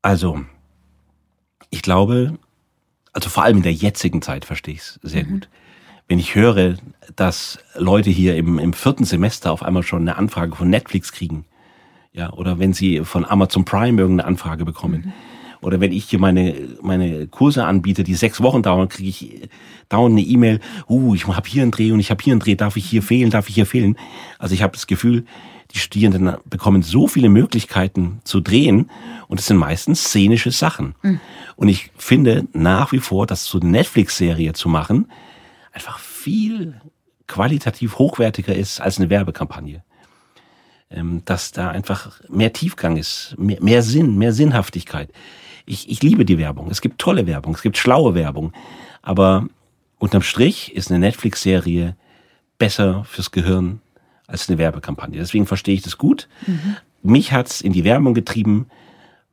Also, 0.04 0.46
ich 1.72 1.82
glaube, 1.82 2.38
also 3.14 3.30
vor 3.30 3.42
allem 3.42 3.58
in 3.58 3.64
der 3.64 3.74
jetzigen 3.74 4.22
Zeit 4.22 4.46
verstehe 4.46 4.76
ich 4.76 4.82
es 4.82 5.00
sehr 5.02 5.26
mhm. 5.26 5.30
gut 5.32 5.50
wenn 6.08 6.20
ich 6.20 6.36
höre, 6.36 6.76
dass 7.16 7.60
Leute 7.76 8.10
hier 8.10 8.36
im, 8.36 8.60
im 8.60 8.74
vierten 8.74 9.06
Semester 9.06 9.52
auf 9.52 9.64
einmal 9.64 9.84
schon 9.84 10.02
eine 10.02 10.18
Anfrage 10.18 10.56
von 10.56 10.70
Netflix 10.70 11.12
kriegen, 11.12 11.46
ja, 12.12 12.32
oder 12.34 12.60
wenn 12.60 12.74
sie 12.74 13.04
von 13.04 13.26
Amazon 13.26 13.66
Prime 13.66 14.00
irgendeine 14.00 14.28
Anfrage 14.28 14.66
bekommen, 14.66 15.06
mhm. 15.06 15.14
Oder 15.64 15.80
wenn 15.80 15.92
ich 15.92 16.06
hier 16.06 16.20
meine 16.20 16.56
meine 16.82 17.28
Kurse 17.28 17.66
anbiete, 17.66 18.04
die 18.04 18.16
sechs 18.16 18.42
Wochen 18.42 18.62
dauern, 18.62 18.90
kriege 18.90 19.10
ich 19.10 19.50
dauernd 19.90 20.14
eine 20.14 20.22
E-Mail, 20.22 20.60
uh, 20.90 21.16
ich 21.16 21.28
habe 21.28 21.48
hier 21.48 21.64
einen 21.64 21.72
Dreh 21.72 21.92
und 21.92 22.00
ich 22.00 22.12
habe 22.12 22.24
hier 22.24 22.34
einen 22.34 22.40
Dreh, 22.40 22.56
darf 22.56 22.78
ich 22.78 22.86
hier 22.86 23.04
fehlen, 23.04 23.30
darf 23.30 23.50
ich 23.50 23.56
hier 23.56 23.66
fehlen? 23.66 23.98
Also 24.40 24.54
ich 24.56 24.62
habe 24.62 24.74
das 24.74 24.88
Gefühl, 24.88 25.26
die 25.74 25.80
Studierenden 25.80 26.36
bekommen 26.46 26.84
so 26.84 27.08
viele 27.08 27.30
Möglichkeiten 27.30 28.22
zu 28.24 28.42
drehen 28.42 28.90
und 29.28 29.40
es 29.40 29.48
sind 29.48 29.58
meistens 29.58 30.04
szenische 30.04 30.52
Sachen. 30.52 30.96
Mhm. 31.02 31.20
Und 31.56 31.68
ich 31.68 31.92
finde 31.98 32.48
nach 32.54 32.92
wie 32.92 33.00
vor, 33.00 33.26
dass 33.26 33.46
so 33.46 33.60
eine 33.60 33.72
Netflix-Serie 33.72 34.54
zu 34.54 34.70
machen, 34.70 35.08
einfach 35.72 36.00
viel 36.00 36.80
qualitativ 37.28 37.98
hochwertiger 37.98 38.56
ist 38.56 38.82
als 38.82 39.00
eine 39.00 39.10
Werbekampagne. 39.10 39.84
Ähm, 40.92 41.24
dass 41.26 41.52
da 41.52 41.70
einfach 41.70 42.22
mehr 42.30 42.54
Tiefgang 42.54 42.98
ist, 42.98 43.34
mehr, 43.40 43.58
mehr 43.62 43.82
Sinn, 43.82 44.16
mehr 44.16 44.32
Sinnhaftigkeit. 44.32 45.10
Ich, 45.66 45.90
ich 45.90 46.02
liebe 46.04 46.26
die 46.26 46.38
Werbung. 46.38 46.70
Es 46.70 46.82
gibt 46.82 47.00
tolle 47.00 47.28
Werbung, 47.28 47.56
es 47.56 47.62
gibt 47.62 47.78
schlaue 47.78 48.16
Werbung. 48.16 48.54
Aber 49.02 49.48
unterm 50.00 50.22
Strich 50.22 50.76
ist 50.76 50.92
eine 50.92 51.00
Netflix-Serie 51.00 51.96
besser 52.58 53.04
fürs 53.06 53.32
Gehirn 53.32 53.82
als 54.28 54.50
eine 54.50 54.58
Werbekampagne. 54.58 55.18
Deswegen 55.18 55.46
verstehe 55.46 55.76
ich 55.76 55.82
das 55.82 55.98
gut. 55.98 56.28
Mhm. 56.48 56.78
Mich 57.02 57.32
hat's 57.34 57.62
in 57.62 57.74
die 57.74 57.84
Werbung 57.84 58.14
getrieben, 58.14 58.68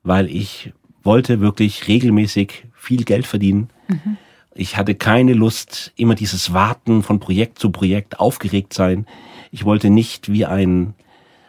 weil 0.02 0.28
ich 0.28 0.72
wollte 1.02 1.40
wirklich 1.40 1.88
regelmäßig 1.88 2.66
viel 2.74 3.04
Geld 3.04 3.26
verdienen. 3.26 3.70
Mhm 3.88 4.18
Ich 4.54 4.76
hatte 4.76 4.94
keine 4.94 5.32
Lust, 5.32 5.92
immer 5.96 6.14
dieses 6.14 6.52
Warten 6.52 7.02
von 7.02 7.20
Projekt 7.20 7.58
zu 7.58 7.70
Projekt, 7.70 8.18
aufgeregt 8.18 8.74
sein. 8.74 9.06
Ich 9.52 9.64
wollte 9.64 9.90
nicht 9.90 10.32
wie 10.32 10.44
ein 10.44 10.94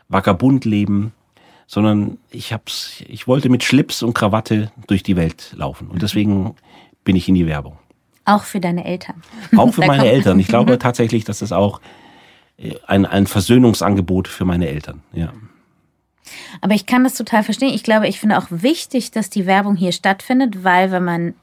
Vagabund 0.08 0.66
leben, 0.66 1.14
sondern 1.72 2.18
ich 2.32 2.52
hab's, 2.52 3.02
ich 3.08 3.28
wollte 3.28 3.48
mit 3.48 3.64
Schlips 3.64 4.04
und 4.04 4.14
Krawatte 4.14 4.74
durch 4.88 5.04
die 5.04 5.16
Welt 5.16 5.54
laufen. 5.56 5.88
Und 5.88 6.02
deswegen 6.02 6.54
bin 7.06 7.16
ich 7.16 7.30
in 7.30 7.36
die 7.36 7.48
Werbung. 7.48 7.80
Auch 8.26 8.44
für 8.44 8.60
deine 8.60 8.84
Eltern. 8.84 9.24
Auch 9.56 9.74
für 9.74 9.80
meine 9.88 10.12
Eltern. 10.12 10.38
Ich 10.38 10.50
glaube 10.50 10.78
tatsächlich, 10.80 11.24
dass 11.24 11.40
das 11.40 11.54
auch 11.54 11.80
äh, 12.58 12.76
ein, 12.88 13.06
ein 13.06 13.26
Versöhnungsangebot 13.26 14.28
für 14.28 14.44
meine 14.44 14.68
Eltern, 14.68 15.02
ja. 15.14 15.32
Aber 16.60 16.74
ich 16.74 16.86
kann 16.86 17.06
das 17.06 17.14
total 17.14 17.42
verstehen. 17.42 17.74
Ich 17.74 17.84
glaube, 17.84 18.06
ich 18.10 18.20
finde 18.20 18.38
auch 18.38 18.48
wichtig, 18.50 19.12
dass 19.12 19.30
die 19.30 19.46
Werbung 19.46 19.78
hier 19.78 19.94
stattfindet, 19.94 20.66
weil 20.66 20.92
wenn 20.92 21.06
man 21.06 21.34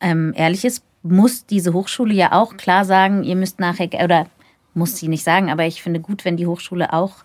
ähm, 0.00 0.34
ehrlich 0.36 0.64
ist, 0.64 0.84
muss 1.02 1.46
diese 1.46 1.72
Hochschule 1.72 2.14
ja 2.14 2.30
auch 2.30 2.56
klar 2.56 2.84
sagen, 2.84 3.24
ihr 3.24 3.34
müsst 3.34 3.58
nachher, 3.58 3.88
oder 4.04 4.28
muss 4.72 4.96
sie 4.96 5.08
nicht 5.08 5.24
sagen, 5.24 5.50
aber 5.50 5.66
ich 5.66 5.82
finde 5.82 5.98
gut, 5.98 6.24
wenn 6.24 6.36
die 6.36 6.46
Hochschule 6.46 6.92
auch 6.92 7.24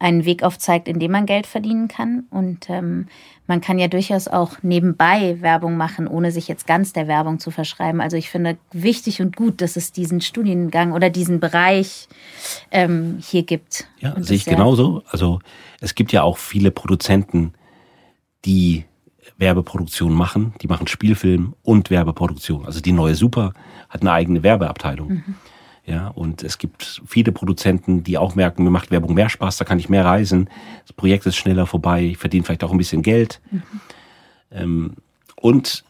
einen 0.00 0.24
Weg 0.24 0.42
aufzeigt, 0.42 0.86
in 0.86 1.00
dem 1.00 1.10
man 1.10 1.26
Geld 1.26 1.46
verdienen 1.46 1.88
kann. 1.88 2.24
Und 2.30 2.70
ähm, 2.70 3.08
man 3.46 3.60
kann 3.60 3.78
ja 3.78 3.88
durchaus 3.88 4.28
auch 4.28 4.62
nebenbei 4.62 5.40
Werbung 5.40 5.76
machen, 5.76 6.06
ohne 6.06 6.30
sich 6.30 6.46
jetzt 6.46 6.66
ganz 6.66 6.92
der 6.92 7.08
Werbung 7.08 7.40
zu 7.40 7.50
verschreiben. 7.50 8.00
Also 8.00 8.16
ich 8.16 8.30
finde 8.30 8.58
wichtig 8.70 9.20
und 9.20 9.34
gut, 9.34 9.60
dass 9.60 9.76
es 9.76 9.90
diesen 9.90 10.20
Studiengang 10.20 10.92
oder 10.92 11.10
diesen 11.10 11.40
Bereich 11.40 12.08
ähm, 12.70 13.18
hier 13.20 13.42
gibt. 13.42 13.88
Ja, 13.98 14.14
sehe 14.22 14.36
ich 14.36 14.44
genauso. 14.44 15.02
Also 15.08 15.40
es 15.80 15.94
gibt 15.96 16.12
ja 16.12 16.22
auch 16.22 16.38
viele 16.38 16.70
Produzenten, 16.70 17.54
die 18.44 18.84
Werbeproduktion 19.36 20.12
machen. 20.12 20.54
Die 20.62 20.68
machen 20.68 20.86
Spielfilm 20.86 21.54
und 21.62 21.90
Werbeproduktion. 21.90 22.66
Also 22.66 22.80
die 22.80 22.92
neue 22.92 23.14
Super 23.14 23.52
hat 23.88 24.02
eine 24.02 24.12
eigene 24.12 24.42
Werbeabteilung. 24.42 25.08
Mhm. 25.08 25.34
Ja, 25.88 26.08
und 26.08 26.42
es 26.42 26.58
gibt 26.58 27.00
viele 27.06 27.32
Produzenten, 27.32 28.04
die 28.04 28.18
auch 28.18 28.34
merken, 28.34 28.62
mir 28.62 28.70
macht 28.70 28.90
Werbung 28.90 29.14
mehr 29.14 29.30
Spaß, 29.30 29.56
da 29.56 29.64
kann 29.64 29.78
ich 29.78 29.88
mehr 29.88 30.04
reisen, 30.04 30.50
das 30.82 30.92
Projekt 30.92 31.24
ist 31.24 31.36
schneller 31.36 31.64
vorbei, 31.64 32.02
ich 32.04 32.18
verdiene 32.18 32.44
vielleicht 32.44 32.62
auch 32.62 32.72
ein 32.72 32.78
bisschen 32.78 33.00
Geld. 33.00 33.40
Mhm. 33.50 33.62
Ähm, 34.50 34.92
und 35.36 35.84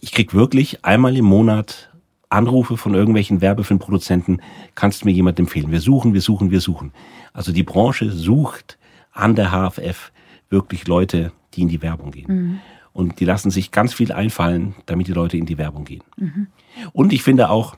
ich 0.00 0.10
krieg 0.10 0.34
wirklich 0.34 0.84
einmal 0.84 1.16
im 1.16 1.26
Monat 1.26 1.92
Anrufe 2.28 2.76
von 2.76 2.94
irgendwelchen 2.94 3.40
Werbefilmproduzenten, 3.40 4.42
kannst 4.74 5.02
du 5.02 5.06
mir 5.06 5.12
jemand 5.12 5.38
empfehlen? 5.38 5.70
Wir 5.70 5.80
suchen, 5.80 6.12
wir 6.12 6.20
suchen, 6.20 6.50
wir 6.50 6.60
suchen. 6.60 6.92
Also 7.32 7.52
die 7.52 7.62
Branche 7.62 8.10
sucht 8.10 8.78
an 9.12 9.36
der 9.36 9.52
HFF 9.52 10.10
wirklich 10.50 10.88
Leute, 10.88 11.30
die 11.54 11.62
in 11.62 11.68
die 11.68 11.82
Werbung 11.82 12.10
gehen. 12.10 12.26
Mhm. 12.26 12.60
Und 12.92 13.20
die 13.20 13.24
lassen 13.24 13.52
sich 13.52 13.70
ganz 13.70 13.94
viel 13.94 14.10
einfallen, 14.10 14.74
damit 14.86 15.06
die 15.06 15.12
Leute 15.12 15.36
in 15.36 15.46
die 15.46 15.58
Werbung 15.58 15.84
gehen. 15.84 16.02
Mhm. 16.16 16.48
Und 16.92 17.12
ich 17.12 17.22
finde 17.22 17.50
auch, 17.50 17.76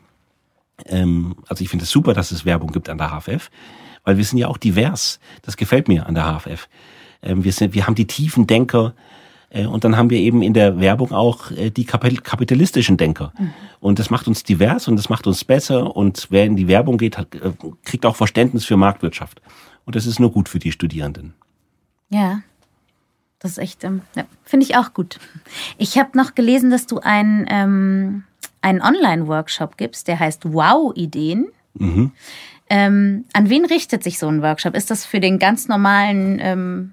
ähm, 0.84 1.36
also 1.48 1.62
ich 1.62 1.70
finde 1.70 1.84
es 1.84 1.90
super, 1.90 2.12
dass 2.12 2.30
es 2.30 2.44
Werbung 2.44 2.72
gibt 2.72 2.88
an 2.88 2.98
der 2.98 3.10
HFF, 3.10 3.50
weil 4.04 4.16
wir 4.16 4.24
sind 4.24 4.38
ja 4.38 4.48
auch 4.48 4.58
divers. 4.58 5.18
Das 5.42 5.56
gefällt 5.56 5.88
mir 5.88 6.06
an 6.06 6.14
der 6.14 6.38
HFF. 6.38 6.68
Ähm, 7.22 7.44
wir, 7.44 7.52
sind, 7.52 7.74
wir 7.74 7.86
haben 7.86 7.94
die 7.94 8.06
tiefen 8.06 8.46
Denker, 8.46 8.94
äh, 9.50 9.66
und 9.66 9.84
dann 9.84 9.96
haben 9.96 10.10
wir 10.10 10.18
eben 10.18 10.42
in 10.42 10.54
der 10.54 10.80
Werbung 10.80 11.12
auch 11.12 11.50
äh, 11.50 11.70
die 11.70 11.84
kapitalistischen 11.84 12.96
Denker. 12.96 13.32
Mhm. 13.38 13.50
Und 13.80 13.98
das 13.98 14.10
macht 14.10 14.28
uns 14.28 14.42
divers 14.42 14.88
und 14.88 14.96
das 14.96 15.08
macht 15.08 15.26
uns 15.26 15.44
besser. 15.44 15.96
Und 15.96 16.26
wer 16.30 16.44
in 16.44 16.56
die 16.56 16.68
Werbung 16.68 16.98
geht, 16.98 17.18
hat, 17.18 17.34
äh, 17.34 17.52
kriegt 17.84 18.06
auch 18.06 18.16
Verständnis 18.16 18.64
für 18.64 18.76
Marktwirtschaft. 18.76 19.40
Und 19.84 19.96
das 19.96 20.06
ist 20.06 20.18
nur 20.18 20.32
gut 20.32 20.48
für 20.48 20.58
die 20.58 20.72
Studierenden. 20.72 21.34
Ja, 22.08 22.40
das 23.38 23.52
ist 23.52 23.58
echt, 23.58 23.84
ähm, 23.84 24.02
ja, 24.14 24.24
finde 24.44 24.64
ich 24.64 24.76
auch 24.76 24.92
gut. 24.92 25.18
Ich 25.78 25.98
habe 25.98 26.16
noch 26.16 26.34
gelesen, 26.34 26.70
dass 26.70 26.86
du 26.86 26.98
ein 26.98 27.46
ähm, 27.48 28.24
einen 28.62 28.80
Online-Workshop 28.80 29.76
gibst, 29.76 30.08
der 30.08 30.18
heißt 30.18 30.52
Wow-Ideen. 30.52 31.48
Mhm. 31.74 32.12
Ähm, 32.68 33.24
an 33.32 33.48
wen 33.48 33.64
richtet 33.64 34.02
sich 34.02 34.18
so 34.18 34.26
ein 34.28 34.42
Workshop? 34.42 34.74
Ist 34.74 34.90
das 34.90 35.06
für 35.06 35.20
den 35.20 35.38
ganz 35.38 35.68
normalen 35.68 36.38
ähm, 36.40 36.92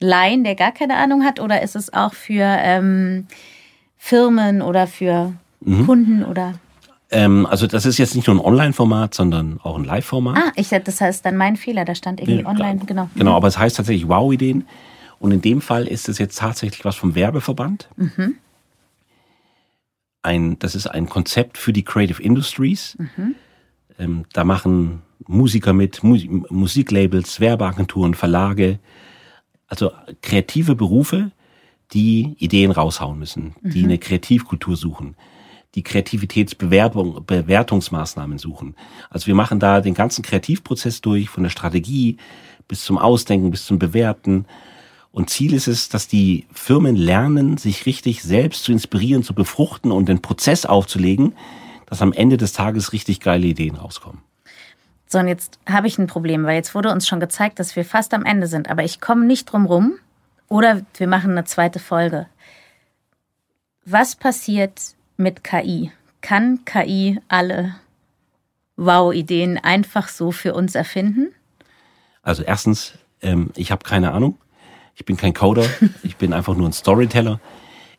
Laien, 0.00 0.44
der 0.44 0.54
gar 0.54 0.72
keine 0.72 0.96
Ahnung 0.96 1.24
hat, 1.24 1.40
oder 1.40 1.62
ist 1.62 1.76
es 1.76 1.92
auch 1.92 2.14
für 2.14 2.44
ähm, 2.44 3.26
Firmen 3.98 4.62
oder 4.62 4.86
für 4.86 5.34
mhm. 5.60 5.86
Kunden 5.86 6.24
oder? 6.24 6.54
Ähm, 7.10 7.46
also 7.46 7.66
das 7.66 7.86
ist 7.86 7.98
jetzt 7.98 8.14
nicht 8.16 8.26
nur 8.26 8.36
ein 8.36 8.40
Online-Format, 8.40 9.14
sondern 9.14 9.60
auch 9.62 9.76
ein 9.76 9.84
Live-Format. 9.84 10.36
Ah, 10.36 10.52
ich 10.56 10.68
das 10.68 11.00
heißt 11.00 11.24
dann 11.24 11.36
mein 11.36 11.56
Fehler, 11.56 11.84
da 11.84 11.94
stand 11.94 12.20
irgendwie 12.20 12.42
ja, 12.42 12.48
online, 12.48 12.80
genau. 12.86 13.08
Genau, 13.14 13.36
aber 13.36 13.48
es 13.48 13.58
heißt 13.58 13.76
tatsächlich 13.76 14.08
Wow-Ideen. 14.08 14.66
Und 15.18 15.32
in 15.32 15.40
dem 15.40 15.60
Fall 15.60 15.86
ist 15.86 16.08
es 16.08 16.18
jetzt 16.18 16.38
tatsächlich 16.38 16.84
was 16.84 16.96
vom 16.96 17.14
Werbeverband. 17.14 17.88
Mhm 17.96 18.36
ein, 20.26 20.58
das 20.58 20.74
ist 20.74 20.86
ein 20.86 21.08
Konzept 21.08 21.56
für 21.56 21.72
die 21.72 21.84
Creative 21.84 22.22
Industries. 22.22 22.96
Mhm. 22.98 23.34
Ähm, 23.98 24.24
da 24.32 24.44
machen 24.44 25.02
Musiker 25.26 25.72
mit, 25.72 26.02
Mu 26.02 26.18
Musiklabels, 26.50 27.40
Werbeagenturen, 27.40 28.14
Verlage, 28.14 28.78
also 29.68 29.90
kreative 30.20 30.74
Berufe, 30.74 31.32
die 31.92 32.34
Ideen 32.38 32.70
raushauen 32.70 33.18
müssen, 33.18 33.54
mhm. 33.60 33.70
die 33.70 33.84
eine 33.84 33.98
Kreativkultur 33.98 34.76
suchen, 34.76 35.16
die 35.74 35.82
Kreativitätsbewerbung, 35.82 37.24
Bewertungsmaßnahmen 37.24 38.38
suchen. 38.38 38.74
Also 39.10 39.26
wir 39.26 39.34
machen 39.34 39.60
da 39.60 39.80
den 39.80 39.94
ganzen 39.94 40.22
Kreativprozess 40.22 41.00
durch, 41.00 41.28
von 41.28 41.42
der 41.42 41.50
Strategie 41.50 42.16
bis 42.68 42.84
zum 42.84 42.98
Ausdenken, 42.98 43.50
bis 43.50 43.66
zum 43.66 43.78
Bewerten 43.78 44.46
und 45.16 45.30
Ziel 45.30 45.54
ist 45.54 45.66
es, 45.66 45.88
dass 45.88 46.08
die 46.08 46.46
Firmen 46.52 46.94
lernen, 46.94 47.56
sich 47.56 47.86
richtig 47.86 48.22
selbst 48.22 48.64
zu 48.64 48.72
inspirieren, 48.72 49.22
zu 49.22 49.32
befruchten 49.32 49.90
und 49.90 50.10
den 50.10 50.20
Prozess 50.20 50.66
aufzulegen, 50.66 51.34
dass 51.86 52.02
am 52.02 52.12
Ende 52.12 52.36
des 52.36 52.52
Tages 52.52 52.92
richtig 52.92 53.20
geile 53.20 53.46
Ideen 53.46 53.76
rauskommen. 53.76 54.20
So, 55.06 55.18
und 55.18 55.28
jetzt 55.28 55.58
habe 55.66 55.86
ich 55.86 55.96
ein 55.96 56.06
Problem, 56.06 56.44
weil 56.44 56.56
jetzt 56.56 56.74
wurde 56.74 56.92
uns 56.92 57.08
schon 57.08 57.18
gezeigt, 57.18 57.58
dass 57.60 57.76
wir 57.76 57.86
fast 57.86 58.12
am 58.12 58.26
Ende 58.26 58.46
sind, 58.46 58.68
aber 58.68 58.84
ich 58.84 59.00
komme 59.00 59.24
nicht 59.24 59.46
drum 59.46 59.64
rum. 59.64 59.94
Oder 60.48 60.82
wir 60.98 61.08
machen 61.08 61.30
eine 61.30 61.46
zweite 61.46 61.78
Folge. 61.78 62.26
Was 63.86 64.16
passiert 64.16 64.78
mit 65.16 65.42
KI? 65.42 65.92
Kann 66.20 66.62
KI 66.66 67.20
alle 67.28 67.74
Wow-Ideen 68.76 69.56
einfach 69.56 70.08
so 70.08 70.30
für 70.30 70.52
uns 70.52 70.74
erfinden? 70.74 71.28
Also 72.20 72.42
erstens, 72.42 72.98
ähm, 73.22 73.48
ich 73.56 73.70
habe 73.70 73.82
keine 73.82 74.12
Ahnung. 74.12 74.36
Ich 74.96 75.04
bin 75.04 75.16
kein 75.16 75.34
Coder, 75.34 75.66
ich 76.02 76.16
bin 76.16 76.32
einfach 76.32 76.56
nur 76.56 76.68
ein 76.68 76.72
Storyteller. 76.72 77.38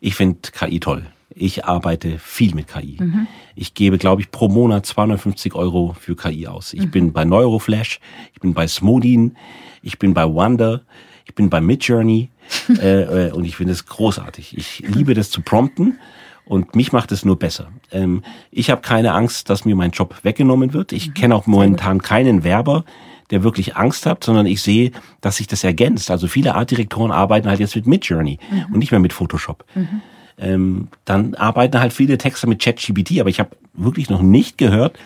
Ich 0.00 0.14
finde 0.14 0.50
KI 0.52 0.80
toll. 0.80 1.06
Ich 1.34 1.64
arbeite 1.64 2.18
viel 2.18 2.54
mit 2.54 2.66
KI. 2.66 2.96
Mhm. 2.98 3.28
Ich 3.54 3.74
gebe, 3.74 3.98
glaube 3.98 4.20
ich, 4.22 4.30
pro 4.30 4.48
Monat 4.48 4.84
250 4.86 5.54
Euro 5.54 5.94
für 5.98 6.16
KI 6.16 6.48
aus. 6.48 6.72
Ich 6.72 6.86
mhm. 6.86 6.90
bin 6.90 7.12
bei 7.12 7.24
Neuroflash, 7.24 8.00
ich 8.34 8.40
bin 8.40 8.52
bei 8.52 8.66
Smodin, 8.66 9.36
ich 9.82 9.98
bin 9.98 10.12
bei 10.14 10.24
Wonder, 10.24 10.82
ich 11.24 11.34
bin 11.34 11.50
bei 11.50 11.60
Midjourney 11.60 12.30
äh, 12.80 13.28
äh, 13.28 13.32
und 13.32 13.44
ich 13.44 13.56
finde 13.56 13.74
es 13.74 13.86
großartig. 13.86 14.56
Ich 14.56 14.80
liebe 14.80 15.14
das 15.14 15.30
zu 15.30 15.42
prompten 15.42 15.98
und 16.46 16.74
mich 16.74 16.92
macht 16.92 17.12
es 17.12 17.24
nur 17.24 17.38
besser. 17.38 17.70
Ähm, 17.92 18.22
ich 18.50 18.70
habe 18.70 18.80
keine 18.80 19.12
Angst, 19.12 19.50
dass 19.50 19.64
mir 19.64 19.76
mein 19.76 19.92
Job 19.92 20.16
weggenommen 20.22 20.72
wird. 20.72 20.92
Ich 20.92 21.08
mhm. 21.08 21.14
kenne 21.14 21.34
auch 21.36 21.46
momentan 21.46 22.02
keinen 22.02 22.42
Werber, 22.42 22.84
der 23.30 23.42
wirklich 23.42 23.76
Angst 23.76 24.06
hat, 24.06 24.24
sondern 24.24 24.46
ich 24.46 24.62
sehe, 24.62 24.92
dass 25.20 25.36
sich 25.36 25.46
das 25.46 25.64
ergänzt. 25.64 26.10
Also 26.10 26.28
viele 26.28 26.54
Artdirektoren 26.54 27.12
arbeiten 27.12 27.48
halt 27.48 27.60
jetzt 27.60 27.76
mit 27.76 27.86
Midjourney 27.86 28.38
mhm. 28.50 28.72
und 28.72 28.78
nicht 28.78 28.90
mehr 28.90 29.00
mit 29.00 29.12
Photoshop. 29.12 29.64
Mhm. 29.74 30.02
Ähm, 30.38 30.88
dann 31.04 31.34
arbeiten 31.34 31.80
halt 31.80 31.92
viele 31.92 32.16
Texter 32.16 32.46
mit 32.46 32.62
ChatGPT, 32.62 33.20
aber 33.20 33.28
ich 33.28 33.40
habe 33.40 33.50
wirklich 33.74 34.08
noch 34.08 34.22
nicht 34.22 34.56
gehört, 34.56 34.98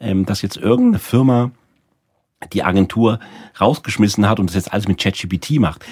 ähm, 0.00 0.24
dass 0.24 0.42
jetzt 0.42 0.56
irgendeine 0.56 0.98
Firma 0.98 1.50
die 2.52 2.62
Agentur 2.62 3.20
rausgeschmissen 3.60 4.28
hat 4.28 4.40
und 4.40 4.48
das 4.48 4.54
jetzt 4.54 4.72
alles 4.72 4.88
mit 4.88 4.98
ChatGPT 4.98 5.60
macht. 5.60 5.84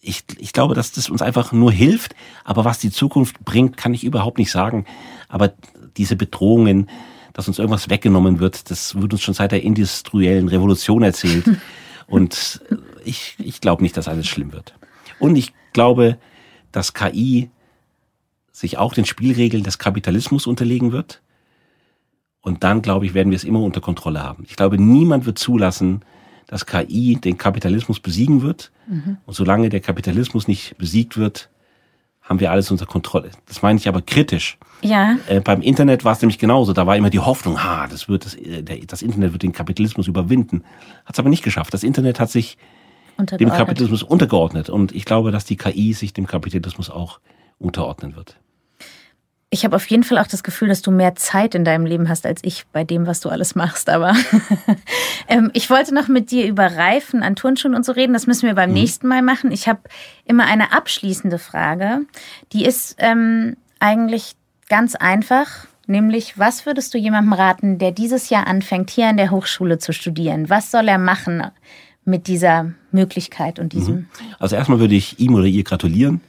Ich, 0.00 0.22
ich 0.38 0.52
glaube, 0.52 0.74
dass 0.74 0.92
das 0.92 1.10
uns 1.10 1.22
einfach 1.22 1.50
nur 1.50 1.72
hilft, 1.72 2.14
aber 2.44 2.64
was 2.64 2.78
die 2.78 2.92
Zukunft 2.92 3.44
bringt, 3.44 3.76
kann 3.76 3.92
ich 3.92 4.04
überhaupt 4.04 4.38
nicht 4.38 4.52
sagen. 4.52 4.86
Aber 5.28 5.52
diese 5.96 6.14
Bedrohungen, 6.14 6.88
dass 7.32 7.48
uns 7.48 7.58
irgendwas 7.58 7.88
weggenommen 7.90 8.40
wird, 8.40 8.70
das 8.70 9.00
wird 9.00 9.12
uns 9.12 9.22
schon 9.22 9.34
seit 9.34 9.52
der 9.52 9.62
industriellen 9.62 10.48
Revolution 10.48 11.02
erzählt. 11.02 11.44
Und 12.06 12.60
ich, 13.04 13.36
ich 13.38 13.60
glaube 13.60 13.82
nicht, 13.82 13.96
dass 13.96 14.08
alles 14.08 14.26
schlimm 14.26 14.52
wird. 14.52 14.74
Und 15.18 15.36
ich 15.36 15.52
glaube, 15.72 16.18
dass 16.72 16.94
KI 16.94 17.50
sich 18.50 18.78
auch 18.78 18.94
den 18.94 19.04
Spielregeln 19.04 19.62
des 19.62 19.78
Kapitalismus 19.78 20.46
unterlegen 20.46 20.90
wird. 20.90 21.22
Und 22.40 22.64
dann, 22.64 22.82
glaube 22.82 23.06
ich, 23.06 23.14
werden 23.14 23.30
wir 23.30 23.36
es 23.36 23.44
immer 23.44 23.60
unter 23.60 23.80
Kontrolle 23.80 24.22
haben. 24.22 24.44
Ich 24.48 24.56
glaube, 24.56 24.78
niemand 24.78 25.26
wird 25.26 25.38
zulassen, 25.38 26.02
dass 26.46 26.66
KI 26.66 27.16
den 27.16 27.36
Kapitalismus 27.36 28.00
besiegen 28.00 28.42
wird. 28.42 28.72
Mhm. 28.88 29.18
Und 29.26 29.34
solange 29.34 29.68
der 29.68 29.80
Kapitalismus 29.80 30.48
nicht 30.48 30.76
besiegt 30.78 31.16
wird, 31.16 31.50
haben 32.28 32.40
wir 32.40 32.50
alles 32.50 32.70
unter 32.70 32.84
Kontrolle. 32.84 33.30
Das 33.46 33.62
meine 33.62 33.78
ich 33.78 33.88
aber 33.88 34.02
kritisch. 34.02 34.58
Ja. 34.82 35.16
Äh, 35.28 35.40
beim 35.40 35.62
Internet 35.62 36.04
war 36.04 36.12
es 36.12 36.20
nämlich 36.20 36.38
genauso. 36.38 36.74
Da 36.74 36.86
war 36.86 36.96
immer 36.96 37.10
die 37.10 37.20
Hoffnung, 37.20 37.64
ha, 37.64 37.86
das 37.88 38.08
wird 38.08 38.26
das, 38.26 38.34
äh, 38.34 38.62
der, 38.62 38.78
das 38.86 39.00
Internet 39.00 39.32
wird 39.32 39.42
den 39.42 39.52
Kapitalismus 39.52 40.06
überwinden. 40.06 40.62
Hat 41.06 41.14
es 41.14 41.18
aber 41.18 41.30
nicht 41.30 41.42
geschafft. 41.42 41.72
Das 41.72 41.82
Internet 41.82 42.20
hat 42.20 42.30
sich 42.30 42.58
dem 43.18 43.48
Kapitalismus 43.48 44.02
untergeordnet. 44.02 44.68
Und 44.68 44.94
ich 44.94 45.06
glaube, 45.06 45.32
dass 45.32 45.46
die 45.46 45.56
KI 45.56 45.94
sich 45.94 46.12
dem 46.12 46.26
Kapitalismus 46.26 46.90
auch 46.90 47.18
unterordnen 47.58 48.14
wird. 48.14 48.38
Ich 49.50 49.64
habe 49.64 49.76
auf 49.76 49.86
jeden 49.86 50.02
Fall 50.02 50.18
auch 50.18 50.26
das 50.26 50.42
Gefühl, 50.42 50.68
dass 50.68 50.82
du 50.82 50.90
mehr 50.90 51.14
Zeit 51.14 51.54
in 51.54 51.64
deinem 51.64 51.86
Leben 51.86 52.10
hast 52.10 52.26
als 52.26 52.42
ich 52.44 52.66
bei 52.70 52.84
dem, 52.84 53.06
was 53.06 53.20
du 53.20 53.30
alles 53.30 53.54
machst. 53.54 53.88
Aber 53.88 54.14
ähm, 55.28 55.50
ich 55.54 55.70
wollte 55.70 55.94
noch 55.94 56.08
mit 56.08 56.30
dir 56.30 56.46
über 56.46 56.66
Reifen 56.76 57.22
an 57.22 57.34
Turnschuhen 57.34 57.74
und 57.74 57.84
so 57.84 57.92
reden. 57.92 58.12
Das 58.12 58.26
müssen 58.26 58.46
wir 58.46 58.54
beim 58.54 58.70
mhm. 58.70 58.74
nächsten 58.74 59.08
Mal 59.08 59.22
machen. 59.22 59.50
Ich 59.50 59.66
habe 59.66 59.80
immer 60.26 60.44
eine 60.44 60.72
abschließende 60.72 61.38
Frage. 61.38 62.00
Die 62.52 62.66
ist 62.66 62.96
ähm, 62.98 63.56
eigentlich 63.80 64.34
ganz 64.68 64.94
einfach. 64.94 65.66
Nämlich, 65.86 66.38
was 66.38 66.66
würdest 66.66 66.92
du 66.92 66.98
jemandem 66.98 67.32
raten, 67.32 67.78
der 67.78 67.92
dieses 67.92 68.28
Jahr 68.28 68.46
anfängt, 68.46 68.90
hier 68.90 69.06
an 69.06 69.16
der 69.16 69.30
Hochschule 69.30 69.78
zu 69.78 69.94
studieren? 69.94 70.50
Was 70.50 70.70
soll 70.70 70.86
er 70.88 70.98
machen 70.98 71.42
mit 72.04 72.26
dieser 72.26 72.74
Möglichkeit 72.92 73.58
und 73.58 73.72
diesem? 73.72 73.94
Mhm. 73.94 74.06
Also 74.38 74.56
erstmal 74.56 74.78
würde 74.78 74.94
ich 74.94 75.18
ihm 75.18 75.34
oder 75.34 75.46
ihr 75.46 75.64
gratulieren 75.64 76.20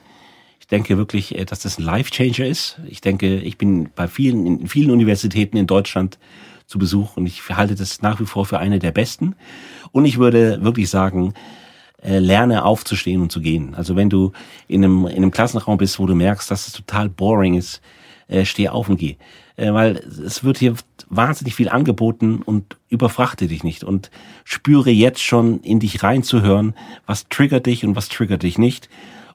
denke 0.71 0.97
wirklich, 0.97 1.37
äh, 1.37 1.45
dass 1.45 1.59
das 1.59 1.77
ein 1.77 1.83
Life-Changer 1.83 2.45
ist. 2.45 2.79
Ich 2.87 3.01
denke, 3.01 3.37
ich 3.37 3.57
bin 3.57 3.89
bei 3.95 4.07
vielen, 4.07 4.45
in 4.45 4.67
vielen 4.67 4.91
Universitäten 4.91 5.57
in 5.57 5.67
Deutschland 5.67 6.19
zu 6.65 6.77
Besuch 6.77 7.17
und 7.17 7.25
ich 7.25 7.47
halte 7.49 7.75
das 7.75 8.01
nach 8.01 8.19
wie 8.19 8.25
vor 8.25 8.45
für 8.45 8.59
eine 8.59 8.79
der 8.79 8.91
besten. 8.91 9.35
Und 9.91 10.05
ich 10.05 10.19
würde 10.19 10.63
wirklich 10.63 10.89
sagen, 10.89 11.33
äh, 12.01 12.19
lerne 12.19 12.63
aufzustehen 12.63 13.21
und 13.21 13.31
zu 13.31 13.41
gehen. 13.41 13.73
Also 13.75 13.95
wenn 13.95 14.09
du 14.09 14.31
in 14.67 14.83
einem, 14.83 15.07
in 15.07 15.17
einem 15.17 15.31
Klassenraum 15.31 15.77
bist, 15.77 15.99
wo 15.99 16.05
du 16.05 16.15
merkst, 16.15 16.49
dass 16.49 16.67
es 16.67 16.73
total 16.73 17.09
boring 17.09 17.55
ist, 17.55 17.81
äh, 18.27 18.45
steh 18.45 18.69
auf 18.69 18.89
und 18.89 18.97
geh. 18.97 19.17
Weil 19.61 19.97
es 20.25 20.45
wird 20.45 20.57
hier 20.57 20.75
wahnsinnig 21.09 21.53
viel 21.53 21.67
angeboten 21.67 22.41
und 22.41 22.77
überfrachte 22.87 23.47
dich 23.47 23.65
nicht 23.65 23.83
und 23.83 24.09
spüre 24.45 24.89
jetzt 24.89 25.21
schon 25.21 25.59
in 25.59 25.81
dich 25.81 26.01
reinzuhören, 26.01 26.75
was 27.05 27.27
triggert 27.27 27.65
dich 27.65 27.83
und 27.83 27.93
was 27.93 28.07
triggert 28.07 28.43
dich 28.43 28.57
nicht 28.57 28.87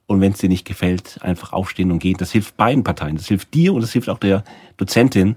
und 0.07 0.21
wenn 0.21 0.33
es 0.33 0.39
dir 0.39 0.49
nicht 0.49 0.67
gefällt, 0.67 1.19
einfach 1.23 1.53
aufstehen 1.53 1.91
und 1.91 1.99
gehen. 1.99 2.17
Das 2.19 2.33
hilft 2.33 2.57
beiden 2.57 2.85
Parteien. 2.85 3.17
Das 3.17 3.27
hilft 3.27 3.55
dir 3.55 3.73
und 3.73 3.81
das 3.81 3.93
hilft 3.93 4.09
auch 4.09 4.19
der 4.19 4.45
Dozentin 4.77 5.37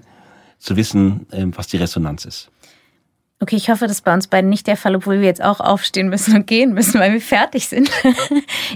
zu 0.58 0.76
wissen, 0.76 1.26
ähm, 1.32 1.56
was 1.56 1.68
die 1.68 1.76
Resonanz 1.76 2.24
ist. 2.24 2.50
Okay, 3.40 3.56
ich 3.56 3.70
hoffe, 3.70 3.86
das 3.86 3.98
ist 3.98 4.04
bei 4.04 4.12
uns 4.12 4.26
beiden 4.26 4.50
nicht 4.50 4.66
der 4.66 4.76
Fall, 4.76 4.96
obwohl 4.96 5.20
wir 5.20 5.26
jetzt 5.26 5.42
auch 5.42 5.60
aufstehen 5.60 6.08
müssen 6.08 6.34
und 6.34 6.46
gehen 6.46 6.74
müssen, 6.74 6.98
weil 6.98 7.12
wir 7.12 7.20
fertig 7.20 7.68
sind. 7.68 7.90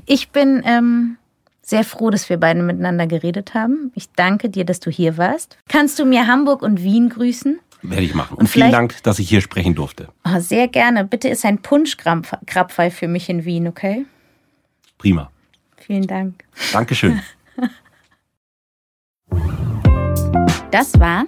Ich 0.07 0.31
bin 0.31 0.63
ähm, 0.65 1.17
sehr 1.61 1.85
froh, 1.85 2.11
dass 2.11 2.29
wir 2.29 2.39
beide 2.39 2.63
miteinander 2.63 3.07
geredet 3.07 3.55
haben. 3.55 3.93
Ich 3.95 4.11
danke 4.13 4.49
dir, 4.49 4.65
dass 4.65 4.81
du 4.81 4.91
hier 4.91 5.17
warst. 5.17 5.59
Kannst 5.69 5.99
du 5.99 6.05
mir 6.05 6.27
Hamburg 6.27 6.63
und 6.63 6.83
Wien 6.83 7.09
grüßen? 7.09 7.59
Werde 7.83 8.05
ich 8.05 8.15
machen. 8.15 8.35
Und, 8.35 8.43
und 8.43 8.47
vielen 8.49 8.71
Dank, 8.71 9.03
dass 9.03 9.19
ich 9.19 9.29
hier 9.29 9.41
sprechen 9.41 9.75
durfte. 9.75 10.09
Oh, 10.25 10.39
sehr 10.39 10.69
gerne. 10.69 11.05
Bitte 11.05 11.29
ist 11.29 11.45
ein 11.45 11.59
Punschkrapfei 11.59 12.91
für 12.91 13.09
mich 13.09 13.29
in 13.29 13.45
Wien, 13.45 13.67
okay? 13.67 14.07
Prima. 14.99 15.31
Vielen 15.87 16.07
Dank. 16.07 16.45
Dankeschön. 16.73 17.21
Das 20.71 20.99
war 20.99 21.27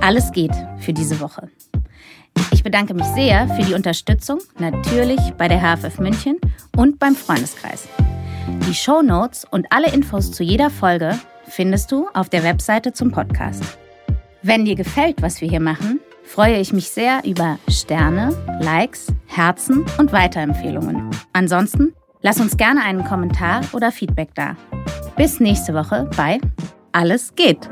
Alles 0.00 0.30
geht 0.30 0.52
für 0.78 0.92
diese 0.92 1.18
Woche. 1.18 1.50
Ich 2.52 2.62
bedanke 2.62 2.94
mich 2.94 3.06
sehr 3.06 3.48
für 3.48 3.62
die 3.62 3.74
Unterstützung, 3.74 4.38
natürlich 4.58 5.20
bei 5.36 5.48
der 5.48 5.60
HFF 5.60 5.98
München 5.98 6.38
und 6.76 6.98
beim 6.98 7.16
Freundeskreis. 7.16 7.88
Die 8.68 8.74
Show 8.74 9.02
Notes 9.02 9.44
und 9.50 9.66
alle 9.70 9.92
Infos 9.92 10.30
zu 10.30 10.44
jeder 10.44 10.70
Folge 10.70 11.18
findest 11.48 11.90
du 11.90 12.08
auf 12.14 12.28
der 12.28 12.44
Webseite 12.44 12.92
zum 12.92 13.10
Podcast. 13.10 13.64
Wenn 14.42 14.64
dir 14.64 14.76
gefällt, 14.76 15.22
was 15.22 15.40
wir 15.40 15.48
hier 15.48 15.60
machen, 15.60 15.98
freue 16.22 16.60
ich 16.60 16.72
mich 16.72 16.90
sehr 16.90 17.24
über 17.24 17.58
Sterne, 17.68 18.36
Likes, 18.60 19.08
Herzen 19.26 19.84
und 19.98 20.12
Weiterempfehlungen. 20.12 21.10
Ansonsten 21.32 21.94
Lass 22.26 22.40
uns 22.40 22.56
gerne 22.56 22.82
einen 22.82 23.04
Kommentar 23.04 23.60
oder 23.72 23.92
Feedback 23.92 24.30
da. 24.34 24.56
Bis 25.16 25.38
nächste 25.38 25.74
Woche 25.74 26.10
bei 26.16 26.40
Alles 26.90 27.32
geht. 27.36 27.70